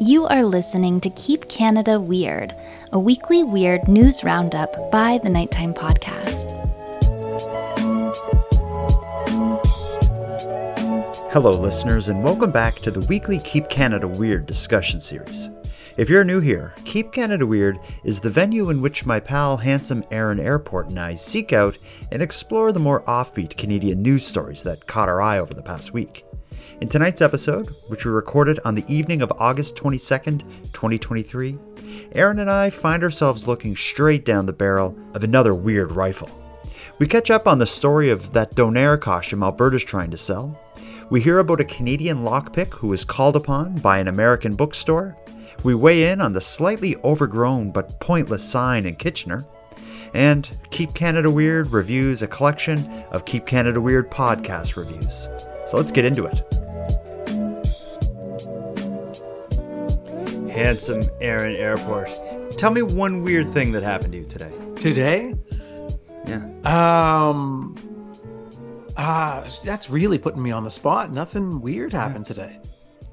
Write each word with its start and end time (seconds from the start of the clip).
You 0.00 0.26
are 0.26 0.44
listening 0.44 1.00
to 1.00 1.10
Keep 1.10 1.48
Canada 1.48 2.00
Weird, 2.00 2.54
a 2.92 3.00
weekly 3.00 3.42
weird 3.42 3.88
news 3.88 4.22
roundup 4.22 4.92
by 4.92 5.18
the 5.24 5.28
Nighttime 5.28 5.74
Podcast. 5.74 6.46
Hello, 11.32 11.50
listeners, 11.50 12.06
and 12.10 12.22
welcome 12.22 12.52
back 12.52 12.76
to 12.76 12.92
the 12.92 13.04
weekly 13.08 13.40
Keep 13.40 13.68
Canada 13.68 14.06
Weird 14.06 14.46
discussion 14.46 15.00
series. 15.00 15.50
If 15.96 16.08
you're 16.08 16.22
new 16.22 16.38
here, 16.38 16.74
Keep 16.84 17.10
Canada 17.10 17.44
Weird 17.44 17.80
is 18.04 18.20
the 18.20 18.30
venue 18.30 18.70
in 18.70 18.80
which 18.80 19.04
my 19.04 19.18
pal 19.18 19.56
handsome 19.56 20.04
Aaron 20.12 20.38
Airport 20.38 20.90
and 20.90 21.00
I 21.00 21.16
seek 21.16 21.52
out 21.52 21.76
and 22.12 22.22
explore 22.22 22.70
the 22.70 22.78
more 22.78 23.02
offbeat 23.02 23.56
Canadian 23.56 24.02
news 24.02 24.24
stories 24.24 24.62
that 24.62 24.86
caught 24.86 25.08
our 25.08 25.20
eye 25.20 25.40
over 25.40 25.54
the 25.54 25.60
past 25.60 25.92
week. 25.92 26.24
In 26.80 26.88
tonight's 26.88 27.20
episode, 27.20 27.74
which 27.88 28.04
we 28.04 28.12
recorded 28.12 28.60
on 28.64 28.76
the 28.76 28.84
evening 28.86 29.20
of 29.20 29.32
August 29.38 29.74
22nd, 29.74 30.42
2023, 30.72 31.58
Aaron 32.12 32.38
and 32.38 32.48
I 32.48 32.70
find 32.70 33.02
ourselves 33.02 33.48
looking 33.48 33.74
straight 33.74 34.24
down 34.24 34.46
the 34.46 34.52
barrel 34.52 34.96
of 35.12 35.24
another 35.24 35.56
weird 35.56 35.90
rifle. 35.90 36.30
We 37.00 37.08
catch 37.08 37.32
up 37.32 37.48
on 37.48 37.58
the 37.58 37.66
story 37.66 38.10
of 38.10 38.32
that 38.32 38.54
Donair 38.54 39.00
costume 39.00 39.42
Alberta's 39.42 39.82
trying 39.82 40.12
to 40.12 40.16
sell. 40.16 40.56
We 41.10 41.20
hear 41.20 41.40
about 41.40 41.60
a 41.60 41.64
Canadian 41.64 42.18
lockpick 42.18 42.72
who 42.74 42.88
was 42.88 43.04
called 43.04 43.34
upon 43.34 43.78
by 43.78 43.98
an 43.98 44.06
American 44.06 44.54
bookstore. 44.54 45.16
We 45.64 45.74
weigh 45.74 46.12
in 46.12 46.20
on 46.20 46.32
the 46.32 46.40
slightly 46.40 46.94
overgrown 47.02 47.72
but 47.72 47.98
pointless 47.98 48.48
sign 48.48 48.86
in 48.86 48.94
Kitchener. 48.94 49.44
And 50.14 50.48
Keep 50.70 50.94
Canada 50.94 51.28
Weird 51.28 51.72
reviews 51.72 52.22
a 52.22 52.28
collection 52.28 52.88
of 53.10 53.24
Keep 53.24 53.46
Canada 53.46 53.80
Weird 53.80 54.12
podcast 54.12 54.76
reviews. 54.76 55.28
So 55.66 55.76
let's 55.76 55.92
get 55.92 56.04
into 56.04 56.24
it. 56.24 56.67
Handsome 60.58 61.02
Aaron 61.20 61.54
Airport. 61.54 62.10
Tell 62.58 62.72
me 62.72 62.82
one 62.82 63.22
weird 63.22 63.52
thing 63.52 63.70
that 63.72 63.84
happened 63.84 64.12
to 64.12 64.18
you 64.18 64.24
today. 64.24 64.52
Today? 64.74 65.34
Yeah. 66.26 66.44
Um 66.64 67.76
uh 68.96 69.48
that's 69.62 69.88
really 69.88 70.18
putting 70.18 70.42
me 70.42 70.50
on 70.50 70.64
the 70.64 70.70
spot. 70.70 71.12
Nothing 71.12 71.60
weird 71.60 71.92
happened 71.92 72.26
today. 72.26 72.58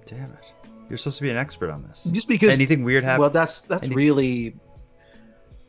Damn 0.05 0.31
it. 0.31 0.69
You're 0.89 0.97
supposed 0.97 1.17
to 1.17 1.23
be 1.23 1.29
an 1.29 1.37
expert 1.37 1.69
on 1.69 1.83
this. 1.83 2.05
Just 2.05 2.27
because 2.27 2.51
Anything 2.51 2.83
weird 2.83 3.03
happened? 3.03 3.21
Well, 3.21 3.29
that's 3.29 3.61
that's 3.61 3.85
Any- 3.85 3.95
really 3.95 4.55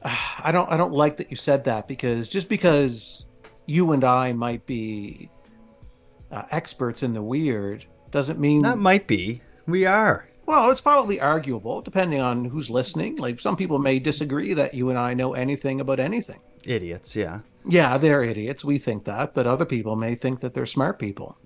uh, 0.03 0.17
I 0.43 0.53
don't 0.53 0.71
I 0.73 0.79
don't 0.79 0.93
like 0.93 1.19
that 1.19 1.31
you 1.31 1.37
said 1.37 1.65
that 1.65 1.87
because 1.89 2.29
just 2.31 2.49
because 2.49 3.27
you 3.67 3.93
and 3.93 4.03
I 4.03 4.33
might 4.33 4.65
be 4.65 5.29
uh, 6.33 6.45
experts 6.51 7.03
in 7.03 7.13
the 7.13 7.23
weird 7.23 7.85
doesn't 8.11 8.39
mean 8.39 8.63
that 8.63 8.79
might 8.79 9.07
be. 9.07 9.43
We 9.67 9.85
are. 9.85 10.27
Well, 10.47 10.71
it's 10.71 10.81
probably 10.81 11.21
arguable 11.21 11.83
depending 11.83 12.21
on 12.21 12.45
who's 12.47 12.71
listening. 12.71 13.17
Like 13.17 13.41
some 13.41 13.57
people 13.57 13.79
may 13.79 13.99
disagree 13.99 14.55
that 14.55 14.75
you 14.75 14.89
and 14.91 14.99
I 14.99 15.13
know 15.15 15.35
anything 15.35 15.81
about 15.81 15.99
anything. 16.01 16.41
Idiots, 16.65 17.15
yeah. 17.17 17.41
Yeah, 17.69 17.99
they're 17.99 18.23
idiots. 18.23 18.65
We 18.65 18.79
think 18.79 19.05
that, 19.05 19.35
but 19.35 19.47
other 19.47 19.65
people 19.65 19.97
may 19.97 20.15
think 20.15 20.41
that 20.41 20.55
they're 20.55 20.67
smart 20.67 20.99
people. 20.99 21.37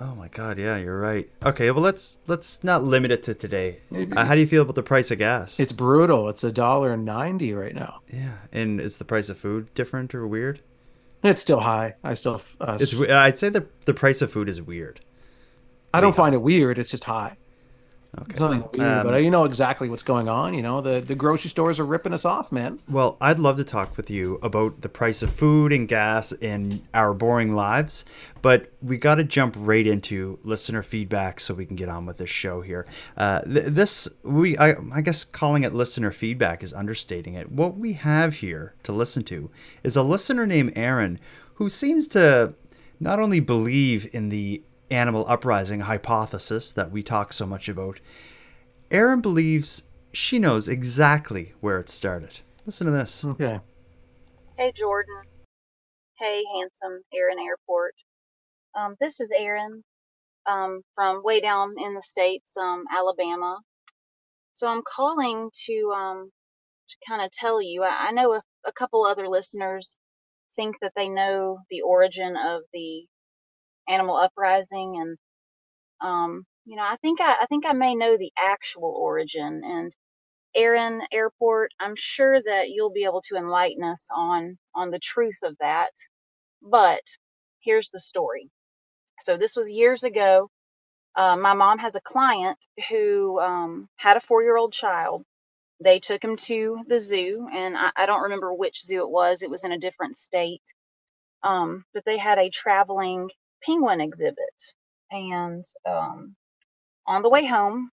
Oh 0.00 0.14
my 0.14 0.26
god, 0.28 0.58
yeah, 0.58 0.76
you're 0.76 0.98
right. 0.98 1.28
Okay, 1.44 1.70
well 1.70 1.82
let's 1.82 2.18
let's 2.26 2.62
not 2.64 2.82
limit 2.82 3.10
it 3.12 3.22
to 3.24 3.34
today. 3.34 3.80
Uh, 3.92 4.24
how 4.24 4.34
do 4.34 4.40
you 4.40 4.46
feel 4.46 4.62
about 4.62 4.74
the 4.74 4.82
price 4.82 5.10
of 5.12 5.18
gas? 5.18 5.60
It's 5.60 5.72
brutal. 5.72 6.28
It's 6.28 6.42
a 6.42 6.50
dollar 6.50 6.96
ninety 6.96 7.52
right 7.52 7.74
now. 7.74 8.00
yeah, 8.12 8.38
and 8.52 8.80
is 8.80 8.98
the 8.98 9.04
price 9.04 9.28
of 9.28 9.38
food 9.38 9.72
different 9.74 10.14
or 10.14 10.26
weird? 10.26 10.60
It's 11.22 11.40
still 11.40 11.60
high. 11.60 11.94
I 12.02 12.14
still. 12.14 12.42
Uh, 12.60 12.76
It's 12.80 12.92
I'd 13.00 13.38
say 13.38 13.48
the 13.50 13.66
the 13.84 13.94
price 13.94 14.20
of 14.20 14.32
food 14.32 14.48
is 14.48 14.60
weird. 14.60 15.00
I 15.92 16.00
don't 16.00 16.16
find 16.16 16.34
it 16.34 16.42
weird. 16.42 16.78
It's 16.78 16.90
just 16.90 17.04
high. 17.04 17.36
Okay. 18.20 18.30
It's 18.30 18.40
nothing 18.40 18.60
weird, 18.60 18.80
Um, 18.80 19.06
but 19.06 19.22
you 19.22 19.30
know 19.30 19.44
exactly 19.44 19.88
what's 19.88 20.02
going 20.02 20.28
on. 20.28 20.54
You 20.54 20.62
know 20.62 20.80
the 20.80 21.00
the 21.00 21.14
grocery 21.14 21.50
stores 21.50 21.80
are 21.80 21.84
ripping 21.84 22.12
us 22.12 22.24
off, 22.24 22.52
man. 22.52 22.80
Well, 22.88 23.16
I'd 23.20 23.38
love 23.38 23.56
to 23.56 23.64
talk 23.64 23.96
with 23.96 24.08
you 24.08 24.38
about 24.42 24.82
the 24.82 24.88
price 24.88 25.22
of 25.22 25.32
food 25.32 25.72
and 25.72 25.88
gas 25.88 26.30
in 26.32 26.82
our 26.94 27.12
boring 27.12 27.54
lives, 27.54 28.04
but 28.40 28.72
we 28.80 28.96
got 28.98 29.16
to 29.16 29.24
jump 29.24 29.54
right 29.58 29.86
into 29.86 30.38
listener 30.44 30.82
feedback 30.82 31.40
so 31.40 31.54
we 31.54 31.66
can 31.66 31.76
get 31.76 31.88
on 31.88 32.06
with 32.06 32.18
this 32.18 32.30
show 32.30 32.60
here. 32.60 32.86
Uh, 33.16 33.40
th- 33.42 33.66
this 33.66 34.08
we 34.22 34.56
I, 34.58 34.76
I 34.92 35.00
guess 35.00 35.24
calling 35.24 35.64
it 35.64 35.74
listener 35.74 36.12
feedback 36.12 36.62
is 36.62 36.72
understating 36.72 37.34
it. 37.34 37.50
What 37.50 37.76
we 37.76 37.94
have 37.94 38.36
here 38.36 38.74
to 38.84 38.92
listen 38.92 39.24
to 39.24 39.50
is 39.82 39.96
a 39.96 40.02
listener 40.02 40.46
named 40.46 40.72
Aaron 40.76 41.18
who 41.54 41.68
seems 41.68 42.06
to 42.08 42.54
not 43.00 43.18
only 43.18 43.40
believe 43.40 44.08
in 44.14 44.28
the 44.28 44.62
animal 44.90 45.24
uprising 45.28 45.80
hypothesis 45.80 46.72
that 46.72 46.90
we 46.90 47.02
talk 47.02 47.32
so 47.32 47.46
much 47.46 47.68
about, 47.68 48.00
Aaron 48.90 49.20
believes 49.20 49.84
she 50.12 50.38
knows 50.38 50.68
exactly 50.68 51.54
where 51.60 51.78
it 51.78 51.88
started. 51.88 52.40
Listen 52.66 52.86
to 52.86 52.92
this. 52.92 53.24
Okay. 53.24 53.60
Hey, 54.56 54.72
Jordan. 54.72 55.22
Hey, 56.18 56.42
handsome 56.54 57.02
Aaron 57.12 57.38
Airport. 57.38 57.94
Um, 58.76 58.94
this 59.00 59.20
is 59.20 59.32
Aaron 59.36 59.82
um, 60.46 60.82
from 60.94 61.22
way 61.24 61.40
down 61.40 61.74
in 61.78 61.94
the 61.94 62.02
States, 62.02 62.56
um, 62.56 62.84
Alabama. 62.92 63.58
So 64.52 64.68
I'm 64.68 64.82
calling 64.82 65.50
to, 65.66 65.92
um, 65.94 66.30
to 66.88 66.96
kind 67.08 67.22
of 67.22 67.32
tell 67.32 67.60
you, 67.60 67.82
I, 67.82 68.08
I 68.08 68.10
know 68.12 68.34
a, 68.34 68.40
a 68.66 68.72
couple 68.72 69.04
other 69.04 69.28
listeners 69.28 69.98
think 70.54 70.76
that 70.80 70.92
they 70.94 71.08
know 71.08 71.58
the 71.70 71.80
origin 71.80 72.36
of 72.36 72.62
the 72.72 73.06
animal 73.88 74.16
uprising 74.16 74.98
and 75.00 75.18
um, 76.02 76.44
you 76.66 76.76
know, 76.76 76.82
I 76.84 76.96
think 77.02 77.20
I, 77.20 77.36
I 77.42 77.46
think 77.46 77.66
I 77.66 77.72
may 77.72 77.94
know 77.96 78.16
the 78.18 78.32
actual 78.38 78.94
origin 78.98 79.62
and 79.64 79.92
Aaron 80.56 81.02
Airport, 81.12 81.72
I'm 81.80 81.94
sure 81.96 82.40
that 82.42 82.70
you'll 82.70 82.92
be 82.92 83.04
able 83.04 83.22
to 83.28 83.36
enlighten 83.36 83.84
us 83.84 84.08
on 84.14 84.58
on 84.74 84.90
the 84.90 85.00
truth 85.00 85.38
of 85.44 85.56
that. 85.60 85.92
But 86.62 87.02
here's 87.62 87.90
the 87.90 88.00
story. 88.00 88.50
So 89.20 89.36
this 89.36 89.56
was 89.56 89.70
years 89.70 90.04
ago. 90.04 90.50
Uh, 91.16 91.36
my 91.36 91.54
mom 91.54 91.78
has 91.78 91.96
a 91.96 92.00
client 92.02 92.58
who 92.90 93.40
um, 93.40 93.88
had 93.96 94.16
a 94.16 94.20
four-year-old 94.20 94.72
child. 94.72 95.24
They 95.82 96.00
took 96.00 96.24
him 96.24 96.36
to 96.36 96.80
the 96.88 97.00
zoo, 97.00 97.48
and 97.52 97.76
I, 97.76 97.90
I 97.96 98.06
don't 98.06 98.24
remember 98.24 98.54
which 98.54 98.82
zoo 98.84 99.00
it 99.02 99.10
was. 99.10 99.42
It 99.42 99.50
was 99.50 99.64
in 99.64 99.72
a 99.72 99.78
different 99.78 100.16
state. 100.16 100.62
Um, 101.44 101.84
but 101.94 102.04
they 102.06 102.18
had 102.18 102.38
a 102.38 102.50
traveling 102.50 103.30
penguin 103.66 104.00
exhibit, 104.00 104.38
and 105.10 105.64
um, 105.86 106.36
on 107.06 107.22
the 107.22 107.30
way 107.30 107.44
home, 107.46 107.90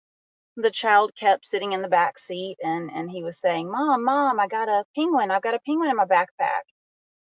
the 0.58 0.72
child 0.72 1.12
kept 1.18 1.46
sitting 1.46 1.74
in 1.74 1.82
the 1.82 1.88
back 1.88 2.20
seat 2.20 2.58
and 2.62 2.92
and 2.92 3.10
he 3.10 3.24
was 3.24 3.40
saying 3.40 3.72
mom 3.72 4.04
mom 4.04 4.40
i 4.40 4.48
got 4.48 4.68
a 4.68 4.84
penguin 4.96 5.32
i've 5.32 5.42
got 5.42 5.54
a 5.54 5.60
penguin 5.66 5.90
in 5.90 5.96
my 5.96 6.06
backpack. 6.06 6.64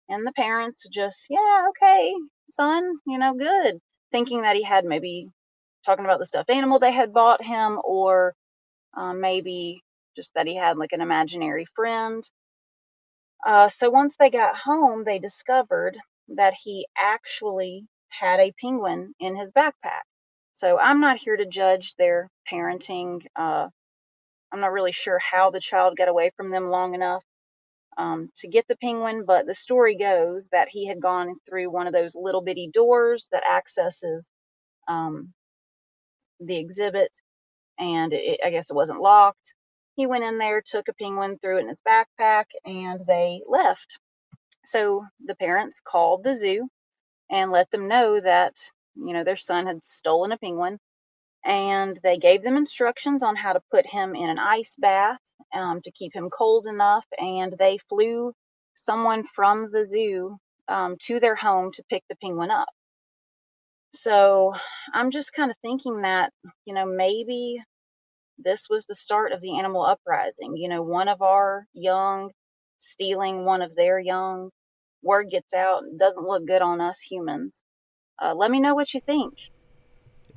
And 0.08 0.26
the 0.26 0.32
parents 0.32 0.86
just 0.92 1.26
yeah 1.30 1.66
okay 1.70 2.14
son 2.48 2.94
you 3.06 3.18
know 3.18 3.34
good 3.34 3.80
thinking 4.12 4.42
that 4.42 4.56
he 4.56 4.62
had 4.62 4.84
maybe 4.84 5.28
talking 5.84 6.04
about 6.04 6.18
the 6.20 6.26
stuffed 6.26 6.50
animal 6.50 6.78
they 6.78 6.92
had 6.92 7.12
bought 7.12 7.44
him 7.44 7.78
or 7.84 8.34
um, 8.96 9.20
maybe 9.20 9.82
just 10.16 10.34
that 10.34 10.46
he 10.46 10.56
had 10.56 10.78
like 10.78 10.92
an 10.92 11.00
imaginary 11.02 11.66
friend. 11.76 12.24
Uh, 13.46 13.68
so 13.68 13.90
once 13.90 14.16
they 14.18 14.30
got 14.30 14.56
home 14.56 15.04
they 15.04 15.18
discovered 15.18 15.98
that 16.28 16.54
he 16.54 16.86
actually 16.98 17.86
had 18.08 18.40
a 18.40 18.52
penguin 18.60 19.14
in 19.20 19.36
his 19.36 19.52
backpack 19.52 20.02
so 20.54 20.78
I'm 20.78 21.00
not 21.00 21.18
here 21.18 21.36
to 21.36 21.46
judge 21.46 21.94
their 21.96 22.30
parenting. 22.50 23.22
Uh, 23.36 23.68
I'm 24.52 24.60
not 24.60 24.72
really 24.72 24.92
sure 24.92 25.18
how 25.18 25.50
the 25.50 25.60
child 25.60 25.96
got 25.98 26.08
away 26.08 26.30
from 26.36 26.50
them 26.50 26.70
long 26.70 26.94
enough 26.94 27.24
um, 27.98 28.30
to 28.36 28.48
get 28.48 28.66
the 28.68 28.76
penguin, 28.76 29.24
but 29.26 29.46
the 29.46 29.54
story 29.54 29.96
goes 29.96 30.48
that 30.52 30.68
he 30.70 30.86
had 30.86 31.00
gone 31.02 31.36
through 31.48 31.70
one 31.70 31.86
of 31.86 31.92
those 31.94 32.14
little 32.16 32.42
bitty 32.42 32.70
doors 32.72 33.28
that 33.32 33.44
accesses 33.50 34.30
um, 34.88 35.32
the 36.40 36.56
exhibit, 36.58 37.10
and 37.78 38.12
it, 38.12 38.40
I 38.44 38.50
guess 38.50 38.70
it 38.70 38.76
wasn't 38.76 39.00
locked. 39.00 39.54
He 39.96 40.06
went 40.06 40.24
in 40.24 40.38
there, 40.38 40.62
took 40.64 40.88
a 40.88 40.94
penguin, 40.94 41.38
threw 41.38 41.58
it 41.58 41.62
in 41.62 41.68
his 41.68 41.82
backpack, 41.86 42.46
and 42.64 43.00
they 43.06 43.42
left. 43.48 43.98
So 44.64 45.04
the 45.24 45.36
parents 45.36 45.80
called 45.80 46.24
the 46.24 46.34
zoo 46.34 46.68
and 47.30 47.50
let 47.50 47.70
them 47.70 47.88
know 47.88 48.20
that 48.20 48.54
you 48.96 49.12
know 49.12 49.24
their 49.24 49.36
son 49.36 49.66
had 49.66 49.84
stolen 49.84 50.32
a 50.32 50.38
penguin 50.38 50.78
and 51.44 51.98
they 52.02 52.18
gave 52.18 52.42
them 52.42 52.56
instructions 52.56 53.22
on 53.22 53.36
how 53.36 53.52
to 53.52 53.62
put 53.70 53.86
him 53.86 54.14
in 54.16 54.28
an 54.28 54.38
ice 54.38 54.76
bath 54.78 55.20
um, 55.54 55.80
to 55.82 55.92
keep 55.92 56.14
him 56.14 56.30
cold 56.30 56.66
enough 56.66 57.06
and 57.18 57.54
they 57.58 57.78
flew 57.88 58.32
someone 58.74 59.24
from 59.24 59.70
the 59.72 59.84
zoo 59.84 60.36
um, 60.68 60.96
to 61.00 61.20
their 61.20 61.36
home 61.36 61.70
to 61.72 61.84
pick 61.90 62.02
the 62.08 62.16
penguin 62.16 62.50
up. 62.50 62.68
So 63.94 64.54
i'm 64.94 65.10
just 65.10 65.32
kind 65.32 65.50
of 65.50 65.56
thinking 65.62 66.02
that 66.02 66.32
you 66.66 66.74
know 66.74 66.86
maybe 66.86 67.58
this 68.38 68.66
was 68.70 68.86
the 68.86 68.94
start 68.94 69.32
of 69.32 69.40
the 69.40 69.58
animal 69.58 69.84
uprising 69.84 70.56
you 70.56 70.68
know 70.68 70.82
one 70.82 71.08
of 71.08 71.22
our 71.22 71.66
young 71.72 72.30
stealing 72.78 73.44
one 73.44 73.62
of 73.62 73.74
their 73.76 73.98
young 73.98 74.50
word 75.06 75.30
gets 75.30 75.54
out 75.54 75.82
it 75.84 75.98
doesn't 75.98 76.26
look 76.26 76.46
good 76.46 76.62
on 76.62 76.80
us 76.80 77.00
humans 77.00 77.62
uh, 78.22 78.34
let 78.34 78.50
me 78.50 78.60
know 78.60 78.74
what 78.74 78.92
you 78.92 79.00
think 79.00 79.34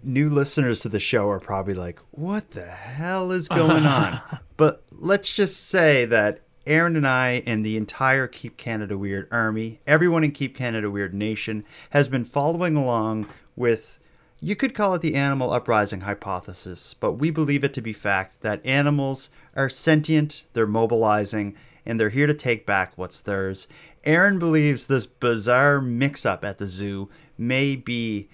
new 0.04 0.30
listeners 0.30 0.80
to 0.80 0.90
the 0.90 1.00
show 1.00 1.30
are 1.30 1.40
probably 1.40 1.74
like, 1.74 2.00
what 2.12 2.52
the 2.52 2.66
hell 2.68 3.32
is 3.32 3.48
going 3.50 3.86
on? 3.86 4.22
but 4.58 4.84
let's 4.92 5.34
just 5.34 5.68
say 5.68 6.06
that 6.06 6.42
Aaron 6.68 6.96
and 6.96 7.08
I 7.08 7.42
and 7.46 7.66
the 7.66 7.78
entire 7.78 8.28
Keep 8.28 8.58
Canada 8.58 8.98
Weird 8.98 9.28
army, 9.32 9.80
everyone 9.88 10.24
in 10.24 10.32
Keep 10.32 10.56
Canada 10.56 10.92
Weird 10.92 11.14
Nation, 11.14 11.64
has 11.92 12.08
been 12.08 12.26
following 12.26 12.76
along 12.76 13.28
with, 13.56 14.00
you 14.40 14.56
could 14.56 14.76
call 14.76 14.94
it 14.94 15.02
the 15.02 15.16
animal 15.16 15.52
uprising 15.52 16.02
hypothesis, 16.02 16.94
but 16.94 17.14
we 17.14 17.32
believe 17.32 17.64
it 17.64 17.74
to 17.74 17.82
be 17.82 17.94
fact 17.94 18.42
that 18.42 18.66
animals 18.66 19.30
are 19.56 19.70
sentient, 19.70 20.44
they're 20.54 20.68
mobilizing, 20.68 21.56
and 21.86 22.00
they're 22.00 22.10
here 22.10 22.28
to 22.28 22.34
take 22.34 22.66
back 22.66 22.94
what's 22.96 23.20
theirs. 23.20 23.68
Aaron 24.04 24.40
believes 24.40 24.86
this 24.86 25.06
bizarre 25.06 25.82
mix 25.82 26.26
up 26.26 26.46
at 26.46 26.58
the 26.58 26.68
zoo 26.68 27.10
may 27.38 27.76
be 27.76 28.30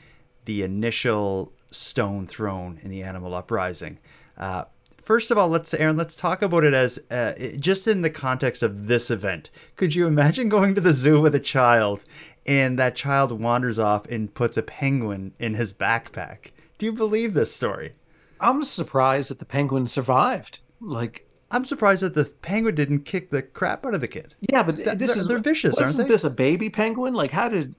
the 0.46 0.64
initial 0.64 1.52
stone 1.72 2.28
thrown 2.28 2.80
in 2.82 2.90
the 2.90 3.04
animal 3.04 3.34
uprising. 3.34 4.00
Uh, 4.38 4.66
first 5.02 5.32
of 5.32 5.38
all, 5.38 5.48
let's 5.50 5.74
Aaron, 5.74 5.98
let's 5.98 6.16
talk 6.16 6.42
about 6.42 6.64
it 6.64 6.74
as 6.74 7.00
uh, 7.10 7.34
just 7.60 7.88
in 7.88 8.02
the 8.02 8.10
context 8.10 8.64
of 8.64 8.88
this 8.88 9.12
event. 9.12 9.50
Could 9.76 9.96
you 9.96 10.08
imagine 10.08 10.50
going 10.50 10.76
to 10.76 10.82
the 10.82 10.94
zoo 10.94 11.20
with 11.20 11.36
a 11.36 11.40
child 11.40 12.04
and 12.46 12.78
that 12.80 12.96
child 12.96 13.32
wanders 13.32 13.80
off 13.80 14.06
and 14.08 14.34
puts 14.34 14.58
a 14.58 14.64
penguin 14.64 15.34
in 15.40 15.56
his 15.56 15.74
backpack? 15.74 16.52
Do 16.78 16.86
you 16.86 16.94
believe 16.94 17.34
this 17.34 17.54
story? 17.54 17.92
I'm 18.40 18.64
surprised 18.64 19.30
that 19.30 19.40
the 19.40 19.46
penguin 19.46 19.88
survived. 19.88 20.60
Like 20.82 21.25
I'm 21.56 21.64
surprised 21.64 22.04
that 22.04 22.14
the 22.16 22.26
penguin 22.42 22.76
didn't 22.76 23.06
kick 23.06 23.30
the 23.30 23.42
crap 23.42 23.86
out 23.86 23.94
of 23.96 24.02
the 24.02 24.10
kid. 24.10 24.36
Yeah, 24.52 24.62
but 24.64 24.76
this 24.76 24.98
they're, 24.98 25.18
is 25.18 25.28
they're 25.28 25.40
vicious, 25.40 25.78
aren't 25.78 25.92
Isn't 25.92 26.08
they? 26.08 26.14
this 26.14 26.26
a 26.26 26.30
baby 26.30 26.70
penguin? 26.70 27.14
Like, 27.14 27.32
how 27.32 27.48
did, 27.48 27.76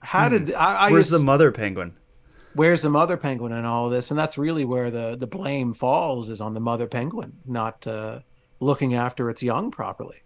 how 0.00 0.30
did 0.30 0.54
I? 0.54 0.74
I 0.86 0.90
Where's 0.90 1.10
just- 1.10 1.20
the 1.20 1.24
mother 1.24 1.52
penguin? 1.52 1.94
where's 2.54 2.82
the 2.82 2.88
mother 2.88 3.16
penguin 3.18 3.52
in 3.52 3.66
all 3.66 3.90
this? 3.90 4.10
And 4.10 4.18
that's 4.18 4.38
really 4.38 4.64
where 4.64 4.90
the 4.90 5.14
the 5.16 5.26
blame 5.26 5.74
falls 5.74 6.30
is 6.30 6.40
on 6.40 6.54
the 6.54 6.60
mother 6.60 6.86
penguin, 6.86 7.34
not 7.44 7.86
uh, 7.86 8.20
looking 8.60 8.94
after 8.94 9.28
its 9.28 9.42
young 9.42 9.70
properly. 9.70 10.22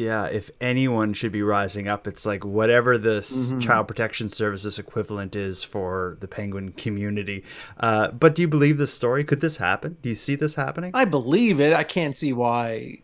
Yeah, 0.00 0.26
if 0.26 0.50
anyone 0.60 1.12
should 1.14 1.32
be 1.32 1.42
rising 1.42 1.86
up, 1.88 2.06
it's 2.06 2.24
like 2.24 2.44
whatever 2.44 2.96
this 2.96 3.30
Mm-hmm. 3.50 3.60
child 3.60 3.86
protection 3.88 4.28
services 4.28 4.78
equivalent 4.78 5.36
is 5.36 5.62
for 5.62 6.16
the 6.20 6.28
penguin 6.28 6.72
community. 6.72 7.44
Uh, 7.78 8.10
but 8.10 8.34
do 8.34 8.42
you 8.42 8.48
believe 8.48 8.78
this 8.78 8.94
story? 8.94 9.24
Could 9.24 9.40
this 9.40 9.58
happen? 9.58 9.98
Do 10.02 10.08
you 10.08 10.14
see 10.14 10.36
this 10.36 10.54
happening? 10.54 10.92
I 10.94 11.04
believe 11.04 11.60
it. 11.60 11.72
I 11.74 11.84
can't 11.84 12.16
see 12.16 12.32
why 12.32 13.02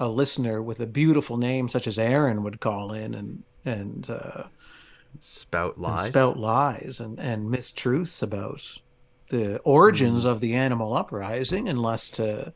a 0.00 0.08
listener 0.08 0.60
with 0.60 0.80
a 0.80 0.86
beautiful 0.86 1.36
name 1.36 1.68
such 1.68 1.86
as 1.86 1.98
Aaron 1.98 2.42
would 2.42 2.58
call 2.60 2.92
in 2.92 3.14
and 3.14 3.42
and, 3.64 4.10
uh, 4.10 4.44
Spout 5.20 5.74
and 5.76 5.84
lies. 5.84 6.06
spout 6.06 6.36
lies 6.36 6.98
and 7.00 7.20
and 7.20 7.48
mistruths 7.48 8.22
about 8.22 8.60
the 9.28 9.58
origins 9.60 10.22
Mm-hmm. 10.22 10.28
of 10.32 10.40
the 10.40 10.54
animal 10.54 10.94
uprising, 10.94 11.68
unless 11.68 12.10
to 12.10 12.52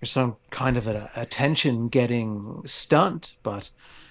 there's 0.00 0.10
some 0.10 0.36
kind 0.50 0.76
of 0.76 0.86
a 0.86 1.10
attention 1.14 1.88
getting 1.88 2.62
stunt. 2.66 3.36
But 3.42 3.70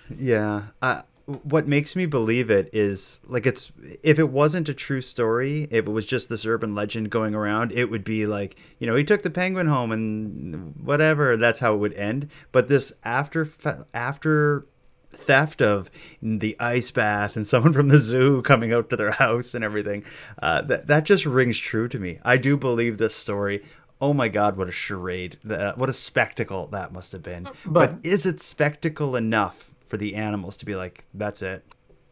Yeah. 0.10 0.64
Uh, 0.82 1.04
what 1.44 1.68
makes 1.68 1.96
me 1.96 2.08
believe 2.08 2.50
it 2.50 2.70
is 2.74 3.20
like 3.28 3.46
it's 3.46 3.72
if 4.02 4.18
it 4.18 4.30
wasn't 4.30 4.68
a 4.68 4.74
true 4.74 5.02
story, 5.02 5.68
if 5.70 5.86
it 5.86 5.92
was 5.92 6.06
just 6.06 6.28
this 6.28 6.46
urban 6.46 6.74
legend 6.74 7.12
going 7.12 7.36
around, 7.36 7.72
it 7.72 7.92
would 7.92 8.04
be 8.04 8.26
like 8.26 8.56
you 8.80 8.88
know 8.88 8.96
he 8.96 9.04
took 9.04 9.22
the 9.22 9.30
penguin 9.30 9.68
home 9.68 9.92
and 9.92 10.76
whatever. 10.84 11.38
That's 11.38 11.60
how 11.60 11.76
it 11.76 11.78
would 11.78 11.94
end. 11.94 12.30
But 12.52 12.68
this 12.68 12.94
after 13.04 13.48
after 13.94 14.66
theft 15.12 15.62
of 15.62 15.90
the 16.22 16.56
ice 16.60 16.92
bath 16.92 17.36
and 17.36 17.46
someone 17.48 17.74
from 17.74 17.90
the 17.90 18.00
zoo 18.00 18.42
coming 18.42 18.74
out 18.74 18.90
to 18.90 18.96
their 18.96 19.12
house 19.12 19.54
and 19.54 19.64
everything, 19.64 20.04
uh, 20.42 20.64
that 20.64 20.88
that 20.88 21.06
just 21.06 21.26
rings 21.26 21.60
true 21.60 21.88
to 21.90 22.00
me. 22.00 22.20
I 22.24 22.38
do 22.38 22.58
believe 22.58 22.98
this 22.98 23.16
story. 23.16 23.64
Oh 24.02 24.14
my 24.14 24.30
God, 24.30 24.56
what 24.58 24.70
a 24.70 24.72
charade! 24.72 25.38
That, 25.44 25.78
what 25.78 25.90
a 25.90 25.94
spectacle 25.94 26.68
that 26.68 26.94
must 26.94 27.12
have 27.12 27.24
been. 27.24 27.44
but 27.44 27.64
But- 27.66 28.00
is 28.04 28.26
it 28.26 28.40
spectacle 28.40 29.16
enough 29.16 29.72
for 29.88 29.98
the 29.98 30.16
animals 30.16 30.56
to 30.58 30.66
be 30.66 30.76
like, 30.76 31.06
that's 31.14 31.42
it? 31.42 31.66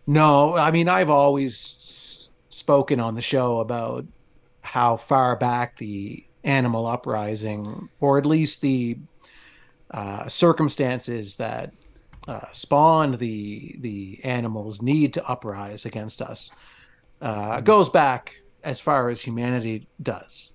No, 0.05 0.55
I 0.55 0.71
mean 0.71 0.87
I've 0.89 1.09
always 1.09 2.29
spoken 2.49 2.99
on 2.99 3.15
the 3.15 3.21
show 3.21 3.59
about 3.59 4.05
how 4.61 4.97
far 4.97 5.35
back 5.35 5.77
the 5.77 6.25
animal 6.43 6.85
uprising, 6.87 7.89
or 7.99 8.17
at 8.17 8.25
least 8.25 8.61
the 8.61 8.97
uh, 9.91 10.27
circumstances 10.27 11.35
that 11.37 11.73
uh, 12.27 12.41
spawned 12.51 13.19
the 13.19 13.75
the 13.79 14.19
animals 14.23 14.81
need 14.81 15.13
to 15.13 15.25
uprise 15.27 15.85
against 15.85 16.21
us, 16.21 16.51
uh, 17.21 17.61
goes 17.61 17.89
back 17.89 18.41
as 18.63 18.79
far 18.79 19.09
as 19.09 19.21
humanity 19.21 19.87
does. 20.01 20.51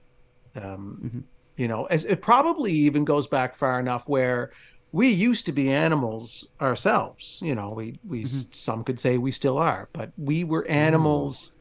Um, 0.57 1.25
You 1.57 1.69
know, 1.69 1.85
as 1.85 2.05
it 2.07 2.23
probably 2.23 2.73
even 2.73 3.05
goes 3.05 3.27
back 3.29 3.55
far 3.55 3.79
enough 3.79 4.09
where 4.09 4.53
we 4.91 5.09
used 5.09 5.47
to 5.47 5.53
be 5.53 5.71
animals 5.71 6.49
ourselves. 6.61 7.41
You 7.43 7.55
know, 7.55 7.71
we 7.71 7.99
we 8.09 8.27
some 8.27 8.85
could 8.85 8.99
say 8.99 9.19
we 9.19 9.31
still 9.31 9.59
are, 9.59 9.89
but 9.93 10.13
we 10.17 10.45
were 10.45 10.67
animals 10.69 11.53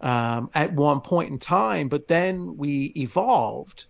um, 0.00 0.50
at 0.54 0.72
one 0.72 1.00
point 1.00 1.30
in 1.30 1.38
time. 1.38 1.88
But 1.88 2.08
then 2.08 2.56
we 2.56 2.92
evolved 2.96 3.86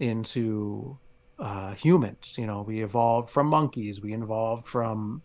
into 0.00 0.98
uh, 1.38 1.74
humans. 1.74 2.36
You 2.38 2.46
know, 2.46 2.62
we 2.62 2.82
evolved 2.82 3.30
from 3.30 3.46
monkeys. 3.48 4.00
We 4.00 4.14
evolved 4.14 4.66
from 4.66 5.22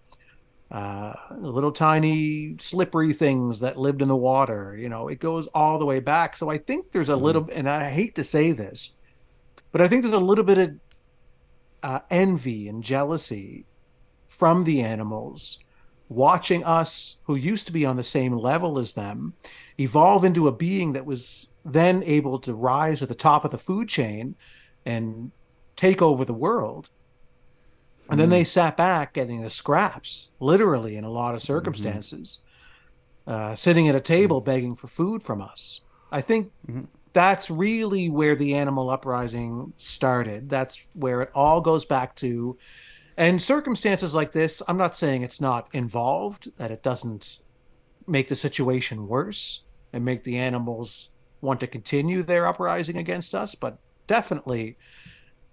uh, 0.71 1.13
little 1.37 1.71
tiny 1.71 2.55
slippery 2.59 3.13
things 3.13 3.59
that 3.59 3.77
lived 3.77 4.01
in 4.01 4.07
the 4.07 4.15
water. 4.15 4.75
You 4.77 4.89
know, 4.89 5.07
it 5.07 5.19
goes 5.19 5.47
all 5.47 5.79
the 5.79 5.85
way 5.85 5.99
back. 5.99 6.35
So 6.35 6.49
I 6.49 6.57
think 6.57 6.91
there's 6.91 7.09
a 7.09 7.15
little, 7.15 7.49
and 7.51 7.67
I 7.67 7.89
hate 7.89 8.15
to 8.15 8.23
say 8.23 8.51
this, 8.51 8.93
but 9.71 9.81
I 9.81 9.87
think 9.87 10.03
there's 10.03 10.13
a 10.13 10.19
little 10.19 10.43
bit 10.43 10.57
of 10.57 10.75
uh, 11.81 11.99
envy 12.09 12.67
and 12.67 12.83
jealousy 12.83 13.65
from 14.27 14.63
the 14.63 14.81
animals 14.81 15.59
watching 16.09 16.63
us 16.63 17.17
who 17.23 17.35
used 17.35 17.67
to 17.67 17.73
be 17.73 17.85
on 17.85 17.95
the 17.95 18.03
same 18.03 18.35
level 18.35 18.79
as 18.79 18.93
them 18.93 19.33
evolve 19.79 20.25
into 20.25 20.47
a 20.47 20.51
being 20.51 20.93
that 20.93 21.05
was 21.05 21.47
then 21.65 22.03
able 22.03 22.39
to 22.39 22.53
rise 22.55 22.99
to 22.99 23.05
the 23.05 23.13
top 23.13 23.45
of 23.45 23.51
the 23.51 23.57
food 23.57 23.87
chain 23.87 24.35
and 24.85 25.31
take 25.75 26.01
over 26.01 26.25
the 26.25 26.33
world 26.33 26.89
and 28.09 28.19
then 28.19 28.29
they 28.29 28.43
sat 28.43 28.75
back 28.75 29.13
getting 29.13 29.41
the 29.41 29.49
scraps 29.49 30.31
literally 30.39 30.95
in 30.97 31.03
a 31.03 31.09
lot 31.09 31.35
of 31.35 31.41
circumstances 31.41 32.39
uh, 33.27 33.55
sitting 33.55 33.87
at 33.87 33.95
a 33.95 34.01
table 34.01 34.41
begging 34.41 34.75
for 34.75 34.87
food 34.87 35.21
from 35.21 35.41
us. 35.41 35.81
I 36.11 36.21
think 36.21 36.51
that's 37.13 37.51
really 37.51 38.09
where 38.09 38.35
the 38.35 38.55
animal 38.55 38.89
uprising 38.89 39.73
started. 39.77 40.49
That's 40.49 40.85
where 40.93 41.21
it 41.21 41.29
all 41.35 41.61
goes 41.61 41.85
back 41.85 42.15
to. 42.17 42.57
And 43.17 43.41
circumstances 43.41 44.15
like 44.15 44.31
this 44.31 44.61
i'm 44.69 44.77
not 44.77 44.95
saying 44.95 45.23
it's 45.23 45.41
not 45.41 45.67
involved 45.73 46.49
that 46.55 46.71
it 46.71 46.81
doesn't 46.81 47.39
make 48.07 48.29
the 48.29 48.35
situation 48.35 49.09
worse 49.09 49.63
and 49.91 50.05
make 50.05 50.23
the 50.23 50.37
animals 50.37 51.09
want 51.41 51.59
to 51.59 51.67
continue 51.67 52.23
their 52.23 52.47
uprising 52.47 52.97
against 52.97 53.35
us 53.35 53.55
but 53.55 53.77
definitely 54.07 54.77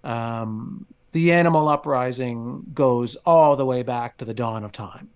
um, 0.05 0.85
the 1.17 1.31
animal 1.31 1.67
uprising 1.67 2.39
goes 2.73 3.15
all 3.25 3.55
the 3.55 3.65
way 3.65 3.81
back 3.83 4.17
to 4.17 4.25
the 4.25 4.33
dawn 4.43 4.63
of 4.63 4.71
time 4.71 5.09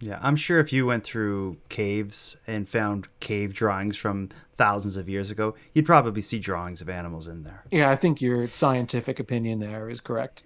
Yeah, 0.00 0.18
I'm 0.26 0.36
sure 0.36 0.58
if 0.64 0.72
you 0.72 0.82
went 0.86 1.04
through 1.04 1.56
caves 1.68 2.36
and 2.46 2.68
found 2.68 3.00
cave 3.20 3.50
drawings 3.54 3.96
from 3.96 4.28
thousands 4.58 4.96
of 4.96 5.08
years 5.08 5.30
ago, 5.30 5.54
you'd 5.74 5.86
probably 5.86 6.22
see 6.22 6.38
drawings 6.38 6.80
of 6.82 6.88
animals 6.88 7.26
in 7.28 7.38
there. 7.48 7.62
yeah 7.70 7.88
i 7.94 7.96
think 8.02 8.20
your 8.20 8.40
scientific 8.48 9.16
opinion 9.24 9.56
there 9.60 9.90
is 9.94 10.00
correct 10.00 10.44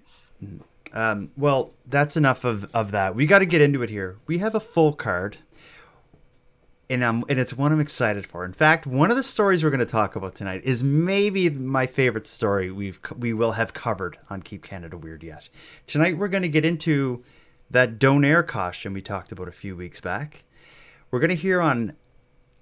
Um, 0.92 1.30
well, 1.36 1.70
that's 1.86 2.16
enough 2.16 2.44
of, 2.44 2.68
of 2.74 2.90
that. 2.90 3.14
We 3.14 3.24
got 3.26 3.38
to 3.40 3.46
get 3.54 3.60
into 3.60 3.80
it 3.82 3.90
here. 3.90 4.16
We 4.26 4.38
have 4.38 4.54
a 4.56 4.60
full 4.74 4.92
card, 4.92 5.36
and 6.90 7.04
um, 7.04 7.24
and 7.28 7.38
it's 7.38 7.54
one 7.54 7.72
I'm 7.72 7.80
excited 7.80 8.26
for. 8.26 8.44
In 8.44 8.52
fact, 8.52 8.86
one 8.86 9.10
of 9.10 9.16
the 9.16 9.22
stories 9.22 9.62
we're 9.62 9.70
going 9.70 9.78
to 9.78 9.86
talk 9.86 10.16
about 10.16 10.34
tonight 10.34 10.62
is 10.64 10.82
maybe 10.82 11.48
my 11.48 11.86
favorite 11.86 12.26
story 12.26 12.70
we've 12.70 13.00
we 13.16 13.32
will 13.32 13.52
have 13.52 13.72
covered 13.72 14.18
on 14.28 14.42
Keep 14.42 14.64
Canada 14.64 14.98
Weird 14.98 15.22
yet. 15.22 15.48
Tonight 15.86 16.18
we're 16.18 16.28
going 16.28 16.42
to 16.42 16.48
get 16.48 16.64
into 16.64 17.24
that 17.70 17.98
Donair 17.98 18.44
costume 18.46 18.92
we 18.92 19.00
talked 19.00 19.30
about 19.30 19.48
a 19.48 19.52
few 19.52 19.76
weeks 19.76 20.00
back. 20.00 20.42
We're 21.10 21.20
going 21.20 21.30
to 21.30 21.36
hear 21.36 21.60
on 21.60 21.94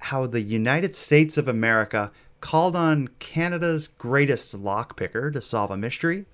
how 0.02 0.26
the 0.26 0.42
United 0.42 0.94
States 0.94 1.38
of 1.38 1.48
America 1.48 2.12
called 2.40 2.76
on 2.76 3.08
Canada's 3.18 3.88
greatest 3.88 4.54
lockpicker 4.54 5.32
to 5.32 5.40
solve 5.40 5.70
a 5.70 5.76
mystery. 5.76 6.26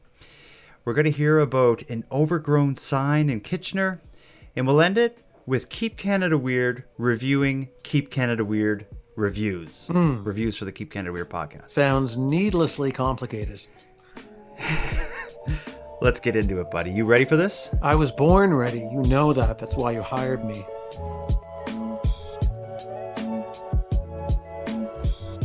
We're 0.84 0.92
going 0.92 1.06
to 1.06 1.10
hear 1.10 1.38
about 1.38 1.82
an 1.88 2.04
overgrown 2.12 2.74
sign 2.74 3.30
in 3.30 3.40
Kitchener, 3.40 4.02
and 4.54 4.66
we'll 4.66 4.82
end 4.82 4.98
it 4.98 5.23
with 5.46 5.68
Keep 5.68 5.96
Canada 5.96 6.38
Weird 6.38 6.84
reviewing 6.98 7.68
Keep 7.82 8.10
Canada 8.10 8.44
Weird 8.44 8.86
reviews. 9.16 9.90
Reviews 9.92 10.56
for 10.56 10.64
the 10.64 10.72
Keep 10.72 10.90
Canada 10.92 11.12
Weird 11.12 11.30
podcast. 11.30 11.70
sounds 11.70 12.16
needlessly 12.16 12.90
complicated 12.92 13.60
Let's 16.00 16.20
get 16.20 16.36
into 16.36 16.60
it, 16.60 16.70
buddy. 16.70 16.90
You 16.90 17.04
ready 17.06 17.24
for 17.24 17.36
this? 17.36 17.70
i 17.82 17.94
was 17.94 18.10
born 18.12 18.52
ready 18.52 18.80
you 18.80 19.02
know 19.08 19.32
that 19.32 19.58
that's 19.58 19.76
why 19.76 19.92
you 19.92 20.02
hired 20.02 20.44
me 20.44 20.64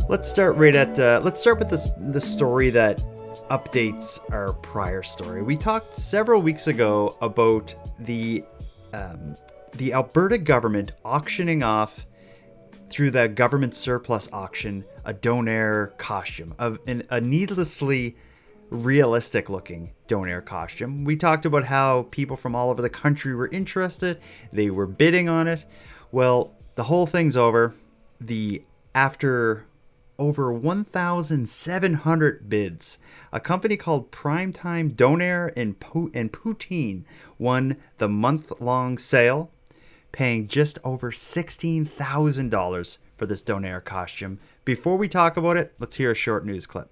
Let's 0.08 0.28
start 0.28 0.56
right 0.56 0.74
at 0.74 0.98
uh, 0.98 1.20
let's 1.22 1.38
start 1.40 1.60
with 1.60 1.70
this 1.70 1.88
the 1.96 2.20
story 2.20 2.68
that 2.70 2.98
updates 3.48 4.18
our 4.32 4.52
prior 4.54 5.04
story. 5.04 5.40
We 5.42 5.56
talked 5.56 5.94
several 5.94 6.42
weeks 6.42 6.66
ago 6.66 7.16
about 7.20 7.72
the 8.00 8.42
um, 8.92 9.36
the 9.72 9.92
Alberta 9.92 10.38
government 10.38 10.92
auctioning 11.04 11.62
off 11.62 12.06
through 12.90 13.10
the 13.10 13.28
government 13.28 13.74
surplus 13.74 14.28
auction 14.32 14.84
a 15.04 15.14
Donair 15.14 15.96
costume 15.96 16.54
of 16.58 16.78
an, 16.86 17.04
a 17.08 17.20
needlessly 17.20 18.16
realistic 18.68 19.48
looking 19.48 19.92
Donair 20.08 20.44
costume. 20.44 21.04
We 21.04 21.16
talked 21.16 21.44
about 21.44 21.64
how 21.64 22.08
people 22.10 22.36
from 22.36 22.54
all 22.54 22.70
over 22.70 22.82
the 22.82 22.90
country 22.90 23.34
were 23.34 23.48
interested, 23.48 24.20
they 24.52 24.70
were 24.70 24.86
bidding 24.86 25.28
on 25.28 25.48
it. 25.48 25.64
Well, 26.12 26.54
the 26.74 26.84
whole 26.84 27.06
thing's 27.06 27.36
over. 27.36 27.74
The 28.20 28.62
after 28.94 29.66
over 30.18 30.52
1,700 30.52 32.48
bids. 32.48 32.98
A 33.32 33.40
company 33.40 33.76
called 33.76 34.12
Primetime 34.12 34.94
Donair 34.94 35.50
and, 35.56 35.74
and 36.14 36.30
Poutine 36.30 37.04
won 37.38 37.76
the 37.96 38.08
month 38.08 38.52
long 38.60 38.98
sale, 38.98 39.50
paying 40.12 40.48
just 40.48 40.78
over 40.84 41.10
$16,000 41.10 42.98
for 43.16 43.26
this 43.26 43.42
Donair 43.42 43.84
costume. 43.84 44.38
Before 44.64 44.96
we 44.96 45.08
talk 45.08 45.36
about 45.36 45.56
it, 45.56 45.74
let's 45.78 45.96
hear 45.96 46.10
a 46.10 46.14
short 46.14 46.44
news 46.44 46.66
clip. 46.66 46.90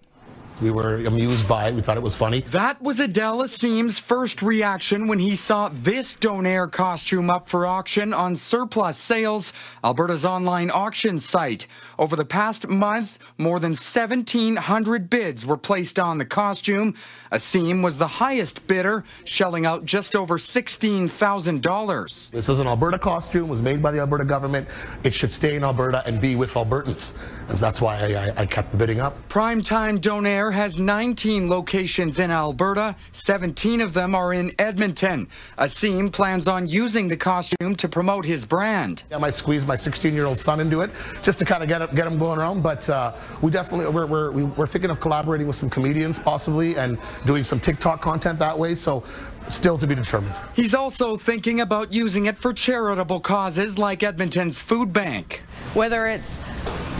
We 0.60 0.70
were 0.70 0.96
amused 1.06 1.46
by 1.46 1.68
it. 1.68 1.74
We 1.74 1.82
thought 1.82 1.96
it 1.96 2.02
was 2.02 2.16
funny. 2.16 2.40
That 2.40 2.82
was 2.82 2.98
Adele 2.98 3.44
Asim's 3.44 3.98
first 3.98 4.42
reaction 4.42 5.06
when 5.06 5.20
he 5.20 5.36
saw 5.36 5.68
this 5.72 6.16
Donair 6.16 6.70
costume 6.70 7.30
up 7.30 7.48
for 7.48 7.64
auction 7.66 8.12
on 8.12 8.34
Surplus 8.34 8.96
Sales, 8.96 9.52
Alberta's 9.84 10.24
online 10.24 10.70
auction 10.70 11.20
site. 11.20 11.66
Over 11.98 12.16
the 12.16 12.24
past 12.24 12.68
month, 12.68 13.18
more 13.38 13.60
than 13.60 13.70
1,700 13.70 15.10
bids 15.10 15.46
were 15.46 15.56
placed 15.56 15.98
on 15.98 16.18
the 16.18 16.24
costume. 16.24 16.94
Asim 17.32 17.82
was 17.82 17.98
the 17.98 18.06
highest 18.06 18.66
bidder, 18.66 19.04
shelling 19.24 19.66
out 19.66 19.84
just 19.84 20.16
over 20.16 20.38
$16,000. 20.38 22.30
This 22.30 22.48
is 22.48 22.60
an 22.60 22.66
Alberta 22.66 22.98
costume, 22.98 23.44
it 23.44 23.48
was 23.48 23.62
made 23.62 23.82
by 23.82 23.90
the 23.90 23.98
Alberta 23.98 24.24
government. 24.24 24.68
It 25.04 25.12
should 25.14 25.30
stay 25.30 25.56
in 25.56 25.64
Alberta 25.64 26.02
and 26.06 26.20
be 26.20 26.36
with 26.36 26.54
Albertans. 26.54 27.12
And 27.48 27.58
that's 27.58 27.80
why 27.80 27.96
I, 27.96 28.28
I, 28.28 28.32
I 28.38 28.46
kept 28.46 28.70
the 28.72 28.76
bidding 28.76 29.00
up. 29.00 29.16
Primetime 29.28 29.98
Donair 29.98 30.47
has 30.50 30.78
19 30.78 31.48
locations 31.48 32.18
in 32.18 32.30
Alberta. 32.30 32.96
17 33.12 33.80
of 33.80 33.94
them 33.94 34.14
are 34.14 34.32
in 34.32 34.52
Edmonton. 34.58 35.28
Asim 35.58 36.12
plans 36.12 36.48
on 36.48 36.68
using 36.68 37.08
the 37.08 37.16
costume 37.16 37.74
to 37.76 37.88
promote 37.88 38.24
his 38.24 38.44
brand. 38.44 39.04
I 39.12 39.18
might 39.18 39.34
squeeze 39.34 39.64
my 39.66 39.76
16-year-old 39.76 40.38
son 40.38 40.60
into 40.60 40.80
it 40.80 40.90
just 41.22 41.38
to 41.40 41.44
kind 41.44 41.62
of 41.62 41.68
get, 41.68 41.94
get 41.94 42.06
him 42.06 42.18
going 42.18 42.38
around. 42.38 42.62
But 42.62 42.88
uh, 42.88 43.14
we 43.42 43.50
definitely, 43.50 43.88
we're, 43.88 44.06
we're, 44.06 44.30
we're 44.30 44.66
thinking 44.66 44.90
of 44.90 45.00
collaborating 45.00 45.46
with 45.46 45.56
some 45.56 45.70
comedians 45.70 46.18
possibly 46.18 46.76
and 46.76 46.98
doing 47.26 47.44
some 47.44 47.60
TikTok 47.60 48.00
content 48.00 48.38
that 48.38 48.58
way. 48.58 48.74
So 48.74 49.04
still 49.50 49.78
to 49.78 49.86
be 49.86 49.94
determined. 49.94 50.34
He's 50.54 50.74
also 50.74 51.16
thinking 51.16 51.60
about 51.60 51.92
using 51.92 52.26
it 52.26 52.38
for 52.38 52.52
charitable 52.52 53.20
causes 53.20 53.78
like 53.78 54.02
Edmonton's 54.02 54.60
food 54.60 54.92
bank. 54.92 55.42
Whether 55.74 56.06
it's 56.06 56.40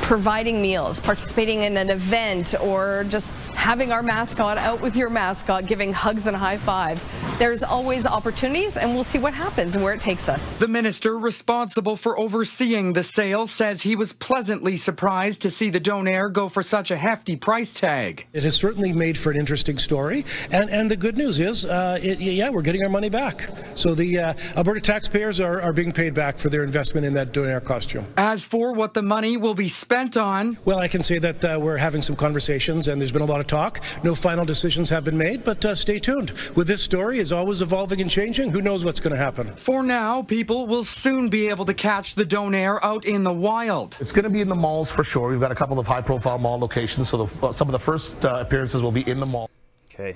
providing 0.08 0.62
meals, 0.62 1.00
participating 1.00 1.64
in 1.64 1.76
an 1.76 1.90
event, 1.90 2.54
or 2.62 3.04
just 3.10 3.34
having 3.52 3.92
our 3.92 4.02
mascot 4.02 4.56
out 4.56 4.80
with 4.80 4.96
your 4.96 5.10
mascot, 5.10 5.66
giving 5.66 5.92
hugs 5.92 6.26
and 6.26 6.34
high 6.34 6.56
fives. 6.56 7.06
There's 7.38 7.62
always 7.62 8.06
opportunities, 8.06 8.78
and 8.78 8.94
we'll 8.94 9.04
see 9.04 9.18
what 9.18 9.34
happens 9.34 9.74
and 9.74 9.84
where 9.84 9.92
it 9.92 10.00
takes 10.00 10.26
us. 10.26 10.56
The 10.56 10.66
minister 10.66 11.18
responsible 11.18 11.96
for 11.96 12.18
overseeing 12.18 12.94
the 12.94 13.02
sale 13.02 13.46
says 13.46 13.82
he 13.82 13.96
was 13.96 14.14
pleasantly 14.14 14.78
surprised 14.78 15.42
to 15.42 15.50
see 15.50 15.68
the 15.68 15.80
Donair 15.80 16.32
go 16.32 16.48
for 16.48 16.62
such 16.62 16.90
a 16.90 16.96
hefty 16.96 17.36
price 17.36 17.74
tag. 17.74 18.26
It 18.32 18.44
has 18.44 18.56
certainly 18.56 18.94
made 18.94 19.18
for 19.18 19.30
an 19.30 19.36
interesting 19.36 19.76
story, 19.76 20.24
and 20.50 20.70
and 20.70 20.90
the 20.90 20.96
good 20.96 21.18
news 21.18 21.38
is, 21.38 21.66
uh, 21.66 21.98
it, 22.02 22.18
yeah, 22.38 22.50
we're 22.50 22.62
getting 22.62 22.85
our 22.85 22.88
money 22.88 23.11
back. 23.11 23.50
So 23.75 23.95
the 23.95 24.18
uh, 24.18 24.35
Alberta 24.57 24.80
taxpayers 24.80 25.40
are, 25.40 25.61
are 25.61 25.73
being 25.73 25.92
paid 25.92 26.14
back 26.14 26.38
for 26.38 26.49
their 26.49 26.64
investment 26.64 27.04
in 27.04 27.14
that 27.14 27.33
Donair 27.33 27.62
costume. 27.62 28.07
As 28.16 28.45
for 28.45 28.73
what 28.73 28.95
the 28.95 29.02
money 29.02 29.37
will 29.37 29.54
be 29.54 29.68
spent 29.68 30.16
on, 30.16 30.57
well, 30.64 30.78
I 30.78 30.88
can 30.88 31.02
say 31.02 31.18
that 31.18 31.45
uh, 31.45 31.59
we're 31.61 31.76
having 31.76 32.00
some 32.00 32.16
conversations, 32.16 32.88
and 32.88 33.00
there's 33.00 33.12
been 33.12 33.23
a 33.23 33.26
lot 33.26 33.40
of 33.40 33.47
talk. 33.47 33.80
No 34.04 34.14
final 34.14 34.45
decisions 34.45 34.88
have 34.90 35.04
been 35.04 35.18
made, 35.18 35.45
but 35.45 35.64
uh, 35.64 35.75
stay 35.75 35.99
tuned. 35.99 36.30
With 36.54 36.68
this 36.68 36.83
story, 36.83 37.18
is 37.18 37.33
always 37.33 37.61
evolving 37.61 38.00
and 38.00 38.11
changing. 38.11 38.50
Who 38.50 38.62
knows 38.62 38.85
what's 38.85 39.00
going 39.00 39.16
to 39.16 39.23
happen? 39.23 39.52
For 39.57 39.83
now, 39.83 40.23
people 40.23 40.66
will 40.66 40.85
soon 40.85 41.28
be 41.28 41.49
able 41.49 41.64
to 41.64 41.75
catch 41.75 42.14
the 42.14 42.25
Donair 42.25 42.78
out 42.83 43.04
in 43.04 43.25
the 43.25 43.33
wild. 43.33 43.97
It's 43.99 44.12
going 44.12 44.25
to 44.25 44.30
be 44.30 44.40
in 44.40 44.49
the 44.49 44.54
malls 44.54 44.90
for 44.90 45.02
sure. 45.02 45.28
We've 45.30 45.40
got 45.40 45.50
a 45.50 45.57
couple 45.57 45.78
of 45.78 45.87
high-profile 45.87 46.38
mall 46.38 46.59
locations, 46.59 47.09
so 47.09 47.25
the, 47.25 47.52
some 47.52 47.66
of 47.66 47.73
the 47.73 47.78
first 47.78 48.25
uh, 48.25 48.45
appearances 48.47 48.80
will 48.83 48.92
be 48.92 49.09
in 49.09 49.18
the 49.18 49.26
mall. 49.26 49.50
Okay, 49.92 50.14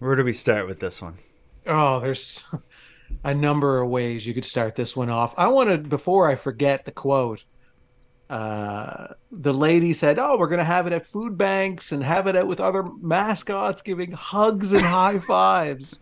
where 0.00 0.16
do 0.16 0.24
we 0.24 0.32
start 0.32 0.66
with 0.66 0.80
this 0.80 1.00
one? 1.00 1.18
Oh, 1.66 2.00
there's 2.00 2.42
a 3.24 3.32
number 3.32 3.80
of 3.80 3.88
ways 3.88 4.26
you 4.26 4.34
could 4.34 4.44
start 4.44 4.74
this 4.74 4.96
one 4.96 5.10
off. 5.10 5.34
I 5.38 5.48
want 5.48 5.70
to, 5.70 5.78
before 5.78 6.28
I 6.28 6.34
forget 6.34 6.84
the 6.84 6.92
quote, 6.92 7.44
uh, 8.28 9.08
the 9.30 9.52
lady 9.52 9.92
said, 9.92 10.18
"Oh, 10.18 10.38
we're 10.38 10.46
going 10.46 10.58
to 10.58 10.64
have 10.64 10.86
it 10.86 10.92
at 10.92 11.06
food 11.06 11.36
banks 11.36 11.90
and 11.92 12.02
have 12.02 12.28
it 12.28 12.36
at 12.36 12.46
with 12.46 12.60
other 12.60 12.84
mascots, 13.00 13.82
giving 13.82 14.12
hugs 14.12 14.72
and 14.72 14.82
high 14.82 15.18
fives." 15.26 15.98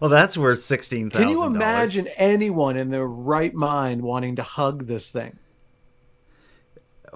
well, 0.00 0.10
that's 0.10 0.36
worth 0.36 0.60
sixteen 0.60 1.10
thousand. 1.10 1.26
Can 1.26 1.36
you 1.36 1.44
imagine 1.44 2.06
anyone 2.16 2.76
in 2.76 2.88
their 2.88 3.08
right 3.08 3.52
mind 3.52 4.00
wanting 4.00 4.36
to 4.36 4.44
hug 4.44 4.86
this 4.86 5.10
thing? 5.10 5.36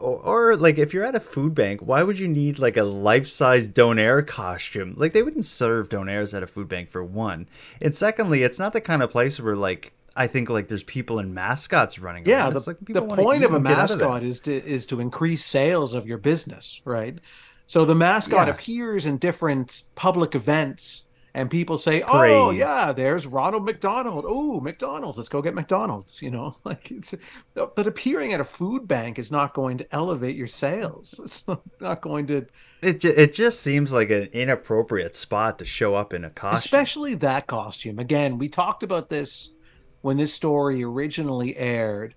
Or, 0.01 0.53
or, 0.53 0.57
like 0.57 0.79
if 0.79 0.95
you're 0.95 1.05
at 1.05 1.15
a 1.15 1.21
food 1.21 1.55
bank, 1.55 1.81
why 1.81 2.03
would 2.03 2.19
you 2.19 2.29
need 2.29 2.59
like 2.59 2.77
a 2.77 2.85
life-size 2.85 3.69
Donair 3.69 4.27
costume? 4.27 4.95
Like 4.97 5.13
they 5.13 5.23
wouldn't 5.23 5.47
serve 5.47 5.89
Donairs 5.89 6.37
at 6.37 6.43
a 6.43 6.47
food 6.47 6.69
bank 6.69 6.89
for 6.89 7.03
one, 7.03 7.49
and 7.83 7.95
secondly, 7.95 8.43
it's 8.43 8.59
not 8.59 8.73
the 8.73 8.81
kind 8.81 9.03
of 9.03 9.11
place 9.11 9.41
where 9.41 9.57
like 9.57 9.93
I 10.19 10.27
think 10.27 10.51
like 10.51 10.69
there's 10.69 10.83
people 10.83 11.19
in 11.21 11.33
mascots 11.33 11.99
running. 11.99 12.27
Yeah, 12.27 12.45
around. 12.45 12.55
the, 12.55 12.65
like 12.67 12.79
the 12.81 13.03
point 13.03 13.45
of 13.45 13.55
a 13.55 13.61
mascot 13.61 14.23
is 14.23 14.41
to 14.41 14.53
is 14.53 14.85
to 14.87 15.01
increase 15.01 15.45
sales 15.45 15.95
of 15.95 16.07
your 16.07 16.19
business, 16.19 16.81
right? 16.85 17.19
So 17.67 17.85
the 17.85 17.95
mascot 17.95 18.49
yeah. 18.49 18.55
appears 18.55 19.05
in 19.05 19.19
different 19.19 19.83
public 19.95 20.35
events, 20.35 21.05
and 21.39 21.49
people 21.49 21.79
say, 21.79 22.03
"Oh, 22.03 22.19
Praise. 22.19 22.33
"Oh, 22.35 22.51
yeah, 22.51 22.93
there's 22.93 23.25
Ronald 23.25 23.65
McDonald. 23.65 24.25
Oh, 24.27 24.61
McDonald's. 24.61 25.19
Let's 25.19 25.29
go 25.29 25.41
get 25.41 25.55
McDonald's." 25.55 26.21
You 26.21 26.33
know, 26.33 26.57
like 26.65 26.91
it's. 26.91 27.15
But 27.55 27.87
appearing 27.87 28.33
at 28.33 28.41
a 28.41 28.45
food 28.45 28.89
bank 28.89 29.21
is 29.21 29.31
not 29.31 29.55
going 29.55 29.79
to 29.79 29.95
elevate 29.95 30.35
your 30.37 30.49
sales. 30.49 31.21
It's 31.29 31.45
not 31.81 32.01
going 32.01 32.27
to. 32.27 32.47
It 32.83 33.05
it 33.05 33.33
just 33.35 33.61
seems 33.61 33.93
like 33.93 34.11
an 34.11 34.25
inappropriate 34.33 35.15
spot 35.15 35.61
to 35.61 35.65
show 35.65 35.95
up 35.95 36.13
in 36.13 36.25
a 36.25 36.31
costume, 36.31 36.59
especially 36.59 37.15
that 37.15 37.47
costume. 37.47 38.01
Again, 38.01 38.39
we 38.39 38.49
talked 38.49 38.83
about 38.83 39.09
this 39.09 39.55
when 40.01 40.17
this 40.17 40.35
story 40.35 40.83
originally 40.83 41.57
aired 41.57 42.17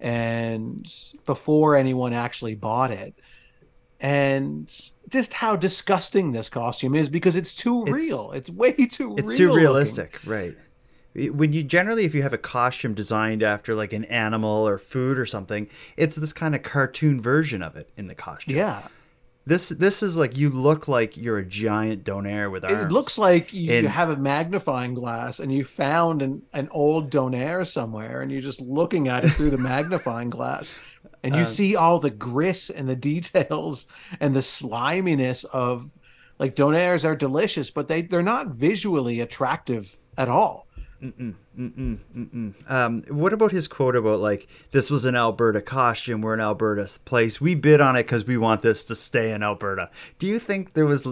and 0.00 0.86
before 1.24 1.74
anyone 1.74 2.12
actually 2.12 2.54
bought 2.54 2.90
it 2.90 3.14
and 4.00 4.70
just 5.08 5.34
how 5.34 5.56
disgusting 5.56 6.32
this 6.32 6.48
costume 6.48 6.94
is 6.94 7.08
because 7.08 7.36
it's 7.36 7.54
too 7.54 7.82
it's, 7.82 7.90
real 7.90 8.32
it's 8.32 8.50
way 8.50 8.72
too 8.72 9.14
it's 9.16 9.36
too 9.36 9.52
realistic 9.52 10.20
looking. 10.24 10.30
right 10.30 10.56
when 11.34 11.52
you 11.52 11.64
generally 11.64 12.04
if 12.04 12.14
you 12.14 12.22
have 12.22 12.32
a 12.32 12.38
costume 12.38 12.94
designed 12.94 13.42
after 13.42 13.74
like 13.74 13.92
an 13.92 14.04
animal 14.04 14.68
or 14.68 14.78
food 14.78 15.18
or 15.18 15.26
something 15.26 15.68
it's 15.96 16.16
this 16.16 16.32
kind 16.32 16.54
of 16.54 16.62
cartoon 16.62 17.20
version 17.20 17.62
of 17.62 17.76
it 17.76 17.90
in 17.96 18.06
the 18.06 18.14
costume 18.14 18.56
yeah 18.56 18.86
this 19.48 19.70
this 19.70 20.02
is 20.02 20.18
like 20.18 20.36
you 20.36 20.50
look 20.50 20.88
like 20.88 21.16
you're 21.16 21.38
a 21.38 21.44
giant 21.44 22.04
donair 22.04 22.52
with 22.52 22.66
arms. 22.66 22.84
It 22.84 22.92
looks 22.92 23.16
like 23.16 23.50
you, 23.50 23.72
and, 23.72 23.86
have 23.86 24.10
a 24.10 24.16
magnifying 24.16 24.92
glass 24.92 25.40
and 25.40 25.50
you 25.50 25.64
found 25.64 26.20
an, 26.20 26.42
an 26.52 26.68
old 26.70 27.10
donair 27.10 27.66
somewhere 27.66 28.20
and 28.20 28.30
you're 28.30 28.42
just 28.42 28.60
looking 28.60 29.08
at 29.08 29.24
it 29.24 29.30
through 29.30 29.48
the 29.48 29.58
magnifying 29.72 30.28
glass 30.28 30.74
and 31.22 31.34
you 31.34 31.40
um, 31.40 31.46
see 31.46 31.76
all 31.76 31.98
the 31.98 32.10
grit 32.10 32.70
and 32.70 32.88
the 32.88 32.96
details 33.12 33.86
and 34.20 34.34
the 34.34 34.42
sliminess 34.42 35.44
of 35.44 35.94
like 36.38 36.54
donairs 36.54 37.04
are 37.04 37.16
delicious, 37.16 37.70
but 37.70 37.88
they 37.88 38.02
they're 38.02 38.22
not 38.22 38.48
visually 38.48 39.20
attractive 39.20 39.96
at 40.16 40.28
all. 40.28 40.66
Mm-mm, 41.02 41.34
mm-mm, 41.56 41.98
mm-mm. 42.16 42.70
Um, 42.70 43.04
what 43.08 43.32
about 43.32 43.52
his 43.52 43.68
quote 43.68 43.94
about 43.94 44.18
like 44.18 44.48
this 44.72 44.90
was 44.90 45.04
an 45.04 45.14
Alberta 45.14 45.62
costume? 45.62 46.22
We're 46.22 46.34
an 46.34 46.40
Alberta 46.40 46.98
place. 47.04 47.40
We 47.40 47.54
bid 47.54 47.80
on 47.80 47.94
it 47.94 48.02
because 48.02 48.26
we 48.26 48.36
want 48.36 48.62
this 48.62 48.82
to 48.84 48.96
stay 48.96 49.30
in 49.30 49.44
Alberta. 49.44 49.90
Do 50.18 50.26
you 50.26 50.40
think 50.40 50.74
there 50.74 50.86
was 50.86 51.06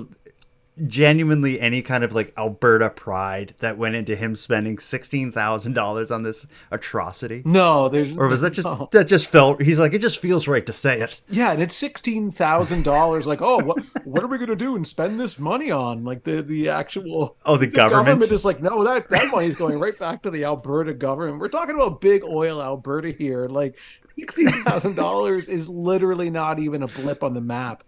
genuinely 0.86 1.60
any 1.60 1.80
kind 1.82 2.04
of 2.04 2.12
like 2.14 2.32
Alberta 2.36 2.90
pride 2.90 3.54
that 3.60 3.78
went 3.78 3.94
into 3.94 4.16
him 4.16 4.34
spending 4.34 4.78
sixteen 4.78 5.32
thousand 5.32 5.72
dollars 5.72 6.10
on 6.10 6.22
this 6.22 6.46
atrocity? 6.70 7.42
No, 7.44 7.88
there's 7.88 8.16
Or 8.16 8.28
was 8.28 8.40
that 8.42 8.52
just 8.52 8.66
no. 8.66 8.88
that 8.92 9.06
just 9.08 9.26
felt? 9.26 9.62
He's 9.62 9.80
like, 9.80 9.94
it 9.94 10.00
just 10.00 10.18
feels 10.18 10.46
right 10.46 10.64
to 10.66 10.72
say 10.72 11.00
it. 11.00 11.20
Yeah, 11.28 11.52
and 11.52 11.62
it's 11.62 11.76
sixteen 11.76 12.30
thousand 12.30 12.84
dollars. 12.84 13.26
Like, 13.26 13.40
oh, 13.42 13.58
what 13.64 13.78
what 14.04 14.22
are 14.22 14.26
we 14.26 14.38
gonna 14.38 14.56
do 14.56 14.76
and 14.76 14.86
spend 14.86 15.18
this 15.18 15.38
money 15.38 15.70
on? 15.70 16.04
Like 16.04 16.24
the 16.24 16.42
the 16.42 16.68
actual 16.68 17.36
Oh, 17.46 17.56
the 17.56 17.66
government? 17.66 18.22
is 18.30 18.44
like, 18.44 18.60
no, 18.62 18.84
that 18.84 19.08
that 19.10 19.30
money 19.32 19.46
is 19.46 19.54
going 19.54 19.78
right 19.78 19.98
back 19.98 20.22
to 20.22 20.30
the 20.30 20.44
Alberta 20.44 20.94
government. 20.94 21.40
We're 21.40 21.48
talking 21.48 21.74
about 21.74 22.00
big 22.00 22.22
oil 22.24 22.62
Alberta 22.62 23.10
here. 23.10 23.46
Like 23.48 23.78
sixteen 24.18 24.48
thousand 24.48 24.96
dollars 24.96 25.48
is 25.48 25.68
literally 25.68 26.30
not 26.30 26.58
even 26.58 26.82
a 26.82 26.88
blip 26.88 27.22
on 27.24 27.34
the 27.34 27.40
map 27.40 27.84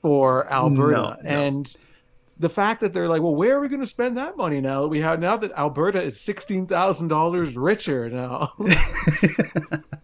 for 0.00 0.50
Alberta. 0.52 0.96
No, 0.96 1.02
no. 1.10 1.16
And 1.24 1.76
the 2.42 2.50
fact 2.50 2.80
that 2.80 2.92
they're 2.92 3.08
like, 3.08 3.22
well, 3.22 3.34
where 3.34 3.56
are 3.56 3.60
we 3.60 3.68
going 3.68 3.80
to 3.80 3.86
spend 3.86 4.16
that 4.18 4.36
money 4.36 4.60
now 4.60 4.82
that 4.82 4.88
we 4.88 5.00
have 5.00 5.20
now 5.20 5.36
that 5.36 5.52
Alberta 5.52 6.02
is 6.02 6.20
sixteen 6.20 6.66
thousand 6.66 7.08
dollars 7.08 7.56
richer 7.56 8.10
now? 8.10 8.52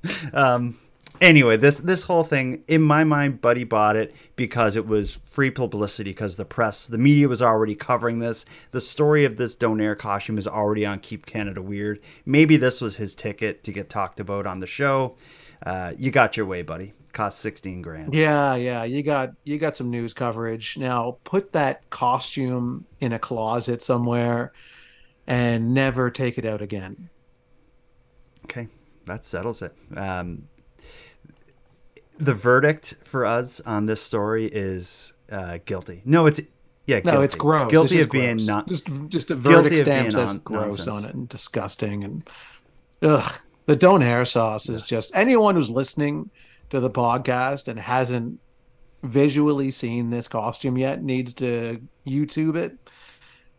Um, 0.33 0.79
anyway, 1.21 1.57
this 1.57 1.81
this 1.81 2.05
whole 2.05 2.25
thing, 2.25 2.63
in 2.69 2.83
my 2.83 3.05
mind, 3.05 3.41
Buddy 3.41 3.65
bought 3.65 3.97
it 3.97 4.15
because 4.37 4.77
it 4.77 4.87
was 4.87 5.21
free 5.25 5.51
publicity. 5.51 6.11
Because 6.11 6.37
the 6.37 6.45
press, 6.45 6.87
the 6.87 6.99
media 6.99 7.29
was 7.29 7.43
already 7.43 7.75
covering 7.75 8.21
this. 8.21 8.45
The 8.71 8.81
story 8.81 9.25
of 9.25 9.37
this 9.37 9.57
Donair 9.57 9.99
costume 9.99 10.39
is 10.39 10.47
already 10.47 10.87
on 10.87 11.01
Keep 11.01 11.27
Canada 11.27 11.63
Weird. 11.63 12.01
Maybe 12.25 12.57
this 12.57 12.81
was 12.81 12.97
his 12.97 13.15
ticket 13.15 13.65
to 13.65 13.73
get 13.73 13.91
talked 13.91 14.21
about 14.21 14.47
on 14.47 14.61
the 14.61 14.67
show. 14.67 15.17
Uh, 15.65 15.93
you 15.97 16.11
got 16.11 16.37
your 16.37 16.47
way, 16.47 16.63
buddy. 16.63 16.93
Cost 17.13 17.41
sixteen 17.41 17.83
grand. 17.83 18.15
Yeah, 18.15 18.55
yeah, 18.55 18.85
you 18.85 19.03
got 19.03 19.31
you 19.45 19.59
got 19.59 19.75
some 19.77 19.91
news 19.91 20.13
coverage. 20.13 20.77
Now 20.77 21.17
put 21.25 21.53
that 21.53 21.89
costume 21.91 22.85
in 23.01 23.13
a 23.13 23.19
closet 23.19 23.83
somewhere 23.83 24.53
and 25.27 25.75
never 25.75 26.11
take 26.11 26.39
it 26.39 26.45
out 26.45 26.63
again. 26.63 27.09
Okay, 28.45 28.69
that 29.07 29.25
settles 29.25 29.63
it. 29.63 29.75
Um, 29.97 30.49
the 32.19 32.35
verdict 32.35 32.95
for 33.03 33.25
us 33.25 33.61
on 33.61 33.87
this 33.87 34.03
story 34.03 34.47
is 34.47 35.13
uh, 35.33 35.59
guilty. 35.65 36.03
No, 36.05 36.27
it's 36.27 36.41
yeah. 36.87 37.01
No, 37.05 37.23
it's 37.23 37.35
gross. 37.35 37.71
Guilty 37.71 37.97
It's 37.97 38.05
of 38.05 38.11
just 38.11 38.13
being 38.13 38.37
not 38.47 38.69
just 38.69 38.87
just 39.09 39.31
a 39.31 39.35
guilty 39.35 39.71
verdict 39.71 39.79
stamp 39.81 40.13
says 40.13 40.31
on- 40.31 40.39
gross 40.41 40.87
nonsense. 40.87 41.05
on 41.05 41.09
it 41.09 41.15
and 41.15 41.29
disgusting 41.29 42.05
and 42.05 42.29
ugh. 43.03 43.33
The 43.67 43.77
Donair 43.77 44.27
sauce 44.27 44.69
is 44.71 44.81
just 44.83 45.11
anyone 45.15 45.55
who's 45.55 45.69
listening 45.69 46.31
to 46.71 46.81
the 46.81 46.91
podcast 46.91 47.69
and 47.69 47.79
hasn't 47.79 48.41
visually 49.03 49.71
seen 49.71 50.11
this 50.11 50.29
costume 50.29 50.77
yet 50.77 51.03
needs 51.03 51.33
to 51.35 51.81
YouTube 52.07 52.57
it 52.57 52.77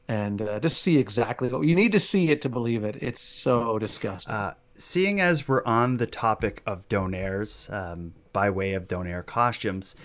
and 0.08 0.42
uh, 0.42 0.60
just 0.60 0.82
see 0.82 0.98
exactly 0.98 1.50
what 1.50 1.66
you 1.66 1.76
need 1.76 1.92
to 1.92 2.00
see 2.00 2.30
it 2.30 2.42
to 2.42 2.50
believe 2.50 2.84
it. 2.84 2.98
It's 3.00 3.22
so 3.22 3.78
disgusting. 3.80 4.34
Uh, 4.34 4.54
seeing 4.74 5.22
as 5.22 5.48
we're 5.48 5.64
on 5.66 5.98
the 5.98 6.08
topic 6.08 6.62
of 6.66 6.90
donairs, 6.90 7.72
um, 7.72 8.14
by 8.34 8.50
way 8.50 8.74
of 8.74 8.88
donair 8.88 9.26
costumes, 9.26 9.96